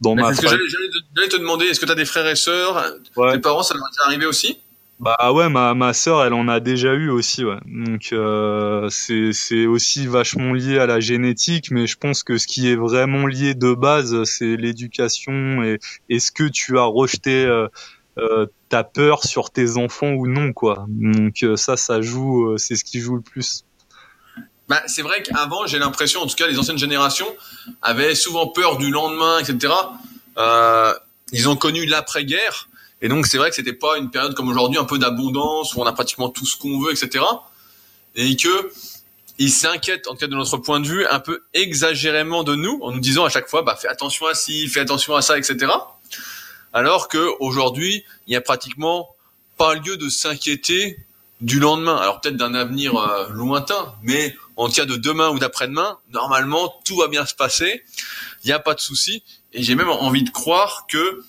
dans 0.00 0.14
ma. 0.14 0.32
famille. 0.32 0.58
J'allais 1.14 1.28
te 1.28 1.36
demander, 1.36 1.66
est-ce 1.66 1.78
que 1.78 1.86
tu 1.86 1.92
as 1.92 1.96
des 1.96 2.06
frères 2.06 2.26
et 2.26 2.36
sœurs? 2.36 2.82
Tes 3.14 3.38
parents, 3.38 3.62
ça 3.62 3.74
leur 3.74 3.84
est 3.84 4.06
arrivé 4.06 4.26
aussi? 4.26 4.58
Bah 5.00 5.32
ouais, 5.32 5.48
ma 5.48 5.72
ma 5.74 5.94
sœur, 5.94 6.22
elle 6.24 6.34
en 6.34 6.46
a 6.46 6.60
déjà 6.60 6.92
eu 6.92 7.08
aussi, 7.08 7.44
ouais. 7.44 7.58
Donc 7.66 8.14
c'est 8.90 9.32
c'est 9.32 9.66
aussi 9.66 10.06
vachement 10.06 10.52
lié 10.52 10.78
à 10.78 10.86
la 10.86 11.00
génétique, 11.00 11.70
mais 11.70 11.86
je 11.86 11.96
pense 11.96 12.22
que 12.22 12.36
ce 12.36 12.46
qui 12.46 12.70
est 12.70 12.76
vraiment 12.76 13.26
lié 13.26 13.54
de 13.54 13.72
base, 13.72 14.24
c'est 14.24 14.56
l'éducation 14.56 15.62
et 15.62 15.78
est-ce 16.10 16.30
que 16.30 16.44
tu 16.44 16.78
as 16.78 16.84
rejeté 16.84 17.48
ta 18.68 18.84
peur 18.84 19.24
sur 19.24 19.50
tes 19.50 19.78
enfants 19.78 20.12
ou 20.12 20.26
non, 20.26 20.52
quoi. 20.52 20.84
Donc 20.88 21.44
ça, 21.56 21.78
ça 21.78 22.02
joue, 22.02 22.58
c'est 22.58 22.76
ce 22.76 22.84
qui 22.84 23.00
joue 23.00 23.16
le 23.16 23.22
plus. 23.22 23.64
Bah, 24.70 24.80
c'est 24.86 25.02
vrai 25.02 25.20
qu'avant, 25.24 25.66
j'ai 25.66 25.80
l'impression, 25.80 26.20
en 26.20 26.26
tout 26.28 26.36
cas, 26.36 26.46
les 26.46 26.56
anciennes 26.56 26.78
générations 26.78 27.26
avaient 27.82 28.14
souvent 28.14 28.46
peur 28.46 28.78
du 28.78 28.88
lendemain, 28.92 29.40
etc. 29.40 29.74
Euh, 30.38 30.94
ils 31.32 31.48
ont 31.48 31.56
connu 31.56 31.86
l'après-guerre, 31.86 32.68
et 33.02 33.08
donc 33.08 33.26
c'est 33.26 33.38
vrai 33.38 33.50
que 33.50 33.56
c'était 33.56 33.72
pas 33.72 33.96
une 33.98 34.10
période 34.10 34.34
comme 34.34 34.48
aujourd'hui, 34.48 34.78
un 34.78 34.84
peu 34.84 34.98
d'abondance 34.98 35.74
où 35.74 35.80
on 35.80 35.86
a 35.86 35.92
pratiquement 35.92 36.28
tout 36.28 36.46
ce 36.46 36.56
qu'on 36.56 36.78
veut, 36.80 36.92
etc. 36.92 37.24
Et 38.14 38.36
que 38.36 38.72
ils 39.38 39.50
s'inquiètent, 39.50 40.06
en 40.06 40.12
tout 40.12 40.18
cas 40.18 40.26
de 40.26 40.34
notre 40.34 40.58
point 40.58 40.80
de 40.80 40.86
vue, 40.86 41.06
un 41.06 41.18
peu 41.18 41.42
exagérément 41.54 42.44
de 42.44 42.54
nous, 42.54 42.78
en 42.82 42.92
nous 42.92 43.00
disant 43.00 43.24
à 43.24 43.30
chaque 43.30 43.48
fois, 43.48 43.62
bah 43.62 43.74
fais 43.74 43.88
attention 43.88 44.26
à 44.26 44.34
ci, 44.34 44.68
fais 44.68 44.80
attention 44.80 45.16
à 45.16 45.22
ça, 45.22 45.38
etc. 45.38 45.72
Alors 46.74 47.08
que 47.08 47.30
aujourd'hui, 47.40 48.04
il 48.26 48.34
y 48.34 48.36
a 48.36 48.42
pratiquement 48.42 49.08
pas 49.56 49.74
lieu 49.74 49.96
de 49.96 50.08
s'inquiéter 50.08 50.98
du 51.40 51.58
lendemain. 51.58 51.96
Alors 51.96 52.20
peut-être 52.20 52.36
d'un 52.36 52.54
avenir 52.54 52.96
euh, 52.96 53.28
lointain, 53.30 53.94
mais 54.02 54.36
en 54.56 54.68
cas 54.68 54.84
de 54.84 54.96
demain 54.96 55.30
ou 55.30 55.38
d'après-demain, 55.38 55.98
normalement 56.12 56.80
tout 56.84 56.96
va 56.96 57.08
bien 57.08 57.24
se 57.24 57.34
passer. 57.34 57.82
Il 58.44 58.48
n'y 58.48 58.52
a 58.52 58.58
pas 58.58 58.74
de 58.74 58.80
souci. 58.80 59.22
Et 59.52 59.62
j'ai 59.62 59.74
même 59.74 59.88
envie 59.88 60.22
de 60.22 60.30
croire 60.30 60.84
que 60.86 61.22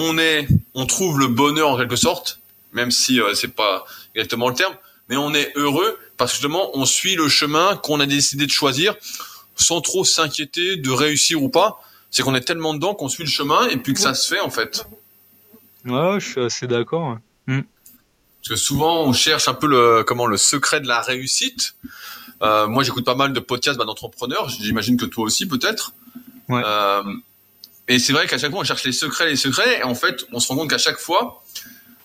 on 0.00 0.18
est, 0.18 0.48
on 0.74 0.86
trouve 0.86 1.18
le 1.18 1.26
bonheur 1.26 1.70
en 1.70 1.76
quelque 1.76 1.96
sorte, 1.96 2.40
même 2.72 2.90
si 2.90 3.20
euh, 3.20 3.34
c'est 3.34 3.54
pas 3.54 3.84
exactement 4.14 4.48
le 4.48 4.54
terme, 4.54 4.74
mais 5.08 5.16
on 5.16 5.34
est 5.34 5.52
heureux 5.56 5.98
parce 6.16 6.32
que 6.32 6.36
justement 6.36 6.70
on 6.74 6.84
suit 6.84 7.14
le 7.14 7.28
chemin 7.28 7.76
qu'on 7.76 8.00
a 8.00 8.06
décidé 8.06 8.46
de 8.46 8.50
choisir 8.50 8.94
sans 9.56 9.80
trop 9.80 10.04
s'inquiéter 10.04 10.76
de 10.76 10.90
réussir 10.90 11.42
ou 11.42 11.48
pas. 11.48 11.80
C'est 12.10 12.22
qu'on 12.22 12.34
est 12.34 12.42
tellement 12.42 12.74
dedans 12.74 12.94
qu'on 12.94 13.08
suit 13.08 13.24
le 13.24 13.30
chemin 13.30 13.68
et 13.68 13.76
puis 13.76 13.92
que 13.92 14.00
ça 14.00 14.14
se 14.14 14.32
fait 14.32 14.40
en 14.40 14.50
fait. 14.50 14.86
Ouais, 15.84 16.20
je 16.20 16.30
suis 16.30 16.40
assez 16.40 16.66
d'accord. 16.66 17.18
Hmm. 17.46 17.60
Parce 18.40 18.48
que 18.50 18.56
souvent 18.56 19.04
on 19.04 19.12
cherche 19.12 19.48
un 19.48 19.54
peu 19.54 19.66
le 19.66 20.04
comment 20.06 20.26
le 20.26 20.36
secret 20.36 20.80
de 20.80 20.88
la 20.88 21.00
réussite. 21.00 21.74
Euh, 22.42 22.66
moi, 22.68 22.82
j'écoute 22.84 23.04
pas 23.04 23.14
mal 23.14 23.32
de 23.32 23.40
podcasts 23.40 23.78
bah, 23.78 23.84
d'entrepreneurs. 23.84 24.48
J'imagine 24.48 24.96
que 24.96 25.06
toi 25.06 25.24
aussi, 25.24 25.46
peut-être. 25.46 25.92
Ouais. 26.48 26.62
Euh, 26.64 27.02
et 27.88 27.98
c'est 27.98 28.12
vrai 28.12 28.26
qu'à 28.26 28.38
chaque 28.38 28.50
fois, 28.50 28.60
on 28.60 28.64
cherche 28.64 28.84
les 28.84 28.92
secrets, 28.92 29.26
les 29.26 29.36
secrets. 29.36 29.78
Et 29.78 29.82
en 29.82 29.94
fait, 29.94 30.26
on 30.32 30.40
se 30.40 30.48
rend 30.48 30.56
compte 30.56 30.70
qu'à 30.70 30.78
chaque 30.78 30.98
fois, 30.98 31.42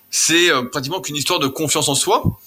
c'est 0.09 0.49
euh, 0.49 0.63
pratiquement 0.63 1.01
qu'une 1.01 1.17
histoire 1.17 1.39
de 1.39 1.47
confiance 1.47 1.89
en 1.89 1.95
soi, 1.95 2.39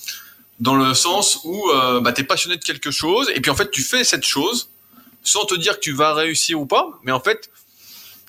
dans 0.58 0.74
le 0.74 0.94
sens 0.94 1.40
où 1.44 1.70
euh, 1.70 2.00
bah, 2.00 2.12
tu 2.12 2.22
es 2.22 2.24
passionné 2.24 2.56
de 2.56 2.64
quelque 2.64 2.90
chose, 2.90 3.30
et 3.34 3.40
puis 3.40 3.50
en 3.50 3.54
fait, 3.54 3.70
tu 3.70 3.82
fais 3.82 4.04
cette 4.04 4.24
chose 4.24 4.70
sans 5.22 5.44
te 5.44 5.54
dire 5.54 5.74
que 5.74 5.80
tu 5.80 5.92
vas 5.92 6.14
réussir 6.14 6.60
ou 6.60 6.66
pas, 6.66 6.98
mais 7.02 7.12
en 7.12 7.20
fait, 7.20 7.50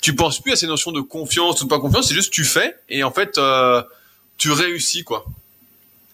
tu 0.02 0.16
penses 0.16 0.42
plus 0.42 0.52
à 0.52 0.56
ces 0.56 0.68
notions 0.68 0.92
de 0.92 1.02
confiance 1.02 1.62
ou 1.62 1.66
de 1.66 1.70
pas 1.70 1.80
confiance, 1.80 2.08
c'est 2.08 2.16
juste 2.16 2.34
tu 2.34 2.44
fais, 2.44 2.76
et 2.90 3.04
en 3.04 3.12
fait, 3.12 3.38
euh, 3.38 3.82
tu 4.38 4.52
réussis, 4.52 5.04
quoi. 5.04 5.26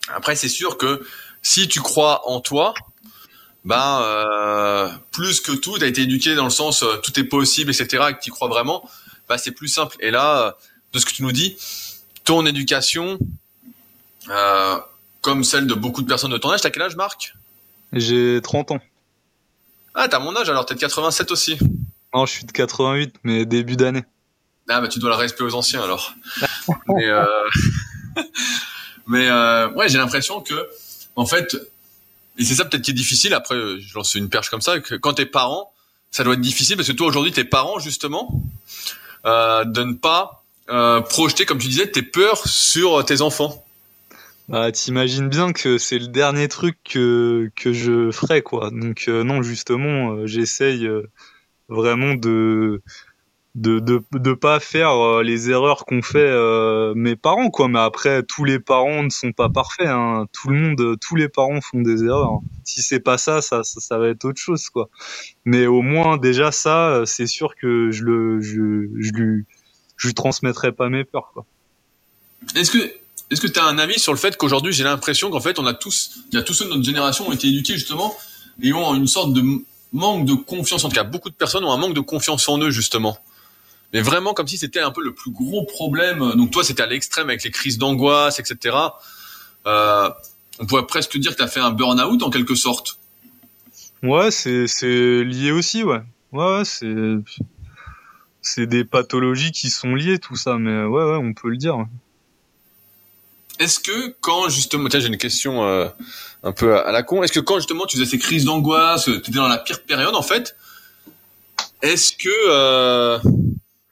Après, 0.10 0.36
c'est 0.36 0.50
sûr 0.50 0.78
que 0.78 1.06
si 1.42 1.68
tu 1.68 1.80
crois 1.80 2.28
en 2.30 2.42
toi, 2.42 2.74
ben 3.66 4.02
euh, 4.02 4.90
plus 5.12 5.40
que 5.40 5.52
tout, 5.52 5.78
tu 5.78 5.84
as 5.84 5.88
été 5.88 6.02
éduqué 6.02 6.36
dans 6.36 6.44
le 6.44 6.50
sens 6.50 6.84
euh, 6.84 6.98
tout 6.98 7.18
est 7.20 7.24
possible, 7.24 7.72
etc. 7.72 8.04
et 8.10 8.14
que 8.14 8.20
tu 8.22 8.32
crois 8.32 8.48
vraiment, 8.48 8.90
bah 9.30 9.38
c'est 9.38 9.52
plus 9.52 9.68
simple. 9.70 9.96
Et 10.00 10.12
là, 10.12 10.40
euh, 10.42 10.52
de 10.94 11.00
ce 11.00 11.06
que 11.06 11.12
tu 11.12 11.24
nous 11.24 11.32
dis, 11.32 11.58
ton 12.24 12.46
éducation, 12.46 13.18
euh, 14.30 14.78
comme 15.22 15.44
celle 15.44 15.68
de 15.68 15.74
beaucoup 15.74 16.02
de 16.02 16.08
personnes 16.08 16.32
de 16.32 16.38
ton 16.38 16.52
âge, 16.52 16.62
t'as 16.62 16.70
quel 16.70 16.84
âge, 16.84 16.96
Marc? 16.96 17.36
J'ai 17.94 18.42
30 18.42 18.72
ans. 18.72 18.80
Ah, 19.96 20.08
t'as 20.08 20.20
mon 20.20 20.36
âge, 20.36 20.50
alors 20.50 20.66
t'es 20.66 20.76
de 20.76 20.80
87 20.80 21.32
aussi. 21.32 21.58
Non, 22.14 22.26
je 22.26 22.34
suis 22.34 22.46
de 22.46 22.52
88, 22.52 23.16
mais 23.24 23.46
début 23.46 23.76
d'année. 23.76 24.04
Ah 24.70 24.80
bah 24.80 24.88
tu 24.88 25.00
dois 25.00 25.10
le 25.10 25.16
respect 25.18 25.44
aux 25.44 25.56
anciens 25.56 25.84
alors. 25.84 26.14
mais 26.88 27.06
euh... 27.06 27.26
mais 29.08 29.28
euh, 29.30 29.70
ouais, 29.72 29.90
j'ai 29.90 29.98
l'impression 29.98 30.42
que 30.42 30.70
en 31.16 31.26
fait 31.26 31.56
et 32.38 32.44
c'est 32.44 32.56
ça 32.56 32.66
peut-être 32.66 32.84
qui 32.84 32.92
est 32.92 32.96
difficile. 32.96 33.34
Après, 33.34 33.56
euh, 33.56 33.80
je 33.80 33.94
lance 33.96 34.16
une 34.16 34.30
perche 34.30 34.50
comme 34.50 34.62
ça. 34.62 34.80
Que 34.80 34.96
quand 34.96 35.14
t'es 35.14 35.26
parent, 35.26 35.72
ça 36.12 36.24
doit 36.24 36.34
être 36.34 36.42
difficile 36.42 36.76
parce 36.76 36.88
que 36.88 36.94
toi 36.94 37.08
aujourd'hui, 37.08 37.32
t'es 37.32 37.44
parent 37.44 37.80
justement, 37.80 38.42
euh, 39.26 39.66
de 39.66 39.84
ne 39.84 39.94
pas 39.94 40.44
euh, 40.70 41.02
projeter, 41.02 41.46
comme 41.46 41.58
tu 41.58 41.68
disais, 41.68 41.90
tes 41.90 42.04
peurs 42.04 42.48
sur 42.48 43.04
tes 43.06 43.22
enfants. 43.22 43.64
Bah, 44.50 44.72
t'imagines 44.72 45.30
bien 45.30 45.54
que 45.54 45.78
c'est 45.78 46.00
le 46.00 46.08
dernier 46.08 46.50
truc 46.50 46.78
que 46.84 47.50
que 47.56 47.72
je 47.72 48.12
ferais 48.12 48.42
quoi. 48.42 48.72
Donc 48.72 49.06
euh, 49.08 49.24
non, 49.24 49.42
justement, 49.42 50.28
j'essaye 50.28 50.88
vraiment 51.70 52.14
de 52.14 52.82
de 53.56 53.80
de 53.80 54.04
de 54.14 54.34
pas 54.34 54.60
faire 54.60 54.92
euh, 54.92 55.22
les 55.22 55.52
erreurs 55.52 55.86
qu'ont 55.86 56.02
fait 56.02 56.18
euh, 56.18 56.94
mes 56.96 57.16
parents 57.16 57.52
quoi. 57.52 57.68
Mais 57.68 57.80
après 57.80 58.24
tous 58.24 58.46
les 58.46 58.60
parents 58.60 59.04
ne 59.04 59.10
sont 59.10 59.32
pas 59.32 59.50
parfaits 59.50 59.88
hein. 59.88 60.26
tout 60.34 60.50
le 60.50 60.56
monde 60.56 60.98
tous 61.00 61.16
les 61.16 61.30
parents 61.30 61.62
font 61.62 61.82
des 61.82 62.04
erreurs. 62.04 62.40
Si 62.64 62.82
c'est 62.82 63.00
pas 63.00 63.20
ça, 63.20 63.42
ça 63.42 63.62
ça, 63.64 63.98
va 64.00 64.08
être 64.08 64.26
autre 64.26 64.42
chose 64.42 64.70
quoi. 64.70 64.90
Mais 65.46 65.68
au 65.68 65.84
moins 65.84 66.18
déjà 66.18 66.52
ça 66.52 66.90
euh, 66.90 67.06
c'est 67.06 67.28
sûr 67.28 67.56
que 67.56 67.92
je 67.92 68.04
le 68.04 68.42
je 68.42 68.90
je 69.00 69.12
lui 69.12 69.46
je 69.98 70.08
lui 70.08 70.14
transmettrai 70.16 70.72
pas 70.72 70.90
mes 70.90 71.04
peurs 71.04 71.30
quoi. 71.34 71.46
Est-ce 72.56 72.72
que 72.72 72.80
est-ce 73.30 73.40
que 73.40 73.48
tu 73.48 73.60
as 73.60 73.66
un 73.66 73.78
avis 73.78 74.00
sur 74.00 74.14
le 74.14 74.18
fait 74.18 74.36
qu'aujourd'hui 74.36 74.74
j'ai 74.74 74.84
l'impression 74.84 75.30
qu'en 75.30 75.42
fait 75.42 75.60
on 75.60 75.68
a 75.68 75.76
tous 75.76 76.22
il 76.32 76.36
y 76.36 76.40
a 76.40 76.44
tous 76.44 76.56
ceux 76.56 76.66
de 76.66 76.72
notre 76.72 76.84
génération 76.84 77.28
ont 77.30 77.32
été 77.32 77.50
éduqués 77.50 77.76
justement 77.76 78.18
et 78.64 78.74
ont 78.74 78.96
une 78.96 79.08
sorte 79.08 79.32
de 79.34 79.44
manque 79.92 80.26
de 80.26 80.34
confiance. 80.34 80.84
En 80.86 80.90
tout 80.90 80.96
cas 80.96 81.04
beaucoup 81.04 81.30
de 81.30 81.36
personnes 81.36 81.64
ont 81.64 81.72
un 81.72 81.78
manque 81.78 81.94
de 81.94 82.00
confiance 82.02 82.50
en 82.50 82.58
eux 82.58 82.72
justement 82.72 83.20
mais 83.94 84.02
vraiment 84.02 84.34
comme 84.34 84.48
si 84.48 84.58
c'était 84.58 84.82
un 84.82 84.92
peu 84.92 85.04
le 85.04 85.14
plus 85.14 85.32
gros 85.32 85.64
problème. 85.66 86.34
Donc 86.36 86.52
toi, 86.52 86.64
c'était 86.64 86.82
à 86.82 86.88
l'extrême 86.88 87.30
avec 87.30 87.44
les 87.44 87.52
crises 87.52 87.78
d'angoisse, 87.78 88.40
etc. 88.40 88.76
Euh, 89.68 90.10
on 90.60 90.66
pourrait 90.66 90.88
presque 90.88 91.18
dire 91.18 91.32
que 91.32 91.38
tu 91.38 91.44
as 91.44 91.48
fait 91.48 91.60
un 91.60 91.72
burn-out 91.72 92.22
en 92.24 92.30
quelque 92.30 92.56
sorte. 92.56 92.98
Ouais, 94.02 94.32
c'est 94.32 94.68
c'est 94.68 95.24
lié 95.24 95.52
aussi, 95.52 95.84
ouais. 95.84 96.02
Ouais, 96.32 96.64
c'est 96.66 97.16
c'est 98.42 98.66
des 98.66 98.84
pathologies 98.84 99.52
qui 99.52 99.70
sont 99.70 99.96
liées 99.96 100.20
tout 100.20 100.36
ça, 100.36 100.58
mais 100.58 100.84
ouais, 100.84 101.04
ouais, 101.04 101.18
on 101.18 101.34
peut 101.34 101.50
le 101.50 101.58
dire. 101.58 101.86
Est-ce 103.60 103.80
que 103.80 104.16
quand 104.20 104.50
justement, 104.50 104.90
tiens, 104.90 105.00
j'ai 105.00 105.08
une 105.08 105.18
question 105.18 105.64
euh, 105.64 105.88
un 106.42 106.52
peu 106.52 106.76
à 106.76 106.92
la 106.92 107.04
con. 107.04 107.22
Est-ce 107.22 107.32
que 107.32 107.40
quand 107.40 107.58
justement 107.58 107.86
tu 107.86 107.98
faisais 107.98 108.10
ces 108.10 108.18
crises 108.18 108.46
d'angoisse, 108.46 109.06
tu 109.06 109.14
étais 109.14 109.32
dans 109.32 109.48
la 109.48 109.60
pire 109.60 109.84
période 109.84 110.16
en 110.16 110.24
fait, 110.24 110.56
est-ce 111.84 112.14
que 112.14 112.30
euh, 112.50 113.20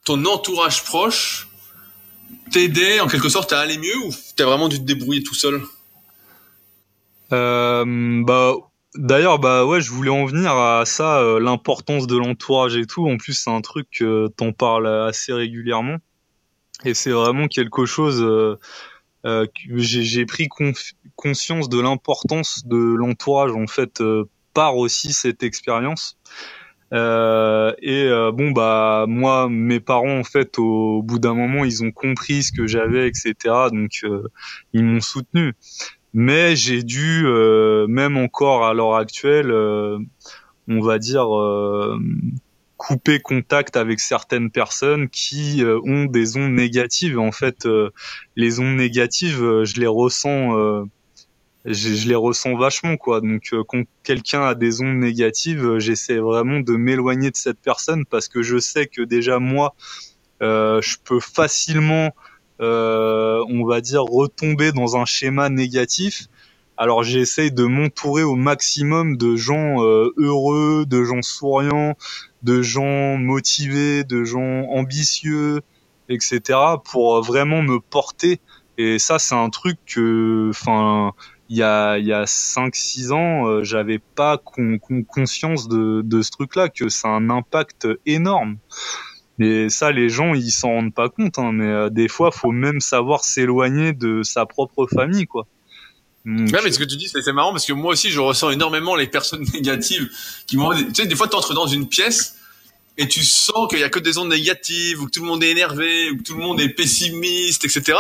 ton 0.06 0.26
entourage 0.26 0.84
proche 0.84 1.48
t'aidait 2.52 3.00
en 3.00 3.08
quelque 3.08 3.30
sorte 3.30 3.54
à 3.54 3.60
aller 3.60 3.78
mieux 3.78 3.98
ou 4.06 4.12
t'as 4.36 4.46
vraiment 4.46 4.68
dû 4.68 4.78
te 4.78 4.84
débrouiller 4.84 5.24
tout 5.24 5.36
seul? 5.36 5.62
Euh, 7.32 8.24
Bah 8.26 8.56
d'ailleurs 8.94 9.40
bah 9.40 9.66
ouais 9.66 9.80
je 9.80 9.90
voulais 9.90 10.10
en 10.10 10.26
venir 10.26 10.52
à 10.52 10.84
ça 10.86 11.20
euh, 11.20 11.40
l'importance 11.40 12.08
de 12.08 12.18
l'entourage 12.18 12.76
et 12.76 12.86
tout. 12.86 13.08
En 13.08 13.18
plus 13.18 13.34
c'est 13.34 13.50
un 13.50 13.62
truc 13.62 13.88
que 13.92 14.28
t'en 14.36 14.52
parles 14.52 14.88
assez 14.88 15.34
régulièrement. 15.34 15.98
Et 16.84 16.94
c'est 16.94 17.12
vraiment 17.12 17.48
quelque 17.48 17.86
chose 17.86 18.22
euh, 18.22 18.60
euh 19.26 19.46
j'ai 19.76 20.26
pris 20.26 20.50
conscience 21.16 21.70
de 21.70 21.80
l'importance 21.80 22.64
de 22.66 22.96
l'entourage 22.96 23.52
en 23.52 23.68
fait 23.68 24.02
par 24.54 24.76
aussi 24.78 25.14
cette 25.14 25.44
expérience 25.44 26.18
euh, 26.94 27.74
et 27.82 28.04
euh, 28.04 28.34
bon 28.34 28.52
bah 28.52 29.06
moi 29.08 29.48
mes 29.50 29.80
parents 29.80 30.20
en 30.20 30.26
fait 30.26 30.60
au, 30.60 31.02
bout 31.02 31.20
d'un 31.20 31.34
moment 31.34 31.64
ils 31.64 31.84
ont 31.84 31.92
compris 31.92 32.44
ce 32.44 32.52
que 32.52 32.68
j'avais 32.68 33.08
etc 33.08 33.34
donc 33.72 33.92
euh, 34.04 34.28
ils 34.74 34.84
m'ont 34.84 35.02
soutenu. 35.02 35.54
Mais 36.14 36.58
j'ai 36.58 36.84
dû 36.84 37.26
même 37.88 38.18
encore 38.18 38.66
à 38.66 38.74
l'heure 38.74 38.96
actuelle 38.96 39.50
on 40.68 40.82
va 40.82 41.00
dire 41.00 41.30
couper 42.76 43.20
contact 43.22 43.78
avec 43.78 44.02
certaines 44.02 44.52
personnes 44.52 45.08
qui 45.08 45.64
ont 45.86 46.06
des 46.06 46.36
ondes 46.36 46.52
négatives. 46.52 47.18
En 47.18 47.32
fait 47.32 47.66
les 48.36 48.60
ondes 48.60 48.76
négatives 48.76 49.64
je 49.64 49.80
les 49.80 49.88
ressens 49.88 50.86
je, 51.66 52.08
les 52.08 52.16
ressens 52.16 52.56
vachement 52.56 52.98
quoi. 52.98 53.22
Donc 53.22 53.50
euh, 53.54 53.64
quand 53.68 53.84
quelqu'un 54.04 54.44
a 54.44 54.56
des 54.56 54.82
ondes 54.82 54.98
négatives, 54.98 55.66
euh, 55.66 55.80
j'essaie 55.80 56.18
vraiment 56.18 56.60
de 56.60 56.74
m'éloigner 56.74 57.32
de 57.32 57.36
cette 57.36 57.60
personne 57.60 58.06
parce 58.06 58.28
que 58.28 58.42
je 58.42 58.58
sais 58.58 58.88
que 58.88 59.02
déjà 59.02 59.40
moi, 59.40 59.76
euh, 60.42 60.82
je 60.82 60.98
peux 61.04 61.20
facilement, 61.20 62.12
on 62.60 63.66
va 63.66 63.82
dire, 63.82 64.04
retomber 64.04 64.72
dans 64.72 64.98
un 64.98 65.06
schéma 65.06 65.50
négatif. 65.50 66.28
Alors 66.78 67.04
j'essaie 67.04 67.52
de 67.52 67.64
m'entourer 67.66 68.24
au 68.24 68.36
maximum 68.36 69.18
de 69.18 69.36
gens 69.36 69.82
heureux, 70.18 70.86
de 70.88 71.04
gens 71.04 71.22
souriants, 71.22 71.96
de 72.44 72.62
gens 72.62 73.18
motivés, 73.18 74.04
de 74.04 74.24
gens 74.24 74.68
ambitieux, 74.70 75.62
etc. 76.10 76.42
pour 76.84 77.22
vraiment 77.22 77.62
me 77.62 77.80
porter. 77.80 78.40
Et 78.78 79.00
ça, 79.00 79.20
c'est 79.20 79.36
un 79.36 79.50
truc 79.50 79.78
que, 79.86 80.50
enfin, 80.50 81.14
il 81.52 81.58
y 81.58 81.64
a 81.64 81.98
il 81.98 82.08
y 82.08 82.14
a 82.14 82.26
5 82.26 82.74
6 82.74 83.12
ans, 83.12 83.46
euh, 83.46 83.64
j'avais 83.64 84.00
pas 84.00 84.42
conscience 85.08 85.68
de 85.68 86.02
de 86.02 86.22
ce 86.22 86.32
truc 86.32 86.56
là 86.56 86.70
que 86.70 86.88
ça 86.88 87.10
a 87.10 87.12
un 87.12 87.30
impact 87.30 87.90
énorme. 88.06 88.58
Et 89.40 89.70
ça, 89.70 89.92
les 89.92 90.08
gens, 90.08 90.34
ils 90.34 90.52
s'en 90.52 90.70
rendent 90.70 90.94
pas 90.94 91.10
compte. 91.10 91.40
Hein, 91.40 91.52
mais 91.52 91.66
euh, 91.66 91.90
des 91.90 92.08
fois, 92.08 92.32
faut 92.32 92.52
même 92.52 92.80
savoir 92.80 93.24
s'éloigner 93.24 93.92
de 93.92 94.22
sa 94.24 94.46
propre 94.46 94.88
famille, 94.88 95.26
quoi. 95.26 95.48
ouais, 96.26 96.60
mais 96.64 96.72
ce 96.72 96.78
que 96.78 96.84
tu 96.84 96.96
dis, 96.96 97.10
c'est 97.10 97.34
marrant 97.34 97.52
parce 97.52 97.66
que 97.66 97.74
moi 97.74 97.94
aussi, 97.94 98.12
je 98.12 98.20
ressens 98.20 98.52
énormément 98.52 98.96
les 98.96 99.08
personnes 99.08 99.44
négatives 99.54 100.10
qui 100.48 100.58
m'ont. 100.58 100.74
Tu 100.74 100.94
sais, 100.94 101.06
des 101.06 101.16
fois, 101.16 101.28
tu 101.28 101.36
entres 101.36 101.54
dans 101.54 101.68
une 101.68 101.88
pièce 101.88 102.38
et 102.98 103.08
tu 103.08 103.24
sens 103.24 103.68
qu'il 103.70 103.80
y 103.80 103.84
a 103.84 103.90
que 103.90 104.00
des 104.00 104.18
ondes 104.18 104.30
négatives 104.30 105.02
ou 105.02 105.08
que 105.08 105.12
tout 105.12 105.22
le 105.22 105.28
monde 105.28 105.44
est 105.44 105.50
énervé 105.50 106.12
ou 106.12 106.18
que 106.18 106.24
tout 106.24 106.36
le 106.36 106.44
monde 106.44 106.62
est 106.62 106.70
pessimiste, 106.70 107.66
etc. 107.66 107.98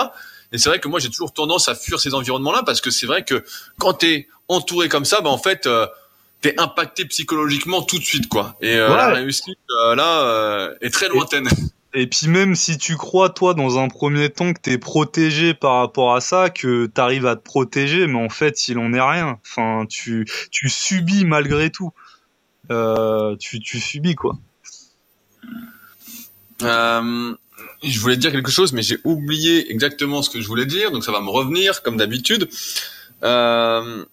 Et 0.51 0.57
c'est 0.57 0.69
vrai 0.69 0.79
que 0.79 0.87
moi, 0.87 0.99
j'ai 0.99 1.09
toujours 1.09 1.33
tendance 1.33 1.69
à 1.69 1.75
fuir 1.75 1.99
ces 1.99 2.13
environnements-là 2.13 2.63
parce 2.65 2.81
que 2.81 2.91
c'est 2.91 3.05
vrai 3.05 3.23
que 3.23 3.43
quand 3.79 3.93
tu 3.95 4.07
es 4.07 4.27
entouré 4.47 4.89
comme 4.89 5.05
ça, 5.05 5.21
bah, 5.21 5.29
en 5.29 5.37
fait, 5.37 5.65
euh, 5.65 5.87
tu 6.41 6.49
es 6.49 6.59
impacté 6.59 7.05
psychologiquement 7.05 7.81
tout 7.81 7.99
de 7.99 8.03
suite, 8.03 8.27
quoi. 8.27 8.55
Et 8.61 8.75
euh, 8.75 8.89
la 8.89 9.09
réussite, 9.09 9.59
euh, 9.69 9.95
là, 9.95 10.21
euh, 10.21 10.75
est 10.81 10.89
très 10.89 11.07
lointaine. 11.07 11.47
Et, 11.93 12.07
puis 12.07 12.29
même 12.29 12.55
si 12.55 12.77
tu 12.77 12.95
crois, 12.95 13.29
toi, 13.29 13.53
dans 13.53 13.77
un 13.77 13.89
premier 13.89 14.29
temps, 14.29 14.53
que 14.53 14.61
tu 14.61 14.71
es 14.71 14.77
protégé 14.77 15.53
par 15.53 15.79
rapport 15.79 16.15
à 16.15 16.21
ça, 16.21 16.49
que 16.49 16.85
tu 16.85 17.01
arrives 17.01 17.25
à 17.25 17.35
te 17.35 17.41
protéger, 17.41 18.07
mais 18.07 18.23
en 18.23 18.29
fait, 18.29 18.69
il 18.69 18.79
en 18.79 18.93
est 18.93 19.01
rien. 19.01 19.37
Enfin, 19.45 19.85
tu, 19.89 20.25
tu 20.51 20.69
subis 20.69 21.25
malgré 21.25 21.69
tout. 21.69 21.91
tu, 22.69 23.59
tu 23.59 23.79
subis, 23.81 24.15
quoi. 24.15 24.37
Euh, 26.63 27.35
je 27.83 27.99
voulais 27.99 28.17
dire 28.17 28.31
quelque 28.31 28.51
chose, 28.51 28.73
mais 28.73 28.81
j'ai 28.81 28.97
oublié 29.03 29.71
exactement 29.71 30.21
ce 30.21 30.29
que 30.29 30.41
je 30.41 30.47
voulais 30.47 30.65
dire, 30.65 30.91
donc 30.91 31.03
ça 31.03 31.11
va 31.11 31.21
me 31.21 31.29
revenir 31.29 31.81
comme 31.81 31.97
d'habitude. 31.97 32.49
Euh, 33.23 34.05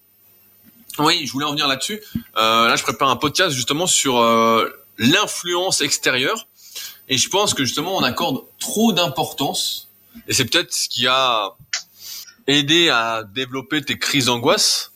oui, 0.99 1.27
je 1.27 1.33
voulais 1.33 1.47
en 1.47 1.53
venir 1.53 1.69
là-dessus. 1.69 2.01
Euh, 2.37 2.69
là, 2.69 2.77
je 2.77 2.83
prépare 2.83 3.09
un 3.11 3.17
podcast 3.17 3.55
justement 3.55 3.87
sur 3.87 4.19
euh, 4.19 4.69
l'influence 4.99 5.81
extérieure, 5.81 6.47
et 7.09 7.17
je 7.17 7.29
pense 7.29 7.55
que 7.55 7.65
justement 7.65 7.97
on 7.97 8.03
accorde 8.03 8.43
trop 8.59 8.93
d'importance, 8.93 9.89
et 10.27 10.35
c'est 10.35 10.45
peut-être 10.45 10.73
ce 10.73 10.89
qui 10.89 11.07
a 11.07 11.53
aidé 12.47 12.89
à 12.89 13.23
développer 13.23 13.83
tes 13.83 13.99
crises 13.99 14.27
d'angoisse. 14.27 14.93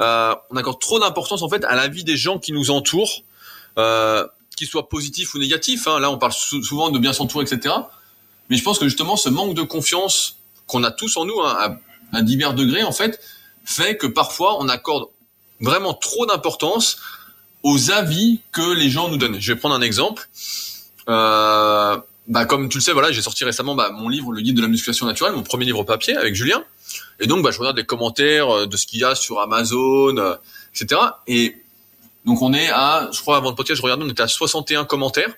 Euh, 0.00 0.34
on 0.50 0.56
accorde 0.56 0.80
trop 0.80 0.98
d'importance 0.98 1.42
en 1.42 1.48
fait 1.48 1.64
à 1.64 1.76
la 1.76 1.88
vie 1.88 2.04
des 2.04 2.16
gens 2.16 2.38
qui 2.38 2.52
nous 2.52 2.70
entourent. 2.70 3.22
Euh, 3.78 4.26
qu'ils 4.56 4.68
soient 4.68 4.88
positifs 4.88 5.34
ou 5.34 5.38
négatifs. 5.38 5.86
Hein. 5.86 6.00
Là, 6.00 6.10
on 6.10 6.18
parle 6.18 6.32
souvent 6.32 6.90
de 6.90 6.98
bien 6.98 7.12
s'entourer, 7.12 7.44
etc. 7.44 7.74
Mais 8.50 8.56
je 8.56 8.62
pense 8.62 8.78
que 8.78 8.84
justement, 8.86 9.16
ce 9.16 9.28
manque 9.28 9.54
de 9.54 9.62
confiance 9.62 10.36
qu'on 10.66 10.82
a 10.84 10.90
tous 10.90 11.16
en 11.16 11.24
nous, 11.24 11.40
hein, 11.40 11.78
à, 12.12 12.22
divers 12.22 12.54
degrés, 12.54 12.82
en 12.82 12.92
fait, 12.92 13.20
fait 13.64 13.96
que 13.96 14.06
parfois, 14.06 14.58
on 14.60 14.68
accorde 14.68 15.06
vraiment 15.60 15.94
trop 15.94 16.26
d'importance 16.26 16.98
aux 17.62 17.90
avis 17.90 18.40
que 18.52 18.74
les 18.74 18.90
gens 18.90 19.08
nous 19.08 19.16
donnent. 19.16 19.40
Je 19.40 19.52
vais 19.52 19.58
prendre 19.58 19.74
un 19.74 19.80
exemple. 19.80 20.28
Euh, 21.08 21.96
bah, 22.28 22.44
comme 22.44 22.68
tu 22.68 22.78
le 22.78 22.82
sais, 22.82 22.92
voilà, 22.92 23.12
j'ai 23.12 23.22
sorti 23.22 23.44
récemment 23.44 23.74
bah, 23.74 23.90
mon 23.90 24.08
livre, 24.08 24.32
le 24.32 24.40
guide 24.40 24.56
de 24.56 24.62
la 24.62 24.68
musculation 24.68 25.06
naturelle, 25.06 25.34
mon 25.34 25.42
premier 25.42 25.64
livre 25.64 25.82
papier 25.84 26.16
avec 26.16 26.34
Julien. 26.34 26.64
Et 27.20 27.26
donc, 27.26 27.42
bah, 27.42 27.50
je 27.50 27.58
regarde 27.58 27.76
les 27.76 27.84
commentaires 27.84 28.50
euh, 28.50 28.66
de 28.66 28.76
ce 28.76 28.86
qu'il 28.86 29.00
y 29.00 29.04
a 29.04 29.14
sur 29.14 29.40
Amazon, 29.40 30.16
euh, 30.16 30.36
etc. 30.74 31.00
Et 31.26 31.63
donc, 32.24 32.42
on 32.42 32.52
est 32.52 32.70
à, 32.70 33.08
je 33.12 33.20
crois, 33.20 33.36
avant 33.36 33.50
le 33.50 33.56
podcast, 33.56 33.78
je 33.78 33.82
regardais, 33.82 34.04
on 34.04 34.08
était 34.08 34.22
à 34.22 34.28
61 34.28 34.84
commentaires. 34.84 35.34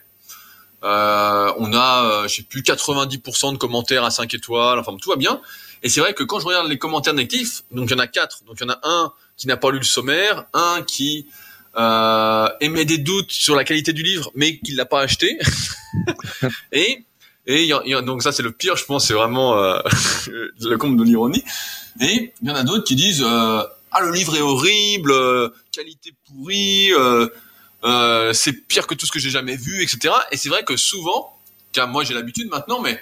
Euh, 0.85 1.53
on 1.59 1.73
a, 1.73 2.05
euh, 2.05 2.29
je 2.29 2.37
sais 2.37 2.43
plus, 2.43 2.63
90% 2.63 3.53
de 3.53 3.59
commentaires 3.59 4.05
à 4.05 4.11
5 4.11 4.33
étoiles. 4.35 4.79
Enfin, 4.79 4.97
tout 5.01 5.11
va 5.11 5.17
bien. 5.17 5.41
Et 5.83 5.89
c'est 5.89 6.01
vrai 6.01 6.15
que 6.15 6.23
quand 6.23 6.41
je 6.41 6.47
regarde 6.47 6.69
les 6.69 6.79
commentaires 6.79 7.15
négatifs, 7.15 7.65
donc 7.71 7.91
il 7.91 7.93
y 7.93 7.97
en 7.97 7.99
a 7.99 8.07
quatre. 8.07 8.45
Donc 8.45 8.57
il 8.61 8.65
y 8.65 8.67
en 8.67 8.73
a 8.73 8.81
un 8.83 9.13
qui 9.37 9.47
n'a 9.47 9.57
pas 9.57 9.71
lu 9.71 9.79
le 9.79 9.85
sommaire, 9.85 10.47
un 10.55 10.83
qui 10.83 11.27
euh, 11.77 12.49
émet 12.61 12.85
des 12.85 12.99
doutes 12.99 13.31
sur 13.31 13.55
la 13.55 13.65
qualité 13.65 13.93
du 13.93 14.03
livre, 14.03 14.31
mais 14.35 14.59
qui 14.59 14.73
l'a 14.73 14.87
pas 14.87 15.01
acheté. 15.01 15.39
et 16.73 17.05
et 17.47 17.65
y 17.65 17.69
y 17.69 17.95
a, 17.95 18.03
donc 18.03 18.23
ça 18.23 18.33
c'est 18.33 18.43
le 18.43 18.51
pire, 18.51 18.77
je 18.77 18.85
pense, 18.85 19.07
c'est 19.07 19.15
vraiment 19.15 19.59
euh, 19.59 19.79
le 20.61 20.77
comble 20.77 20.99
de 20.99 21.05
l'ironie. 21.05 21.45
Et 22.01 22.33
il 22.43 22.49
y 22.49 22.51
en 22.51 22.55
a 22.55 22.65
d'autres 22.65 22.85
qui 22.85 22.97
disent 22.97 23.25
euh, 23.25 23.63
ah 23.97 24.05
le 24.05 24.13
livre 24.13 24.37
est 24.37 24.41
horrible, 24.41 25.13
euh, 25.13 25.49
qualité 25.73 26.13
pourrie. 26.27 26.93
Euh, 26.93 27.29
euh, 27.85 28.33
c'est 28.33 28.53
pire 28.53 28.87
que 28.87 28.95
tout 28.95 29.07
ce 29.07 29.13
que 29.13 29.19
j'ai 29.19 29.31
jamais 29.31 29.57
vu, 29.57 29.83
etc. 29.83 30.15
Et 30.31 30.37
c'est 30.37 30.49
vrai 30.49 30.65
que 30.65 30.77
souvent, 30.77 31.39
car 31.73 31.89
moi 31.89 32.05
j'ai 32.05 32.15
l'habitude 32.15 32.49
maintenant, 32.49 32.81
mais 32.81 33.01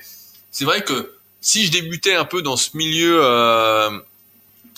c'est 0.51 0.65
vrai 0.65 0.85
que 0.85 1.15
si 1.41 1.67
je 1.67 1.73
débutais 1.73 2.15
un 2.15 2.25
peu 2.25 2.43
dans 2.43 2.57
ce 2.57 2.77
milieu 2.77 3.21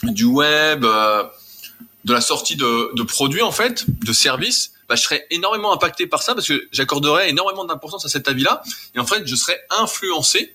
du 0.02 0.24
web, 0.24 0.82
de 0.82 2.12
la 2.12 2.20
sortie 2.20 2.56
de, 2.56 2.94
de, 2.94 3.02
produits 3.02 3.42
en 3.42 3.52
fait, 3.52 3.84
de 3.88 4.12
services, 4.12 4.72
bah, 4.88 4.94
je 4.94 5.02
serais 5.02 5.26
énormément 5.30 5.72
impacté 5.72 6.06
par 6.06 6.22
ça 6.22 6.34
parce 6.34 6.46
que 6.46 6.68
j'accorderais 6.70 7.30
énormément 7.30 7.64
d'importance 7.64 8.04
à 8.04 8.08
cet 8.08 8.28
avis-là 8.28 8.62
et 8.94 9.00
en 9.00 9.06
fait 9.06 9.26
je 9.26 9.34
serais 9.34 9.60
influencé 9.70 10.54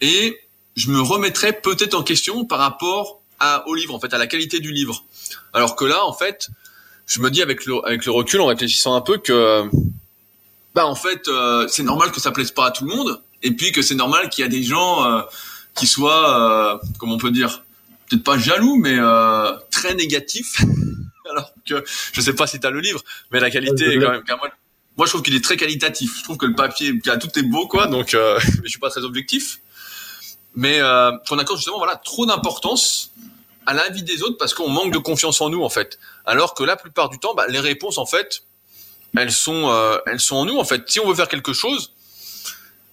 et 0.00 0.38
je 0.76 0.90
me 0.90 1.00
remettrais 1.00 1.52
peut-être 1.52 1.94
en 1.94 2.02
question 2.02 2.46
par 2.46 2.58
rapport 2.58 3.20
à, 3.40 3.66
au 3.68 3.74
livre 3.74 3.94
en 3.94 4.00
fait, 4.00 4.12
à 4.14 4.18
la 4.18 4.26
qualité 4.26 4.60
du 4.60 4.72
livre. 4.72 5.04
Alors 5.52 5.76
que 5.76 5.84
là 5.84 6.04
en 6.04 6.12
fait, 6.12 6.48
je 7.06 7.20
me 7.20 7.30
dis 7.30 7.42
avec 7.42 7.66
le, 7.66 7.84
avec 7.86 8.04
le 8.04 8.12
recul, 8.12 8.40
en 8.40 8.46
réfléchissant 8.46 8.94
un 8.94 9.00
peu, 9.00 9.18
que 9.18 9.64
bah 10.74 10.86
en 10.86 10.94
fait, 10.94 11.28
euh, 11.28 11.68
c'est 11.68 11.82
normal 11.82 12.10
que 12.10 12.20
ça 12.20 12.32
plaise 12.32 12.50
pas 12.50 12.66
à 12.66 12.70
tout 12.70 12.84
le 12.84 12.94
monde, 12.94 13.20
et 13.42 13.52
puis 13.52 13.72
que 13.72 13.82
c'est 13.82 13.94
normal 13.94 14.28
qu'il 14.28 14.42
y 14.42 14.46
a 14.46 14.50
des 14.50 14.62
gens 14.62 15.06
euh, 15.06 15.22
qui 15.74 15.86
soient, 15.86 16.74
euh, 16.74 16.86
comment 16.98 17.14
on 17.14 17.18
peut 17.18 17.30
dire, 17.30 17.62
peut-être 18.08 18.24
pas 18.24 18.38
jaloux, 18.38 18.76
mais 18.76 18.96
euh, 18.98 19.52
très 19.70 19.94
négatifs. 19.94 20.60
Alors 21.30 21.52
que 21.66 21.82
je 22.12 22.20
sais 22.20 22.34
pas 22.34 22.46
si 22.46 22.60
tu 22.60 22.66
as 22.66 22.70
le 22.70 22.80
livre, 22.80 23.02
mais 23.30 23.40
la 23.40 23.50
qualité 23.50 23.94
est 23.94 23.98
quand 23.98 24.10
même. 24.10 24.22
Moi, 24.28 24.50
moi, 24.96 25.06
je 25.06 25.10
trouve 25.10 25.22
qu'il 25.22 25.34
est 25.34 25.42
très 25.42 25.56
qualitatif. 25.56 26.18
Je 26.18 26.22
trouve 26.22 26.36
que 26.36 26.46
le 26.46 26.54
papier, 26.54 26.92
tout 27.00 27.38
est 27.38 27.42
beau, 27.42 27.66
quoi. 27.66 27.88
Donc, 27.88 28.14
euh, 28.14 28.38
je 28.64 28.68
suis 28.68 28.78
pas 28.78 28.90
très 28.90 29.02
objectif. 29.02 29.58
Mais 30.54 30.80
euh, 30.80 31.10
qu'on 31.28 31.38
accorde 31.38 31.58
justement, 31.58 31.78
voilà, 31.78 31.96
trop 31.96 32.26
d'importance 32.26 33.10
à 33.66 33.74
l'avis 33.74 34.02
des 34.02 34.22
autres 34.22 34.36
parce 34.38 34.54
qu'on 34.54 34.68
manque 34.68 34.92
de 34.92 34.98
confiance 34.98 35.40
en 35.40 35.48
nous 35.48 35.62
en 35.62 35.68
fait. 35.68 35.98
Alors 36.24 36.54
que 36.54 36.62
la 36.62 36.76
plupart 36.76 37.08
du 37.08 37.18
temps, 37.18 37.34
bah, 37.34 37.46
les 37.48 37.60
réponses 37.60 37.98
en 37.98 38.06
fait, 38.06 38.44
elles 39.16 39.32
sont, 39.32 39.70
euh, 39.70 39.98
elles 40.06 40.20
sont 40.20 40.36
en 40.36 40.44
nous 40.44 40.58
en 40.58 40.64
fait. 40.64 40.88
Si 40.88 41.00
on 41.00 41.08
veut 41.08 41.14
faire 41.14 41.28
quelque 41.28 41.52
chose, 41.52 41.92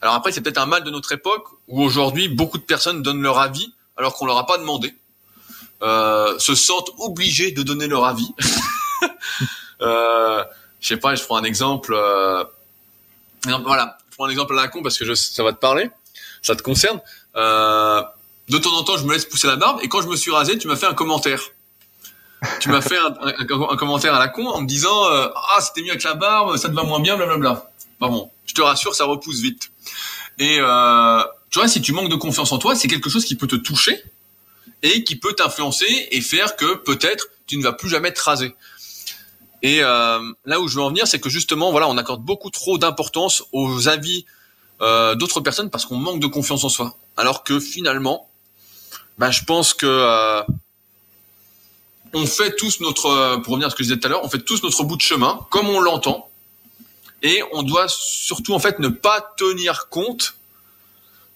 alors 0.02 0.16
après 0.16 0.32
c'est 0.32 0.42
peut-être 0.42 0.58
un 0.58 0.66
mal 0.66 0.84
de 0.84 0.90
notre 0.90 1.12
époque 1.12 1.46
où 1.68 1.84
aujourd'hui 1.84 2.28
beaucoup 2.28 2.58
de 2.58 2.64
personnes 2.64 3.02
donnent 3.02 3.22
leur 3.22 3.38
avis 3.40 3.74
alors 3.98 4.16
qu'on 4.16 4.26
leur 4.26 4.38
a 4.38 4.46
pas 4.46 4.58
demandé, 4.58 4.96
euh, 5.84 6.38
se 6.40 6.56
sentent 6.56 6.92
obligés 6.98 7.52
de 7.52 7.64
donner 7.64 7.88
leur 7.88 8.06
avis. 8.06 8.30
euh, 9.82 10.44
je 10.80 10.88
sais 10.88 10.98
pas, 10.98 11.16
je 11.16 11.24
prends 11.24 11.38
un 11.38 11.44
exemple. 11.44 11.94
Euh, 11.94 12.44
voilà, 13.64 13.98
je 14.10 14.16
prends 14.16 14.26
un 14.26 14.30
exemple 14.30 14.54
à 14.58 14.64
la 14.64 14.68
con 14.68 14.82
parce 14.82 14.98
que 14.98 15.06
je, 15.06 15.14
ça 15.14 15.44
va 15.44 15.54
te 15.54 15.60
parler, 15.60 15.90
ça 16.42 16.56
te 16.56 16.62
concerne. 16.62 17.00
Euh, 17.36 18.02
de 18.50 18.58
temps 18.58 18.74
en 18.74 18.84
temps, 18.84 18.98
je 18.98 19.06
me 19.06 19.14
laisse 19.14 19.26
pousser 19.26 19.48
la 19.48 19.56
barbe, 19.56 19.80
et 19.82 19.88
quand 19.88 20.02
je 20.02 20.08
me 20.08 20.16
suis 20.16 20.32
rasé, 20.32 20.58
tu 20.58 20.68
m'as 20.68 20.76
fait 20.76 20.88
un 20.88 20.94
commentaire. 20.94 21.42
Tu 22.60 22.70
m'as 22.70 22.82
fait 22.82 22.98
un, 22.98 23.76
commentaire 23.76 24.16
à 24.16 24.20
la 24.20 24.28
con 24.28 24.48
en 24.48 24.62
me 24.62 24.68
disant 24.68 25.06
euh, 25.12 25.28
ah 25.36 25.62
c'était 25.62 25.84
mieux 25.84 25.92
avec 25.92 26.04
la 26.04 26.16
barbe, 26.16 26.58
ça 26.58 26.70
te 26.70 26.74
va 26.74 26.84
moins 26.84 27.00
bien, 27.00 27.16
blablabla. 27.16 27.70
Bah 28.00 28.08
bon, 28.08 28.32
je 28.48 28.56
te 28.56 28.62
rassure, 28.62 28.96
ça 28.96 29.06
repousse 29.06 29.42
vite. 29.42 29.72
Et 30.40 30.58
euh, 30.60 31.24
tu 31.52 31.60
vois, 31.60 31.68
si 31.68 31.82
tu 31.82 31.94
manques 31.94 32.10
de 32.10 32.16
confiance 32.16 32.52
en 32.52 32.58
toi, 32.58 32.76
c'est 32.76 32.88
quelque 32.88 33.12
chose 33.12 33.26
qui 33.26 33.36
peut 33.36 33.46
te 33.46 33.56
toucher 33.56 34.04
et 34.82 35.04
qui 35.04 35.18
peut 35.18 35.34
t'influencer 35.34 36.08
et 36.10 36.22
faire 36.22 36.56
que 36.56 36.76
peut-être 36.76 37.28
tu 37.46 37.58
ne 37.58 37.64
vas 37.64 37.74
plus 37.74 37.90
jamais 37.90 38.12
te 38.12 38.22
raser. 38.22 38.56
Et 39.62 39.84
euh, 39.84 40.20
là 40.46 40.60
où 40.60 40.68
je 40.68 40.76
veux 40.76 40.82
en 40.82 40.90
venir, 40.90 41.06
c'est 41.06 41.20
que 41.20 41.30
justement, 41.30 41.70
voilà, 41.72 41.88
on 41.88 41.98
accorde 41.98 42.24
beaucoup 42.24 42.50
trop 42.50 42.80
d'importance 42.80 43.44
aux 43.52 43.88
avis 43.88 44.26
euh, 44.82 45.16
d'autres 45.16 45.42
personnes 45.42 45.70
parce 45.70 45.86
qu'on 45.86 45.98
manque 45.98 46.20
de 46.20 46.28
confiance 46.28 46.64
en 46.64 46.70
soi. 46.70 46.98
Alors 47.18 47.44
que 47.44 47.60
finalement, 47.60 48.30
bah, 49.18 49.32
je 49.32 49.44
pense 49.44 49.74
que 49.74 49.86
euh, 49.86 50.42
on 52.14 52.26
fait 52.26 52.56
tous 52.56 52.80
notre, 52.80 53.06
euh, 53.08 53.38
pour 53.38 53.54
revenir 53.54 53.68
à 53.68 53.70
ce 53.70 53.76
que 53.76 53.84
je 53.84 53.90
disais 53.90 54.00
tout 54.00 54.08
à 54.08 54.10
l'heure, 54.10 54.24
on 54.24 54.30
fait 54.30 54.42
tous 54.42 54.64
notre 54.64 54.84
bout 54.84 54.98
de 54.98 55.02
chemin, 55.02 55.46
comme 55.50 55.70
on 55.70 55.80
l'entend, 55.80 56.30
et 57.22 57.42
on 57.54 57.64
doit 57.64 57.88
surtout 57.88 58.54
en 58.54 58.60
fait 58.60 58.80
ne 58.80 58.88
pas 58.88 59.34
tenir 59.38 59.90
compte 59.90 60.36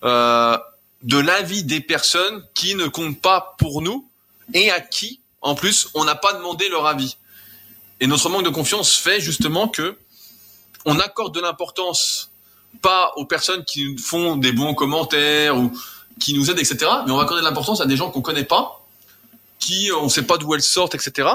euh, 0.04 0.58
de 1.04 1.18
l'avis 1.18 1.64
des 1.64 1.80
personnes 1.80 2.44
qui 2.54 2.76
ne 2.76 2.88
comptent 2.88 3.22
pas 3.22 3.56
pour 3.60 3.82
nous 3.82 4.08
et 4.54 4.72
à 4.72 4.82
qui, 4.82 5.20
en 5.42 5.56
plus, 5.56 5.90
on 5.94 6.06
n'a 6.06 6.16
pas 6.16 6.34
demandé 6.34 6.68
leur 6.70 6.88
avis. 6.88 7.18
Et 8.00 8.08
notre 8.08 8.30
manque 8.30 8.44
de 8.44 8.50
confiance 8.50 8.96
fait 8.96 9.20
justement 9.20 9.68
que 9.68 9.98
on 10.86 11.00
accorde 11.00 11.34
de 11.34 11.40
l'importance 11.40 12.32
pas 12.82 13.12
aux 13.16 13.26
personnes 13.26 13.64
qui 13.66 13.98
font 13.98 14.36
des 14.36 14.52
bons 14.52 14.74
commentaires 14.74 15.58
ou 15.58 15.72
qui 16.20 16.34
nous 16.34 16.50
aident, 16.50 16.60
etc. 16.60 16.78
Mais 17.06 17.12
on 17.12 17.18
va 17.18 17.24
accorder 17.24 17.42
de 17.42 17.48
l'importance 17.48 17.82
à 17.82 17.86
des 17.86 17.98
gens 17.98 18.10
qu'on 18.10 18.22
connaît 18.22 18.44
pas, 18.44 18.86
qui 19.60 19.90
on 19.92 20.10
sait 20.10 20.24
pas 20.24 20.38
d'où 20.38 20.54
elles 20.54 20.62
sortent, 20.62 20.96
etc. 20.96 21.30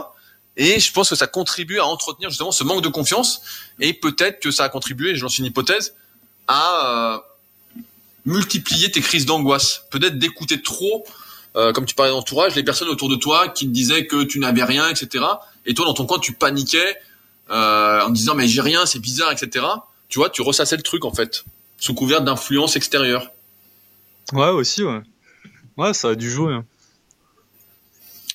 Et 0.57 0.81
je 0.81 0.93
pense 0.93 1.11
que 1.11 1.17
ça 1.17 1.27
contribue 1.27 1.79
à 1.79 1.87
entretenir 1.87 2.31
justement 2.31 2.53
ce 2.53 2.65
manque 2.65 2.83
de 2.83 2.89
confiance. 2.89 3.43
Et 3.79 3.93
peut-être 3.93 4.41
que 4.41 4.51
ça 4.51 4.65
a 4.65 4.69
contribué, 4.69 5.15
je 5.15 5.23
lance 5.23 5.39
une 5.39 5.47
hypothèse, 5.47 5.95
à 6.49 7.15
euh, 7.15 7.19
multiplier 8.25 8.91
tes 8.91 9.01
crises 9.01 9.27
d'angoisse. 9.27 9.85
Peut-être 9.91 10.19
d'écouter 10.19 10.61
trop, 10.63 11.05
euh, 11.57 11.73
comme 11.73 11.87
tu 11.87 11.95
parlais 11.95 12.13
d'entourage, 12.13 12.55
les 12.57 12.65
personnes 12.65 12.89
autour 12.89 13.09
de 13.09 13.17
toi 13.17 13.49
qui 13.49 13.67
te 13.67 13.73
disaient 13.73 14.07
que 14.07 14.23
tu 14.25 14.39
n'avais 14.39 14.65
rien, 14.65 14.89
etc. 14.89 15.25
Et 15.67 15.75
toi, 15.75 15.85
dans 15.85 15.95
ton 15.95 16.07
coin, 16.07 16.19
tu 16.19 16.33
paniquais 16.33 16.97
euh, 17.51 18.03
en 18.03 18.11
disant 18.11 18.35
mais 18.35 18.49
j'ai 18.49 18.61
rien, 18.61 18.87
c'est 18.87 18.99
bizarre, 18.99 19.33
etc. 19.33 19.67
Tu 20.11 20.19
vois, 20.19 20.29
tu 20.29 20.43
ressassais 20.43 20.77
le 20.77 20.83
truc 20.83 21.05
en 21.05 21.15
fait, 21.15 21.45
sous 21.79 21.95
couvert 21.95 22.21
d'influence 22.21 22.77
extérieure. 22.77 23.31
Ouais, 24.33 24.49
aussi, 24.49 24.83
ouais. 24.83 25.01
Ouais, 25.77 25.95
ça 25.95 26.11
a 26.11 26.15
dû 26.15 26.31
jouer. 26.31 26.53
Hein. 26.53 26.65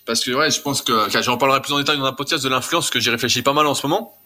Parce 0.06 0.24
que 0.24 0.32
ouais, 0.32 0.52
je 0.52 0.62
pense 0.62 0.82
que 0.82 0.94
j'en 1.22 1.38
parlerai 1.38 1.62
plus 1.62 1.74
en 1.74 1.78
détail 1.78 1.98
dans 1.98 2.06
un 2.06 2.14
podcast 2.14 2.44
de 2.44 2.50
l'influence, 2.50 2.90
que 2.90 3.00
j'y 3.00 3.10
réfléchis 3.10 3.42
pas 3.42 3.54
mal 3.54 3.68
en 3.68 3.76
ce 3.76 3.86
moment. 3.86 4.18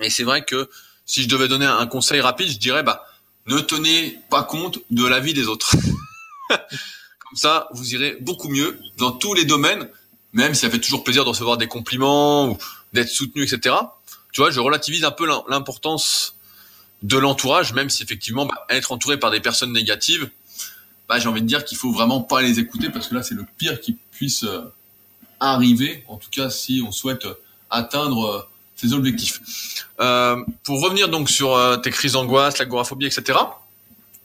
Et 0.00 0.10
c'est 0.10 0.24
vrai 0.24 0.44
que 0.44 0.68
si 1.06 1.22
je 1.22 1.28
devais 1.28 1.48
donner 1.48 1.66
un 1.66 1.86
conseil 1.86 2.20
rapide, 2.20 2.48
je 2.48 2.58
dirais 2.58 2.82
bah 2.82 3.04
ne 3.46 3.58
tenez 3.60 4.18
pas 4.30 4.42
compte 4.42 4.78
de 4.90 5.06
la 5.06 5.20
vie 5.20 5.34
des 5.34 5.48
autres. 5.48 5.74
Comme 6.48 7.36
ça, 7.36 7.68
vous 7.72 7.94
irez 7.94 8.16
beaucoup 8.20 8.48
mieux 8.48 8.78
dans 8.98 9.12
tous 9.12 9.34
les 9.34 9.44
domaines, 9.44 9.88
même 10.32 10.54
si 10.54 10.60
ça 10.60 10.70
fait 10.70 10.80
toujours 10.80 11.02
plaisir 11.02 11.24
de 11.24 11.30
recevoir 11.30 11.56
des 11.56 11.66
compliments 11.66 12.48
ou 12.48 12.58
d'être 12.92 13.08
soutenu, 13.08 13.42
etc. 13.42 13.74
Tu 14.32 14.40
vois, 14.40 14.50
je 14.50 14.60
relativise 14.60 15.04
un 15.04 15.10
peu 15.10 15.26
l'importance 15.48 16.35
de 17.02 17.18
l'entourage, 17.18 17.72
même 17.72 17.90
si 17.90 18.02
effectivement 18.02 18.46
bah, 18.46 18.66
être 18.70 18.92
entouré 18.92 19.18
par 19.18 19.30
des 19.30 19.40
personnes 19.40 19.72
négatives, 19.72 20.30
bah, 21.08 21.18
j'ai 21.18 21.28
envie 21.28 21.42
de 21.42 21.46
dire 21.46 21.64
qu'il 21.64 21.78
faut 21.78 21.92
vraiment 21.92 22.20
pas 22.20 22.42
les 22.42 22.58
écouter 22.58 22.90
parce 22.90 23.08
que 23.08 23.14
là 23.14 23.22
c'est 23.22 23.34
le 23.34 23.44
pire 23.58 23.80
qui 23.80 23.96
puisse 24.12 24.44
euh, 24.44 24.62
arriver, 25.40 26.04
en 26.08 26.16
tout 26.16 26.30
cas 26.30 26.50
si 26.50 26.82
on 26.86 26.92
souhaite 26.92 27.26
atteindre 27.70 28.26
euh, 28.26 28.48
ses 28.76 28.92
objectifs. 28.92 29.84
Euh, 30.00 30.42
pour 30.64 30.82
revenir 30.82 31.08
donc 31.08 31.30
sur 31.30 31.54
euh, 31.54 31.76
tes 31.76 31.90
crises 31.90 32.12
d'angoisse, 32.12 32.58
l'agoraphobie, 32.58 33.06
etc. 33.06 33.38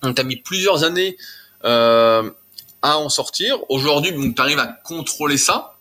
On 0.01 0.13
t'a 0.13 0.24
mis 0.24 0.38
plusieurs 0.38 0.84
années 0.84 1.17
à 1.63 2.97
en 2.97 3.09
sortir. 3.09 3.57
Aujourd'hui, 3.69 4.11
tu 4.34 4.41
arrives 4.41 4.57
à 4.57 4.65
contrôler 4.65 5.38
ça. 5.38 5.78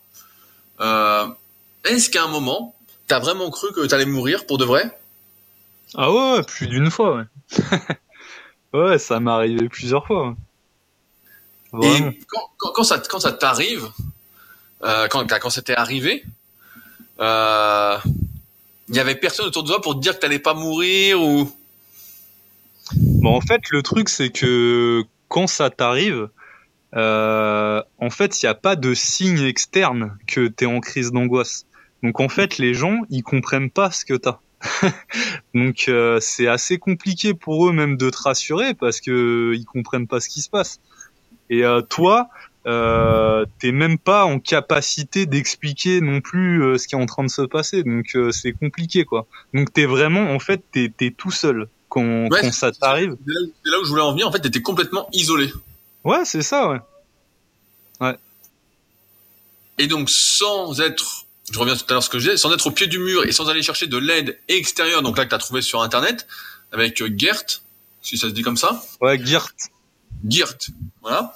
Est-ce 0.79 2.09
qu'à 2.11 2.23
un 2.23 2.27
moment, 2.27 2.75
tu 3.07 3.15
as 3.15 3.19
vraiment 3.19 3.49
cru 3.49 3.73
que 3.73 3.87
tu 3.87 3.95
allais 3.95 4.05
mourir 4.05 4.45
pour 4.45 4.59
de 4.59 4.65
vrai? 4.65 4.95
Ah 5.95 6.11
ouais, 6.11 6.43
plus 6.43 6.67
d'une 6.67 6.89
fois, 6.89 7.17
ouais. 7.17 7.79
ouais, 8.73 8.99
ça 8.99 9.19
m'est 9.19 9.31
arrivé 9.31 9.67
plusieurs 9.69 10.05
fois. 10.05 10.35
Et 11.81 12.19
quand, 12.27 12.71
quand, 12.73 12.83
ça, 12.83 12.99
quand 12.99 13.19
ça 13.19 13.31
t'arrive, 13.31 13.89
euh, 14.83 15.07
quand, 15.07 15.25
quand 15.27 15.49
c'était 15.49 15.75
arrivé, 15.75 16.23
euh, 17.19 17.97
il 18.89 18.95
y 18.95 18.99
avait 18.99 19.15
personne 19.15 19.45
autour 19.45 19.63
de 19.63 19.69
toi 19.69 19.81
pour 19.81 19.95
te 19.95 19.99
dire 19.99 20.15
que 20.15 20.19
t'allais 20.19 20.39
pas 20.39 20.53
mourir 20.53 21.21
ou? 21.21 21.51
Bon, 22.93 23.35
en 23.35 23.41
fait, 23.41 23.61
le 23.69 23.83
truc 23.83 24.09
c'est 24.09 24.31
que 24.31 25.03
quand 25.29 25.47
ça 25.47 25.69
t'arrive, 25.69 26.29
euh, 26.95 27.81
en 27.99 28.09
fait, 28.09 28.41
il 28.41 28.45
n'y 28.45 28.49
a 28.49 28.55
pas 28.55 28.75
de 28.75 28.93
signe 28.93 29.43
externe 29.43 30.17
que 30.27 30.47
tu 30.47 30.65
es 30.65 30.67
en 30.67 30.81
crise 30.81 31.11
d'angoisse. 31.11 31.65
Donc 32.03 32.19
en 32.19 32.27
fait, 32.27 32.57
les 32.57 32.73
gens, 32.73 32.97
ils 33.09 33.23
comprennent 33.23 33.69
pas 33.69 33.91
ce 33.91 34.03
que 34.03 34.15
t'as. 34.15 34.39
Donc 35.55 35.85
euh, 35.87 36.19
c'est 36.19 36.47
assez 36.47 36.77
compliqué 36.77 37.33
pour 37.33 37.67
eux 37.67 37.73
même 37.73 37.97
de 37.97 38.09
te 38.09 38.17
rassurer 38.17 38.73
parce 38.73 39.01
que 39.01 39.53
ils 39.55 39.65
comprennent 39.65 40.07
pas 40.07 40.19
ce 40.19 40.29
qui 40.29 40.41
se 40.41 40.49
passe. 40.49 40.79
Et 41.49 41.65
euh, 41.65 41.81
toi, 41.81 42.29
euh, 42.67 43.45
t'es 43.59 43.71
même 43.71 43.97
pas 43.97 44.25
en 44.25 44.39
capacité 44.39 45.25
d'expliquer 45.25 45.99
non 45.99 46.21
plus 46.21 46.63
euh, 46.63 46.77
ce 46.77 46.87
qui 46.87 46.93
est 46.93 46.97
en 46.97 47.07
train 47.07 47.23
de 47.23 47.29
se 47.29 47.41
passer. 47.41 47.83
Donc 47.83 48.15
euh, 48.15 48.31
c'est 48.31 48.53
compliqué 48.53 49.03
quoi. 49.03 49.25
Donc 49.53 49.73
t'es 49.73 49.85
vraiment 49.85 50.31
en 50.31 50.39
fait 50.39 50.63
t'es 50.71 50.93
es 51.01 51.11
tout 51.11 51.31
seul 51.31 51.67
quand, 51.89 52.29
quand 52.29 52.51
ça 52.51 52.71
t'arrive. 52.71 53.15
C'est 53.25 53.71
là 53.71 53.79
où 53.79 53.83
je 53.83 53.89
voulais 53.89 54.01
en 54.01 54.11
venir. 54.11 54.27
En 54.27 54.31
fait 54.31 54.39
t'étais 54.39 54.61
complètement 54.61 55.09
isolé. 55.11 55.51
Ouais 56.03 56.23
c'est 56.23 56.43
ça 56.43 56.69
ouais. 56.69 56.79
Ouais. 57.99 58.15
Et 59.79 59.87
donc 59.87 60.09
sans 60.09 60.79
être, 60.81 61.25
je 61.51 61.59
reviens 61.59 61.75
tout 61.75 61.85
à 61.89 61.93
l'heure 61.93 62.03
ce 62.03 62.09
que 62.09 62.19
j'ai, 62.19 62.37
sans 62.37 62.51
être 62.53 62.67
au 62.67 62.71
pied 62.71 62.87
du 62.87 62.99
mur 62.99 63.25
et 63.25 63.31
sans 63.31 63.49
aller 63.49 63.61
chercher 63.61 63.87
de 63.87 63.97
l'aide 63.97 64.39
extérieure. 64.47 65.01
Donc 65.01 65.17
là 65.17 65.25
que 65.25 65.29
t'as 65.29 65.37
trouvé 65.37 65.61
sur 65.61 65.81
internet 65.81 66.27
avec 66.71 67.03
Gert, 67.17 67.43
si 68.01 68.17
ça 68.17 68.27
se 68.27 68.33
dit 68.33 68.41
comme 68.41 68.57
ça. 68.57 68.81
Ouais 69.01 69.19
Gert. 69.23 69.49
Gert, 70.27 70.55
voilà 71.01 71.33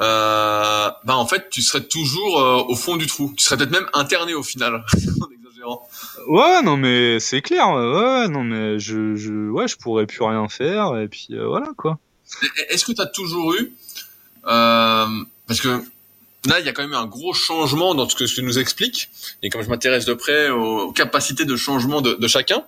euh, 0.00 0.90
bah 1.04 1.16
en 1.16 1.26
fait 1.26 1.48
tu 1.50 1.62
serais 1.62 1.84
toujours 1.84 2.40
euh, 2.40 2.64
au 2.66 2.74
fond 2.74 2.96
du 2.96 3.06
trou. 3.06 3.32
Tu 3.36 3.44
serais 3.44 3.56
peut-être 3.56 3.70
même 3.70 3.88
interné 3.92 4.34
au 4.34 4.42
final, 4.42 4.84
en 5.20 5.28
exagérant. 5.30 5.88
Ouais, 6.26 6.62
non 6.62 6.76
mais 6.76 7.20
c'est 7.20 7.42
clair. 7.42 7.68
Ouais, 7.68 8.28
non 8.28 8.42
mais 8.42 8.78
je, 8.78 9.14
je, 9.14 9.50
ouais, 9.50 9.68
je 9.68 9.76
pourrais 9.76 10.06
plus 10.06 10.22
rien 10.22 10.48
faire 10.48 10.96
et 10.98 11.08
puis 11.08 11.28
euh, 11.32 11.46
voilà 11.46 11.68
quoi. 11.76 11.98
Est-ce 12.70 12.84
que 12.84 12.92
tu 12.92 13.00
as 13.00 13.06
toujours 13.06 13.54
eu, 13.54 13.72
euh, 14.46 15.06
parce 15.46 15.60
que 15.60 15.82
là 16.46 16.60
il 16.60 16.66
y 16.66 16.68
a 16.68 16.72
quand 16.72 16.82
même 16.82 16.94
un 16.94 17.06
gros 17.06 17.32
changement 17.32 17.94
dans 17.94 18.08
ce 18.08 18.14
que 18.14 18.24
tu 18.24 18.42
nous 18.42 18.58
expliques 18.58 19.10
et 19.42 19.50
comme 19.50 19.62
je 19.62 19.68
m'intéresse 19.68 20.04
de 20.04 20.14
près 20.14 20.50
aux, 20.50 20.92
capacités 20.92 21.44
de 21.44 21.56
changement 21.56 22.00
de, 22.00 22.28
chacun, 22.28 22.64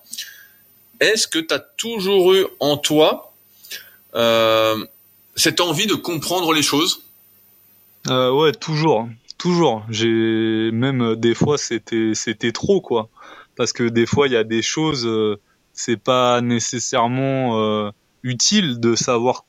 est-ce 1.01 1.27
que 1.27 1.39
tu 1.39 1.53
as 1.53 1.59
toujours 1.59 2.35
eu 2.35 2.47
en 2.61 2.77
toi 2.77 3.33
euh, 4.15 4.85
cette 5.37 5.61
envie 5.61 5.87
de 5.87 5.95
comprendre 5.95 6.53
les 6.53 6.63
choses? 6.63 7.03
Euh, 8.09 8.31
ouais, 8.31 8.53
toujours, 8.53 9.09
toujours. 9.39 9.85
J'ai 9.89 10.71
même 10.73 11.03
euh, 11.03 11.17
des 11.17 11.35
fois 11.35 11.59
c'était 11.59 12.13
c'était 12.15 12.53
trop 12.53 12.81
quoi, 12.81 13.09
parce 13.57 13.73
que 13.73 13.85
des 13.85 14.07
fois 14.07 14.27
il 14.27 14.35
y 14.35 14.37
a 14.37 14.45
des 14.45 14.63
choses, 14.63 15.07
euh, 15.07 15.41
c'est 15.73 15.97
pas 15.97 16.41
nécessairement 16.41 17.61
euh, 17.61 17.91
utile 18.23 18.79
de 18.81 18.95
savoir 18.95 19.45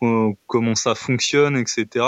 comment 0.48 0.76
ça 0.76 0.96
fonctionne, 0.96 1.58
etc. 1.58 2.06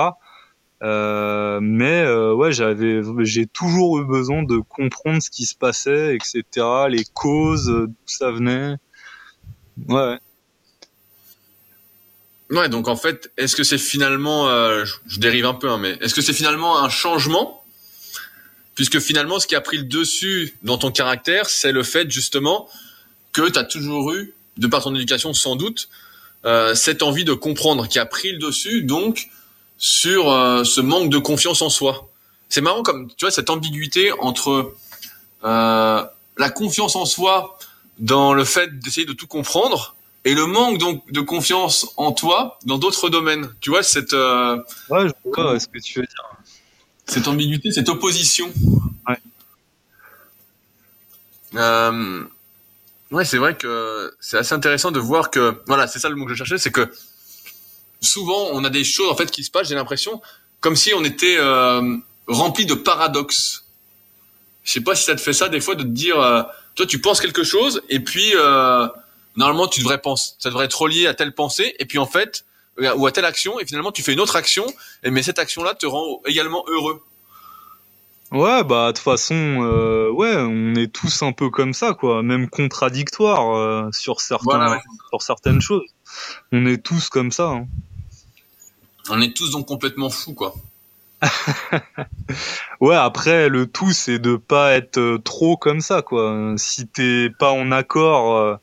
Euh, 0.83 1.59
mais 1.61 2.01
euh, 2.01 2.33
ouais, 2.33 2.51
j'avais, 2.51 3.01
j'ai 3.21 3.47
toujours 3.47 3.99
eu 3.99 4.05
besoin 4.05 4.43
de 4.43 4.59
comprendre 4.59 5.21
ce 5.21 5.29
qui 5.29 5.45
se 5.45 5.55
passait, 5.55 6.15
etc. 6.15 6.65
Les 6.89 7.03
causes, 7.03 7.65
d'où 7.65 7.95
ça 8.05 8.31
venait. 8.31 8.75
Ouais. 9.87 10.19
Ouais, 12.49 12.69
donc 12.69 12.87
en 12.87 12.95
fait, 12.95 13.31
est-ce 13.37 13.55
que 13.55 13.63
c'est 13.63 13.77
finalement, 13.77 14.47
euh, 14.47 14.85
je, 15.07 15.19
dérive 15.19 15.45
un 15.45 15.53
peu, 15.53 15.69
hein, 15.69 15.77
mais 15.77 15.97
est-ce 15.99 16.13
que 16.13 16.21
c'est 16.21 16.33
finalement 16.33 16.81
un 16.81 16.89
changement? 16.89 17.63
Puisque 18.75 18.99
finalement, 18.99 19.39
ce 19.39 19.47
qui 19.47 19.55
a 19.55 19.61
pris 19.61 19.77
le 19.77 19.83
dessus 19.83 20.57
dans 20.63 20.77
ton 20.77 20.91
caractère, 20.91 21.49
c'est 21.49 21.71
le 21.71 21.83
fait 21.83 22.09
justement 22.09 22.69
que 23.33 23.49
tu 23.49 23.59
as 23.59 23.63
toujours 23.63 24.13
eu, 24.13 24.33
de 24.57 24.67
par 24.67 24.83
ton 24.83 24.95
éducation 24.95 25.33
sans 25.33 25.55
doute, 25.55 25.89
euh, 26.45 26.73
cette 26.73 27.03
envie 27.03 27.25
de 27.25 27.33
comprendre 27.33 27.87
qui 27.87 27.99
a 27.99 28.05
pris 28.05 28.31
le 28.31 28.37
dessus, 28.37 28.83
donc 28.83 29.27
sur 29.77 30.31
euh, 30.31 30.63
ce 30.63 30.81
manque 30.81 31.09
de 31.09 31.17
confiance 31.17 31.61
en 31.61 31.69
soi. 31.69 32.09
C'est 32.49 32.61
marrant 32.61 32.83
comme, 32.83 33.07
tu 33.09 33.25
vois, 33.25 33.31
cette 33.31 33.49
ambiguïté 33.49 34.11
entre 34.19 34.73
euh, 35.43 36.03
la 36.37 36.49
confiance 36.49 36.95
en 36.95 37.05
soi 37.05 37.57
dans 37.99 38.33
le 38.33 38.43
fait 38.43 38.79
d'essayer 38.79 39.05
de 39.05 39.13
tout 39.13 39.27
comprendre 39.27 39.95
et 40.23 40.33
le 40.33 40.45
manque 40.45 40.77
donc 40.77 41.09
de 41.11 41.21
confiance 41.21 41.87
en 41.97 42.11
toi 42.11 42.59
dans 42.65 42.77
d'autres 42.77 43.09
domaines. 43.09 43.49
Tu 43.61 43.69
vois 43.69 43.83
cette 43.83 44.13
euh, 44.13 44.57
ouais, 44.89 45.07
je 45.07 45.13
vois 45.31 45.59
ce 45.59 45.67
que 45.67 45.79
tu 45.79 45.99
veux 45.99 46.05
dire. 46.05 46.23
Cette 47.05 47.27
ambiguïté, 47.27 47.71
cette 47.71 47.89
opposition. 47.89 48.51
Ouais. 49.07 49.17
Euh, 51.55 52.23
ouais, 53.11 53.23
c'est 53.23 53.37
vrai 53.37 53.55
que 53.55 54.13
c'est 54.19 54.37
assez 54.37 54.53
intéressant 54.53 54.91
de 54.91 54.99
voir 54.99 55.31
que 55.31 55.61
voilà, 55.67 55.87
c'est 55.87 55.99
ça 55.99 56.09
le 56.09 56.15
mot 56.15 56.25
que 56.25 56.33
je 56.33 56.37
cherchais, 56.37 56.57
c'est 56.57 56.71
que 56.71 56.91
souvent 58.01 58.49
on 58.53 58.63
a 58.63 58.69
des 58.69 58.83
choses 58.83 59.09
en 59.09 59.15
fait 59.15 59.31
qui 59.31 59.43
se 59.43 59.51
passent. 59.51 59.69
J'ai 59.69 59.75
l'impression 59.75 60.21
comme 60.59 60.75
si 60.75 60.93
on 60.93 61.03
était 61.03 61.37
euh, 61.37 61.97
rempli 62.27 62.65
de 62.65 62.73
paradoxes. 62.73 63.65
Je 64.63 64.71
sais 64.73 64.81
pas 64.81 64.95
si 64.95 65.03
ça 65.03 65.15
te 65.15 65.21
fait 65.21 65.33
ça 65.33 65.49
des 65.49 65.61
fois 65.61 65.75
de 65.75 65.83
te 65.83 65.87
dire, 65.87 66.19
euh, 66.19 66.41
toi 66.75 66.85
tu 66.85 66.99
penses 66.99 67.21
quelque 67.21 67.43
chose 67.43 67.81
et 67.89 67.99
puis 67.99 68.31
euh, 68.35 68.87
normalement 69.35 69.67
tu 69.67 69.79
devrais 69.81 70.01
penser, 70.01 70.33
ça 70.39 70.49
devrait 70.49 70.65
être 70.65 70.81
relié 70.81 71.07
à 71.07 71.13
telle 71.13 71.33
pensée, 71.33 71.75
et 71.79 71.85
puis 71.85 71.99
en 71.99 72.05
fait, 72.05 72.43
ou 72.79 73.07
à 73.07 73.11
telle 73.11 73.25
action, 73.25 73.59
et 73.59 73.65
finalement 73.65 73.91
tu 73.91 74.03
fais 74.03 74.13
une 74.13 74.19
autre 74.19 74.35
action, 74.35 74.65
et 75.03 75.09
mais 75.09 75.23
cette 75.23 75.39
action-là 75.39 75.73
te 75.73 75.85
rend 75.85 76.21
également 76.25 76.63
heureux. 76.67 77.01
Ouais, 78.31 78.63
bah 78.65 78.87
de 78.87 78.91
toute 78.91 79.03
façon, 79.03 79.35
ouais, 80.13 80.35
on 80.35 80.75
est 80.75 80.91
tous 80.91 81.23
un 81.23 81.31
peu 81.31 81.49
comme 81.49 81.73
ça, 81.73 81.93
quoi, 81.93 82.21
même 82.23 82.49
contradictoire 82.49 83.93
sur 83.93 84.19
certains, 84.19 84.79
sur 85.09 85.21
certaines 85.21 85.61
choses. 85.61 85.85
On 86.51 86.65
est 86.65 86.83
tous 86.83 87.09
comme 87.09 87.31
ça. 87.31 87.49
Hein. 87.49 87.67
On 89.09 89.21
est 89.21 89.35
tous 89.35 89.51
donc 89.51 89.67
complètement 89.67 90.09
fous, 90.09 90.33
quoi. 90.33 90.53
ouais, 92.79 92.95
après 92.95 93.49
le 93.49 93.65
tout 93.65 93.91
c'est 93.91 94.19
de 94.19 94.35
pas 94.35 94.73
être 94.73 94.99
euh, 94.99 95.17
trop 95.17 95.57
comme 95.57 95.81
ça 95.81 96.01
quoi. 96.01 96.53
Si 96.57 96.87
t'es 96.87 97.29
pas 97.39 97.51
en 97.51 97.71
accord 97.71 98.35
euh, 98.35 98.55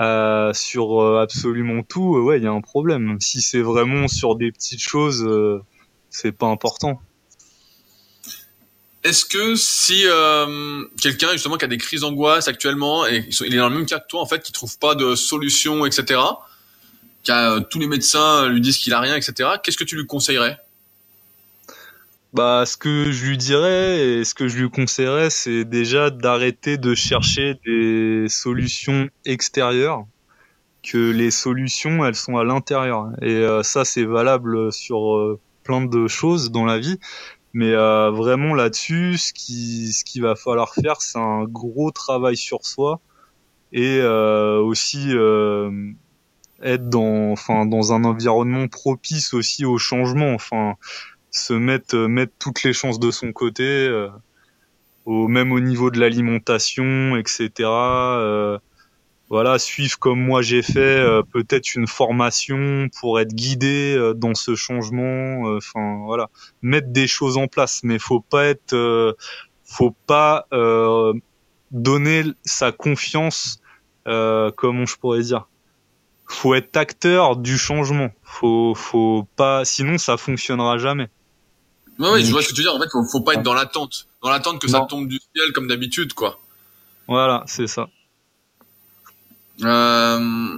euh 0.00 0.52
sur 0.52 1.00
euh, 1.00 1.22
absolument 1.22 1.82
tout, 1.82 2.16
ouais, 2.16 2.38
il 2.38 2.44
y 2.44 2.46
a 2.48 2.50
un 2.50 2.60
problème. 2.60 3.18
Si 3.20 3.42
c'est 3.42 3.60
vraiment 3.60 4.08
sur 4.08 4.34
des 4.34 4.50
petites 4.50 4.82
choses, 4.82 5.24
c'est 6.10 6.32
pas 6.32 6.46
important. 6.46 7.00
Est-ce 9.04 9.24
que 9.24 9.54
si 9.54 10.04
quelqu'un 11.00 11.32
justement 11.32 11.58
qui 11.58 11.64
a 11.64 11.68
des 11.68 11.78
crises 11.78 12.00
d'angoisse 12.00 12.48
actuellement 12.48 13.06
et 13.06 13.28
il 13.42 13.54
est 13.54 13.58
dans 13.58 13.68
le 13.68 13.76
même 13.76 13.86
cas 13.86 14.00
que 14.00 14.08
toi 14.08 14.20
en 14.20 14.26
fait, 14.26 14.42
qui 14.42 14.50
trouve 14.50 14.78
pas 14.78 14.94
de 14.96 15.14
solution, 15.14 15.86
etc., 15.86 16.20
qu'à 17.24 17.60
tous 17.70 17.78
les 17.78 17.86
médecins 17.86 18.48
lui 18.48 18.60
disent 18.60 18.78
qu'il 18.78 18.92
a 18.92 19.00
rien, 19.00 19.16
etc., 19.16 19.50
qu'est-ce 19.62 19.78
que 19.78 19.84
tu 19.84 19.96
lui 19.96 20.06
conseillerais? 20.06 20.58
Bah, 22.34 22.64
ce 22.66 22.76
que 22.76 23.12
je 23.12 23.26
lui 23.26 23.38
dirais 23.38 24.00
et 24.00 24.24
ce 24.24 24.34
que 24.34 24.48
je 24.48 24.58
lui 24.58 24.68
conseillerais, 24.68 25.30
c'est 25.30 25.64
déjà 25.64 26.10
d'arrêter 26.10 26.78
de 26.78 26.92
chercher 26.92 27.54
des 27.64 28.26
solutions 28.28 29.08
extérieures, 29.24 30.04
que 30.82 31.12
les 31.12 31.30
solutions, 31.30 32.04
elles 32.04 32.16
sont 32.16 32.36
à 32.36 32.42
l'intérieur. 32.42 33.10
Et 33.22 33.36
euh, 33.36 33.62
ça, 33.62 33.84
c'est 33.84 34.04
valable 34.04 34.72
sur 34.72 35.14
euh, 35.14 35.38
plein 35.62 35.82
de 35.82 36.08
choses 36.08 36.50
dans 36.50 36.64
la 36.64 36.78
vie. 36.80 36.98
Mais 37.52 37.70
euh, 37.72 38.10
vraiment 38.10 38.52
là-dessus, 38.52 39.16
ce 39.16 39.32
qui, 39.32 39.92
ce 39.92 40.04
qu'il 40.04 40.22
va 40.22 40.34
falloir 40.34 40.74
faire, 40.74 41.02
c'est 41.02 41.18
un 41.18 41.44
gros 41.44 41.92
travail 41.92 42.36
sur 42.36 42.66
soi 42.66 43.00
et 43.72 44.00
aussi 44.02 45.12
être 46.62 46.88
dans, 46.88 47.32
enfin, 47.32 47.66
dans 47.66 47.92
un 47.92 48.04
environnement 48.04 48.68
propice 48.68 49.34
aussi 49.34 49.64
au 49.64 49.78
changement. 49.78 50.34
Enfin, 50.34 50.76
se 51.34 51.52
mettre 51.52 51.96
euh, 51.96 52.08
mettre 52.08 52.32
toutes 52.38 52.62
les 52.62 52.72
chances 52.72 52.98
de 52.98 53.10
son 53.10 53.32
côté, 53.32 53.64
euh, 53.64 54.08
au 55.04 55.28
même 55.28 55.52
au 55.52 55.60
niveau 55.60 55.90
de 55.90 55.98
l'alimentation, 55.98 57.16
etc. 57.16 57.50
Euh, 57.60 58.58
voilà, 59.28 59.58
suivre 59.58 59.98
comme 59.98 60.20
moi 60.20 60.42
j'ai 60.42 60.62
fait 60.62 61.02
peut-être 61.32 61.74
une 61.74 61.86
formation 61.86 62.88
pour 63.00 63.18
être 63.18 63.34
guidé 63.34 64.12
dans 64.14 64.34
ce 64.34 64.54
changement. 64.54 65.56
Enfin 65.56 66.02
voilà, 66.04 66.28
mettre 66.62 66.88
des 66.88 67.06
choses 67.06 67.36
en 67.38 67.48
place, 67.48 67.80
mais 67.82 67.98
faut 67.98 68.20
pas 68.20 68.44
être, 68.44 69.16
faut 69.64 69.94
pas 70.06 70.46
donner 71.70 72.24
sa 72.44 72.70
confiance, 72.70 73.60
comment 74.04 74.86
je 74.86 74.96
pourrais 74.96 75.22
dire 75.22 75.48
faut 76.26 76.54
être 76.54 76.76
acteur 76.76 77.36
du 77.36 77.58
changement. 77.58 78.10
Faut, 78.22 78.74
faut 78.74 79.26
pas, 79.36 79.64
sinon 79.64 79.98
ça 79.98 80.16
fonctionnera 80.16 80.78
jamais. 80.78 81.08
Ouais, 81.98 82.10
oui, 82.12 82.24
je 82.24 82.30
vois 82.30 82.42
ce 82.42 82.48
que 82.48 82.54
tu 82.54 82.62
veux 82.62 82.64
dire. 82.64 82.74
En 82.74 82.80
fait, 82.80 82.88
faut, 82.90 83.04
faut 83.04 83.20
pas 83.20 83.34
être 83.34 83.42
dans 83.42 83.54
l'attente, 83.54 84.08
dans 84.22 84.30
l'attente 84.30 84.60
que 84.60 84.68
ça 84.68 84.80
tombe 84.88 85.08
du 85.08 85.20
ciel 85.34 85.52
comme 85.52 85.68
d'habitude, 85.68 86.12
quoi. 86.12 86.40
Voilà, 87.06 87.44
c'est 87.46 87.66
ça. 87.66 87.88
Euh, 89.62 90.56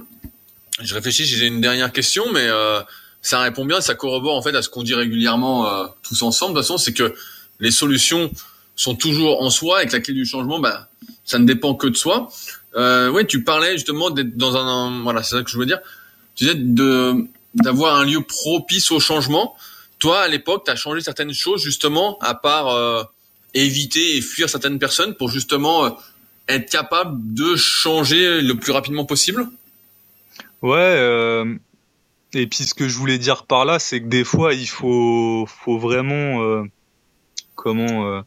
je 0.81 0.93
réfléchis 0.93 1.25
j'ai 1.25 1.47
une 1.47 1.61
dernière 1.61 1.91
question, 1.91 2.31
mais 2.31 2.47
euh, 2.47 2.81
ça 3.21 3.39
répond 3.39 3.65
bien, 3.65 3.81
ça 3.81 3.93
corrobore 3.93 4.35
en 4.35 4.41
fait 4.41 4.55
à 4.55 4.61
ce 4.61 4.69
qu'on 4.69 4.83
dit 4.83 4.95
régulièrement 4.95 5.67
euh, 5.67 5.85
tous 6.01 6.21
ensemble. 6.23 6.53
De 6.53 6.59
toute 6.59 6.67
façon, 6.67 6.77
c'est 6.77 6.93
que 6.93 7.13
les 7.59 7.71
solutions 7.71 8.31
sont 8.75 8.95
toujours 8.95 9.41
en 9.41 9.49
soi 9.49 9.83
et 9.83 9.87
que 9.87 9.93
la 9.93 9.99
clé 9.99 10.13
du 10.13 10.25
changement, 10.25 10.59
bah, 10.59 10.89
ça 11.25 11.39
ne 11.39 11.45
dépend 11.45 11.75
que 11.75 11.87
de 11.87 11.95
soi. 11.95 12.29
Euh, 12.75 13.09
ouais, 13.09 13.25
tu 13.25 13.43
parlais 13.43 13.73
justement 13.73 14.09
d'être 14.09 14.35
dans 14.35 14.55
un, 14.55 15.01
voilà, 15.03 15.23
c'est 15.23 15.35
ça 15.35 15.43
que 15.43 15.49
je 15.49 15.57
veux 15.57 15.65
dire. 15.65 15.79
Tu 16.35 16.45
disais 16.45 16.59
d'avoir 17.55 17.95
un 17.95 18.05
lieu 18.05 18.21
propice 18.21 18.91
au 18.91 18.99
changement. 18.99 19.55
Toi, 19.99 20.19
à 20.19 20.27
l'époque, 20.27 20.63
tu 20.65 20.71
as 20.71 20.75
changé 20.75 21.01
certaines 21.01 21.33
choses 21.33 21.63
justement, 21.63 22.19
à 22.19 22.35
part 22.35 22.67
euh, 22.67 23.03
éviter 23.53 24.17
et 24.17 24.21
fuir 24.21 24.49
certaines 24.49 24.77
personnes 24.77 25.15
pour 25.15 25.29
justement 25.29 25.85
euh, 25.85 25.89
être 26.47 26.69
capable 26.69 27.33
de 27.33 27.55
changer 27.55 28.41
le 28.41 28.53
plus 28.55 28.71
rapidement 28.71 29.05
possible? 29.05 29.47
Ouais. 30.61 30.77
Euh, 30.77 31.55
et 32.33 32.45
puis 32.45 32.63
ce 32.65 32.73
que 32.73 32.87
je 32.87 32.95
voulais 32.95 33.17
dire 33.17 33.45
par 33.45 33.65
là, 33.65 33.79
c'est 33.79 34.01
que 34.01 34.07
des 34.07 34.23
fois, 34.23 34.53
il 34.53 34.67
faut, 34.67 35.47
faut 35.47 35.79
vraiment, 35.79 36.63
comment, 37.55 38.23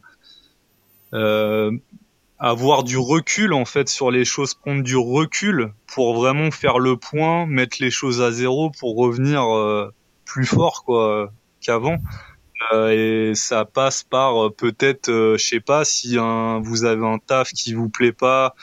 avoir 2.41 2.83
du 2.83 2.97
recul 2.97 3.53
en 3.53 3.65
fait 3.65 3.87
sur 3.87 4.11
les 4.11 4.25
choses, 4.25 4.53
prendre 4.53 4.83
du 4.83 4.97
recul 4.97 5.73
pour 5.87 6.15
vraiment 6.15 6.51
faire 6.51 6.79
le 6.79 6.97
point, 6.97 7.45
mettre 7.45 7.77
les 7.79 7.91
choses 7.91 8.21
à 8.21 8.31
zéro 8.31 8.71
pour 8.71 8.97
revenir 8.97 9.45
plus 10.25 10.45
fort, 10.45 10.83
quoi 10.83 11.31
qu'avant. 11.61 11.97
Euh, 12.73 13.31
et 13.31 13.35
ça 13.35 13.65
passe 13.65 14.03
par 14.03 14.45
euh, 14.45 14.49
peut-être, 14.49 15.09
euh, 15.09 15.37
je 15.37 15.45
sais 15.45 15.59
pas, 15.59 15.83
si 15.83 16.17
un, 16.17 16.59
vous 16.59 16.85
avez 16.85 17.05
un 17.05 17.17
taf 17.17 17.51
qui 17.53 17.73
vous 17.73 17.89
plaît 17.89 18.11
pas, 18.11 18.53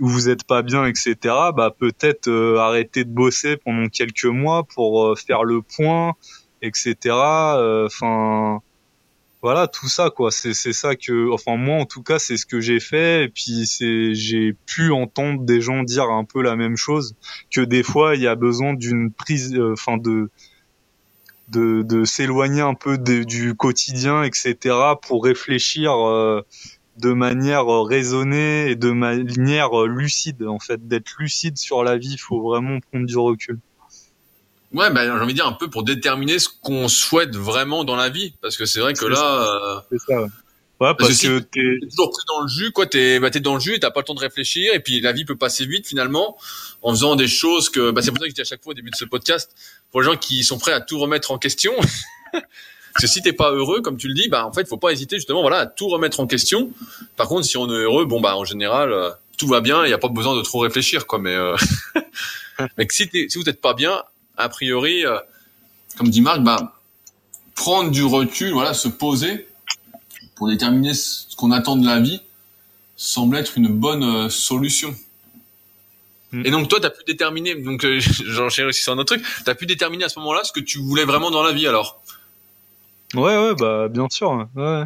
où 0.00 0.08
vous 0.08 0.28
êtes 0.28 0.44
pas 0.44 0.62
bien, 0.62 0.84
etc. 0.86 1.16
Bah 1.54 1.74
peut-être 1.76 2.30
arrêter 2.58 3.04
de 3.04 3.10
bosser 3.10 3.56
pendant 3.56 3.88
quelques 3.88 4.26
mois 4.26 4.64
pour 4.64 5.18
faire 5.18 5.42
le 5.42 5.60
point, 5.60 6.14
etc. 6.62 6.96
Enfin 7.86 8.60
voilà 9.40 9.68
tout 9.68 9.88
ça 9.88 10.10
quoi 10.10 10.30
c'est 10.30 10.52
c'est 10.52 10.72
ça 10.72 10.96
que 10.96 11.30
enfin 11.32 11.56
moi 11.56 11.76
en 11.76 11.84
tout 11.84 12.02
cas 12.02 12.18
c'est 12.18 12.36
ce 12.36 12.44
que 12.44 12.60
j'ai 12.60 12.80
fait 12.80 13.24
et 13.24 13.28
puis 13.28 13.66
c'est 13.66 14.14
j'ai 14.14 14.52
pu 14.66 14.90
entendre 14.90 15.44
des 15.44 15.60
gens 15.60 15.84
dire 15.84 16.10
un 16.10 16.24
peu 16.24 16.42
la 16.42 16.56
même 16.56 16.76
chose 16.76 17.14
que 17.50 17.60
des 17.60 17.82
fois 17.82 18.16
il 18.16 18.22
y 18.22 18.26
a 18.26 18.34
besoin 18.34 18.74
d'une 18.74 19.12
prise 19.12 19.56
enfin 19.72 19.96
de 19.96 20.28
de, 21.48 21.82
de 21.82 22.04
s'éloigner 22.04 22.60
un 22.60 22.74
peu 22.74 22.98
du 22.98 23.54
quotidien, 23.54 24.22
etc., 24.22 24.74
pour 25.02 25.24
réfléchir 25.24 25.92
euh, 25.92 26.42
de 26.98 27.12
manière 27.12 27.66
raisonnée 27.66 28.70
et 28.70 28.76
de 28.76 28.90
manière 28.90 29.84
lucide, 29.86 30.44
en 30.44 30.58
fait, 30.58 30.86
d'être 30.86 31.14
lucide 31.18 31.56
sur 31.56 31.84
la 31.84 31.96
vie. 31.96 32.12
Il 32.12 32.18
faut 32.18 32.40
vraiment 32.42 32.80
prendre 32.80 33.06
du 33.06 33.16
recul. 33.16 33.58
Ouais, 34.72 34.90
ben 34.90 35.04
j'ai 35.04 35.10
envie 35.10 35.32
de 35.32 35.38
dire 35.38 35.46
un 35.46 35.52
peu 35.52 35.70
pour 35.70 35.82
déterminer 35.82 36.38
ce 36.38 36.48
qu'on 36.48 36.88
souhaite 36.88 37.34
vraiment 37.34 37.84
dans 37.84 37.96
la 37.96 38.10
vie, 38.10 38.34
parce 38.42 38.56
que 38.56 38.66
c'est 38.66 38.80
vrai 38.80 38.92
que 38.92 39.06
là, 39.06 39.82
c'est 39.90 39.98
ça. 39.98 40.26
Ouais, 40.80 40.94
parce, 40.96 41.18
que, 41.18 41.40
t'es 41.40 41.88
toujours 41.90 42.10
pris 42.10 42.22
dans 42.28 42.42
le 42.42 42.48
jus, 42.48 42.70
quoi. 42.70 42.86
T'es, 42.86 43.18
bah, 43.18 43.30
t'es 43.30 43.40
dans 43.40 43.54
le 43.54 43.60
jus, 43.60 43.80
t'as 43.80 43.90
pas 43.90 44.00
le 44.00 44.04
temps 44.04 44.14
de 44.14 44.20
réfléchir, 44.20 44.72
et 44.74 44.78
puis 44.78 45.00
la 45.00 45.10
vie 45.10 45.24
peut 45.24 45.36
passer 45.36 45.66
vite 45.66 45.88
finalement, 45.88 46.36
en 46.82 46.92
faisant 46.92 47.16
des 47.16 47.26
choses 47.26 47.68
que, 47.68 47.90
bah, 47.90 48.00
c'est 48.00 48.12
pour 48.12 48.18
ça 48.18 48.26
que 48.26 48.30
je 48.30 48.34
dis 48.34 48.40
à 48.42 48.44
chaque 48.44 48.62
fois 48.62 48.70
au 48.70 48.74
début 48.74 48.90
de 48.90 48.96
ce 48.96 49.04
podcast, 49.04 49.50
pour 49.90 50.02
les 50.02 50.06
gens 50.06 50.16
qui 50.16 50.44
sont 50.44 50.56
prêts 50.56 50.72
à 50.72 50.80
tout 50.80 51.00
remettre 51.00 51.32
en 51.32 51.38
question. 51.38 51.72
Parce 52.32 53.02
que 53.02 53.06
si 53.08 53.22
t'es 53.22 53.32
pas 53.32 53.50
heureux, 53.50 53.80
comme 53.80 53.96
tu 53.96 54.06
le 54.06 54.14
dis, 54.14 54.28
bah 54.28 54.46
en 54.46 54.52
fait, 54.52 54.68
faut 54.68 54.76
pas 54.76 54.90
hésiter 54.92 55.16
justement, 55.16 55.40
voilà, 55.40 55.58
à 55.58 55.66
tout 55.66 55.88
remettre 55.88 56.20
en 56.20 56.26
question. 56.26 56.70
Par 57.16 57.26
contre, 57.26 57.44
si 57.44 57.56
on 57.56 57.68
est 57.68 57.82
heureux, 57.82 58.06
bon 58.06 58.20
bah 58.20 58.36
en 58.36 58.44
général, 58.44 58.92
euh, 58.92 59.10
tout 59.36 59.46
va 59.48 59.60
bien, 59.60 59.84
il 59.84 59.90
y 59.90 59.92
a 59.92 59.98
pas 59.98 60.08
besoin 60.08 60.36
de 60.36 60.42
trop 60.42 60.60
réfléchir, 60.60 61.06
quoi. 61.06 61.18
Mais 61.18 61.34
euh... 61.34 61.56
mais 62.78 62.86
si, 62.90 63.08
si 63.12 63.38
vous 63.38 63.44
n'êtes 63.44 63.60
pas 63.60 63.74
bien, 63.74 64.02
a 64.38 64.48
priori, 64.48 65.04
euh, 65.04 65.18
comme 65.96 66.08
dit 66.08 66.22
Marc, 66.22 66.40
bah 66.42 66.74
prendre 67.54 67.90
du 67.90 68.04
recul, 68.04 68.52
voilà, 68.52 68.72
se 68.72 68.88
poser 68.88 69.48
pour 70.36 70.48
déterminer 70.48 70.94
ce 70.94 71.34
qu'on 71.36 71.50
attend 71.50 71.76
de 71.76 71.84
la 71.84 71.98
vie 71.98 72.22
semble 72.96 73.36
être 73.36 73.58
une 73.58 73.68
bonne 73.68 74.04
euh, 74.04 74.28
solution. 74.28 74.94
Hmm. 76.32 76.42
Et 76.44 76.50
donc 76.50 76.68
toi, 76.68 76.78
tu 76.80 76.86
as 76.86 76.90
pu 76.90 77.02
déterminer, 77.06 77.56
donc 77.56 77.84
euh, 77.84 77.98
j'en 78.26 78.48
cherche 78.48 78.68
aussi 78.68 78.82
sur 78.82 78.92
un 78.92 78.98
autre 78.98 79.16
truc, 79.16 79.26
tu 79.44 79.50
as 79.50 79.54
pu 79.54 79.66
déterminer 79.66 80.04
à 80.04 80.08
ce 80.08 80.18
moment-là 80.20 80.44
ce 80.44 80.52
que 80.52 80.60
tu 80.60 80.78
voulais 80.78 81.04
vraiment 81.04 81.30
dans 81.30 81.42
la 81.42 81.52
vie 81.52 81.66
alors? 81.66 82.00
Ouais, 83.14 83.36
ouais, 83.36 83.54
bah 83.54 83.88
bien 83.88 84.06
sûr. 84.10 84.46
Ouais. 84.54 84.84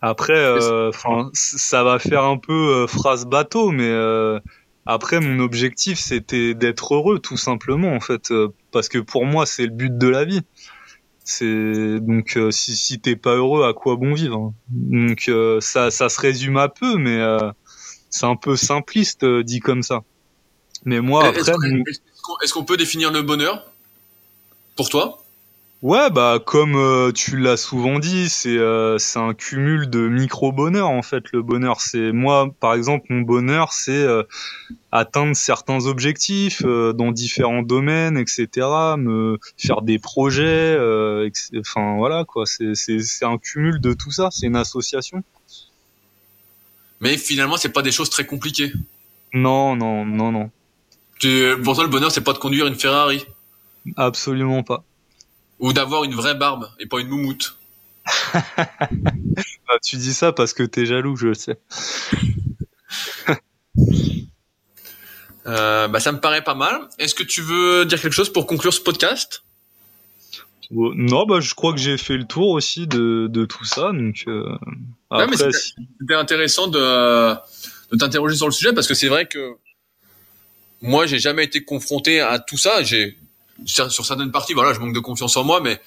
Après, 0.00 0.36
euh, 0.36 0.92
ça 1.32 1.82
va 1.82 1.98
faire 1.98 2.22
un 2.22 2.38
peu 2.38 2.86
phrase 2.86 3.26
bateau, 3.26 3.70
mais 3.70 3.90
après, 4.88 5.20
mon 5.20 5.38
objectif, 5.38 6.00
c'était 6.00 6.54
d'être 6.54 6.94
heureux, 6.94 7.20
tout 7.20 7.36
simplement, 7.36 7.94
en 7.94 8.00
fait, 8.00 8.32
parce 8.72 8.88
que 8.88 8.98
pour 8.98 9.24
moi, 9.24 9.46
c'est 9.46 9.64
le 9.64 9.70
but 9.70 9.96
de 9.96 10.08
la 10.08 10.24
vie. 10.24 10.42
C'est 11.30 12.00
donc 12.00 12.38
euh, 12.38 12.50
si 12.50 12.74
si 12.74 13.00
t'es 13.00 13.14
pas 13.14 13.34
heureux, 13.34 13.68
à 13.68 13.74
quoi 13.74 13.96
bon 13.96 14.14
vivre 14.14 14.38
hein? 14.38 14.54
Donc 14.70 15.28
euh, 15.28 15.60
ça 15.60 15.90
ça 15.90 16.08
se 16.08 16.18
résume 16.18 16.56
un 16.56 16.70
peu, 16.70 16.96
mais 16.96 17.18
euh, 17.18 17.52
c'est 18.08 18.24
un 18.24 18.34
peu 18.34 18.56
simpliste 18.56 19.26
dit 19.26 19.60
comme 19.60 19.82
ça. 19.82 20.04
Mais 20.86 21.02
moi 21.02 21.26
après, 21.26 21.42
est-ce 22.42 22.54
qu'on 22.54 22.64
peut 22.64 22.78
définir 22.78 23.12
le 23.12 23.20
bonheur? 23.20 23.70
Pour 24.74 24.88
toi? 24.88 25.22
Ouais, 25.80 26.10
bah 26.10 26.40
comme 26.44 26.74
euh, 26.74 27.12
tu 27.12 27.36
l'as 27.36 27.56
souvent 27.56 28.00
dit, 28.00 28.28
c'est 28.28 28.58
euh, 28.58 28.98
c'est 28.98 29.20
un 29.20 29.32
cumul 29.32 29.88
de 29.88 30.08
micro 30.08 30.50
bonheur 30.50 30.88
en 30.88 31.02
fait. 31.02 31.22
Le 31.32 31.40
bonheur, 31.40 31.80
c'est 31.80 32.10
moi 32.10 32.52
par 32.58 32.74
exemple, 32.74 33.06
mon 33.10 33.20
bonheur, 33.20 33.72
c'est 33.72 33.92
euh, 33.92 34.24
atteindre 34.90 35.36
certains 35.36 35.86
objectifs 35.86 36.64
dans 36.64 37.12
différents 37.12 37.62
domaines, 37.62 38.18
etc. 38.18 38.48
Me 38.98 39.38
faire 39.56 39.82
des 39.82 40.00
projets, 40.00 40.76
enfin 41.60 41.96
voilà 41.96 42.24
quoi. 42.24 42.44
C'est 42.44 42.74
c'est 42.74 42.98
c'est 42.98 43.24
un 43.24 43.38
cumul 43.38 43.80
de 43.80 43.92
tout 43.92 44.10
ça. 44.10 44.30
C'est 44.32 44.46
une 44.46 44.56
association. 44.56 45.22
Mais 47.00 47.16
finalement, 47.16 47.56
c'est 47.56 47.68
pas 47.68 47.82
des 47.82 47.92
choses 47.92 48.10
très 48.10 48.26
compliquées. 48.26 48.72
Non, 49.32 49.76
non, 49.76 50.04
non, 50.04 50.32
non. 50.32 50.50
Tu, 51.20 51.54
pour 51.62 51.76
toi, 51.76 51.84
le 51.84 51.90
bonheur, 51.90 52.10
c'est 52.10 52.22
pas 52.22 52.32
de 52.32 52.38
conduire 52.38 52.66
une 52.66 52.74
Ferrari? 52.74 53.24
Absolument 53.96 54.64
pas. 54.64 54.82
Ou 55.60 55.72
d'avoir 55.72 56.04
une 56.04 56.14
vraie 56.14 56.34
barbe 56.34 56.68
et 56.78 56.86
pas 56.86 57.00
une 57.00 57.08
moumoute. 57.08 57.56
Bah, 59.68 59.74
tu 59.84 59.96
dis 59.96 60.14
ça 60.14 60.32
parce 60.32 60.54
que 60.54 60.62
t'es 60.62 60.86
jaloux, 60.86 61.14
je 61.14 61.26
le 61.28 61.34
sais. 61.34 61.58
Euh, 65.46 65.88
bah, 65.88 65.98
ça 65.98 66.12
me 66.12 66.20
paraît 66.20 66.44
pas 66.44 66.54
mal. 66.54 66.88
Est-ce 66.98 67.14
que 67.14 67.22
tu 67.22 67.40
veux 67.40 67.86
dire 67.86 67.98
quelque 68.00 68.12
chose 68.12 68.30
pour 68.30 68.46
conclure 68.46 68.74
ce 68.74 68.82
podcast? 68.82 69.44
Non, 70.70 71.24
bah, 71.24 71.40
je 71.40 71.54
crois 71.54 71.72
que 71.72 71.78
j'ai 71.78 71.96
fait 71.96 72.18
le 72.18 72.26
tour 72.26 72.50
aussi 72.50 72.86
de, 72.86 73.28
de 73.30 73.46
tout 73.46 73.64
ça. 73.64 73.92
Donc, 73.92 74.24
euh, 74.26 74.44
après, 75.08 75.36
c'était 75.36 76.14
intéressant 76.14 76.66
de, 76.66 77.34
de 77.90 77.96
t'interroger 77.96 78.36
sur 78.36 78.46
le 78.46 78.52
sujet 78.52 78.74
parce 78.74 78.86
que 78.86 78.92
c'est 78.92 79.08
vrai 79.08 79.26
que 79.26 79.56
moi, 80.82 81.06
j'ai 81.06 81.18
jamais 81.18 81.44
été 81.44 81.64
confronté 81.64 82.20
à 82.20 82.38
tout 82.38 82.58
ça. 82.58 82.82
J'ai 82.82 83.16
sur 83.66 84.06
certaines 84.06 84.32
parties, 84.32 84.54
voilà, 84.54 84.72
je 84.72 84.80
manque 84.80 84.94
de 84.94 85.00
confiance 85.00 85.36
en 85.36 85.44
moi, 85.44 85.60
mais 85.60 85.80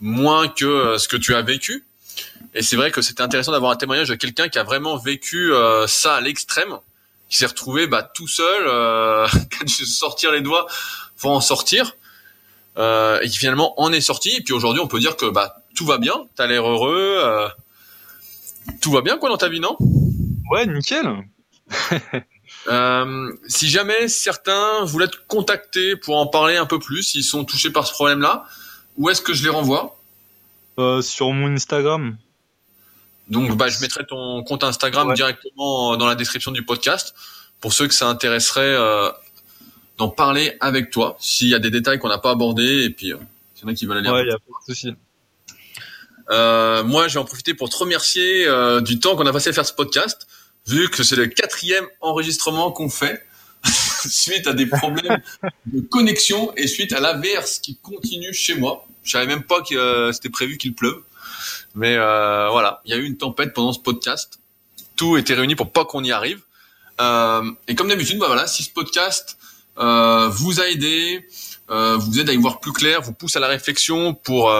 moins 0.00 0.48
que 0.48 0.64
euh, 0.64 0.98
ce 0.98 1.08
que 1.08 1.16
tu 1.16 1.34
as 1.34 1.42
vécu. 1.42 1.84
Et 2.54 2.62
c'est 2.62 2.76
vrai 2.76 2.90
que 2.90 3.02
c'était 3.02 3.22
intéressant 3.22 3.52
d'avoir 3.52 3.72
un 3.72 3.76
témoignage 3.76 4.08
de 4.08 4.14
quelqu'un 4.14 4.48
qui 4.48 4.58
a 4.58 4.62
vraiment 4.62 4.96
vécu 4.96 5.52
euh, 5.52 5.86
ça 5.86 6.16
à 6.16 6.20
l'extrême, 6.20 6.78
qui 7.28 7.38
s'est 7.38 7.46
retrouvé 7.46 7.86
bah, 7.86 8.02
tout 8.02 8.28
seul, 8.28 8.66
euh, 8.66 9.26
qui 9.50 9.62
a 9.62 9.64
dû 9.64 9.86
sortir 9.86 10.30
les 10.30 10.40
doigts 10.40 10.66
pour 11.16 11.32
en 11.32 11.40
sortir, 11.40 11.96
euh, 12.78 13.20
et 13.20 13.28
qui 13.28 13.38
finalement 13.38 13.80
en 13.80 13.92
est 13.92 14.00
sorti. 14.00 14.36
Et 14.36 14.40
puis 14.40 14.52
aujourd'hui, 14.52 14.80
on 14.80 14.88
peut 14.88 15.00
dire 15.00 15.16
que 15.16 15.26
bah, 15.26 15.62
tout 15.74 15.86
va 15.86 15.98
bien, 15.98 16.26
t'as 16.36 16.46
l'air 16.46 16.68
heureux, 16.68 17.18
euh, 17.18 17.48
tout 18.80 18.92
va 18.92 19.00
bien 19.00 19.18
quoi 19.18 19.28
dans 19.28 19.36
ta 19.36 19.48
vie, 19.48 19.60
non? 19.60 19.76
Ouais, 20.50 20.66
nickel. 20.66 21.08
Euh, 22.68 23.32
si 23.46 23.68
jamais 23.68 24.08
certains 24.08 24.84
voulaient 24.84 25.08
te 25.08 25.16
contacter 25.28 25.96
pour 25.96 26.16
en 26.16 26.26
parler 26.26 26.56
un 26.56 26.66
peu 26.66 26.78
plus, 26.78 27.02
s'ils 27.02 27.24
sont 27.24 27.44
touchés 27.44 27.70
par 27.70 27.86
ce 27.86 27.92
problème-là, 27.92 28.44
où 28.96 29.10
est-ce 29.10 29.22
que 29.22 29.34
je 29.34 29.42
les 29.44 29.50
renvoie? 29.50 29.98
Euh, 30.78 31.02
Sur 31.02 31.30
mon 31.30 31.54
Instagram. 31.54 32.16
Donc, 33.28 33.56
bah, 33.56 33.68
je 33.68 33.80
mettrai 33.80 34.04
ton 34.06 34.42
compte 34.42 34.64
Instagram 34.64 35.14
directement 35.14 35.96
dans 35.96 36.06
la 36.06 36.14
description 36.14 36.50
du 36.50 36.64
podcast 36.64 37.14
pour 37.60 37.72
ceux 37.72 37.88
que 37.88 37.94
ça 37.94 38.08
intéresserait 38.08 38.74
euh, 38.74 39.10
d'en 39.98 40.08
parler 40.08 40.56
avec 40.60 40.90
toi. 40.90 41.16
S'il 41.20 41.48
y 41.48 41.54
a 41.54 41.58
des 41.58 41.70
détails 41.70 41.98
qu'on 41.98 42.08
n'a 42.08 42.18
pas 42.18 42.30
abordés 42.30 42.84
et 42.84 42.90
puis 42.90 43.12
s'il 43.54 43.64
y 43.64 43.64
en 43.64 43.72
a 43.72 43.74
qui 43.74 43.86
veulent 43.86 43.98
aller. 43.98 44.10
Ouais, 44.10 44.22
il 44.22 44.28
y 44.28 44.32
a 44.32 44.38
pas 44.38 44.60
de 44.66 44.74
souci. 44.74 44.94
Euh, 46.30 46.84
moi, 46.84 47.08
je 47.08 47.14
vais 47.14 47.20
en 47.20 47.24
profiter 47.24 47.54
pour 47.54 47.68
te 47.68 47.76
remercier 47.76 48.46
euh, 48.46 48.80
du 48.80 48.98
temps 48.98 49.16
qu'on 49.16 49.26
a 49.26 49.32
passé 49.32 49.50
à 49.50 49.52
faire 49.52 49.66
ce 49.66 49.74
podcast 49.74 50.26
vu 50.66 50.88
que 50.88 51.02
c'est 51.02 51.16
le 51.16 51.26
quatrième 51.26 51.86
enregistrement 52.00 52.72
qu'on 52.72 52.88
fait 52.88 53.24
suite 54.08 54.46
à 54.46 54.52
des 54.52 54.66
problèmes 54.66 55.22
de 55.66 55.80
connexion 55.80 56.52
et 56.56 56.66
suite 56.66 56.92
à 56.92 57.00
l'averse 57.00 57.58
qui 57.58 57.76
continue 57.76 58.32
chez 58.32 58.54
moi. 58.54 58.86
Je 59.02 59.12
savais 59.12 59.26
même 59.26 59.42
pas 59.42 59.60
que 59.62 59.74
euh, 59.74 60.12
c'était 60.12 60.30
prévu 60.30 60.56
qu'il 60.58 60.74
pleuve. 60.74 61.00
Mais 61.74 61.96
euh, 61.96 62.48
voilà, 62.50 62.80
il 62.84 62.90
y 62.90 62.94
a 62.94 62.96
eu 62.96 63.04
une 63.04 63.16
tempête 63.16 63.52
pendant 63.52 63.72
ce 63.72 63.80
podcast. 63.80 64.38
Tout 64.96 65.16
était 65.16 65.34
réuni 65.34 65.56
pour 65.56 65.72
pas 65.72 65.84
qu'on 65.84 66.04
y 66.04 66.12
arrive. 66.12 66.40
Euh, 67.00 67.50
et 67.68 67.74
comme 67.74 67.88
d'habitude, 67.88 68.18
bah 68.18 68.26
voilà, 68.26 68.46
si 68.46 68.62
ce 68.62 68.70
podcast 68.70 69.36
euh, 69.78 70.28
vous 70.28 70.60
a 70.60 70.68
aidé, 70.68 71.26
euh, 71.70 71.96
vous 71.96 72.20
aide 72.20 72.28
à 72.28 72.32
y 72.32 72.36
voir 72.36 72.60
plus 72.60 72.72
clair, 72.72 73.02
vous 73.02 73.12
pousse 73.12 73.36
à 73.36 73.40
la 73.40 73.48
réflexion 73.48 74.14
pour 74.14 74.52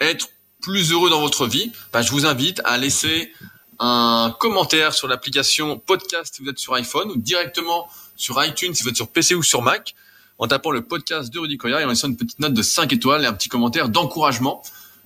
être 0.00 0.28
plus 0.60 0.92
heureux 0.92 1.10
dans 1.10 1.20
votre 1.20 1.46
vie, 1.46 1.72
bah, 1.92 2.02
je 2.02 2.10
vous 2.10 2.26
invite 2.26 2.60
à 2.64 2.78
laisser 2.78 3.32
un 3.78 4.34
commentaire 4.38 4.94
sur 4.94 5.08
l'application 5.08 5.78
podcast 5.78 6.34
si 6.34 6.42
vous 6.42 6.48
êtes 6.48 6.58
sur 6.58 6.74
iPhone 6.74 7.10
ou 7.10 7.16
directement 7.16 7.88
sur 8.16 8.42
iTunes 8.42 8.74
si 8.74 8.82
vous 8.82 8.88
êtes 8.88 8.96
sur 8.96 9.08
PC 9.08 9.34
ou 9.34 9.42
sur 9.42 9.62
Mac 9.62 9.94
en 10.38 10.46
tapant 10.46 10.70
le 10.70 10.82
podcast 10.82 11.32
de 11.32 11.38
Rudy 11.38 11.56
Koya 11.56 11.80
et 11.80 11.84
en 11.84 11.88
laissant 11.88 12.08
une 12.08 12.16
petite 12.16 12.38
note 12.38 12.54
de 12.54 12.62
5 12.62 12.92
étoiles 12.92 13.24
et 13.24 13.26
un 13.26 13.32
petit 13.32 13.48
commentaire 13.48 13.88
d'encouragement. 13.88 14.62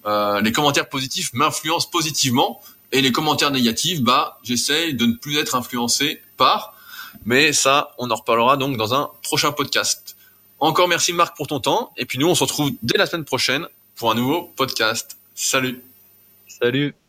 Euh, 0.06 0.40
les 0.40 0.52
commentaires 0.52 0.88
positifs 0.88 1.32
m'influencent 1.32 1.88
positivement 1.90 2.60
et 2.92 3.00
les 3.00 3.12
commentaires 3.12 3.50
négatifs, 3.50 4.00
bah, 4.00 4.38
j'essaye 4.42 4.94
de 4.94 5.06
ne 5.06 5.14
plus 5.14 5.38
être 5.38 5.54
influencé 5.54 6.20
par. 6.36 6.74
Mais 7.24 7.52
ça, 7.52 7.94
on 7.98 8.10
en 8.10 8.16
reparlera 8.16 8.56
donc 8.56 8.76
dans 8.76 8.94
un 8.94 9.10
prochain 9.22 9.52
podcast. 9.52 10.16
Encore 10.58 10.88
merci 10.88 11.12
Marc 11.12 11.36
pour 11.36 11.46
ton 11.46 11.60
temps 11.60 11.92
et 11.96 12.04
puis 12.04 12.18
nous 12.18 12.28
on 12.28 12.34
se 12.34 12.44
retrouve 12.44 12.72
dès 12.82 12.98
la 12.98 13.06
semaine 13.06 13.24
prochaine 13.24 13.66
pour 13.96 14.10
un 14.10 14.14
nouveau 14.14 14.52
podcast. 14.56 15.16
Salut. 15.34 15.82
Salut. 16.48 16.99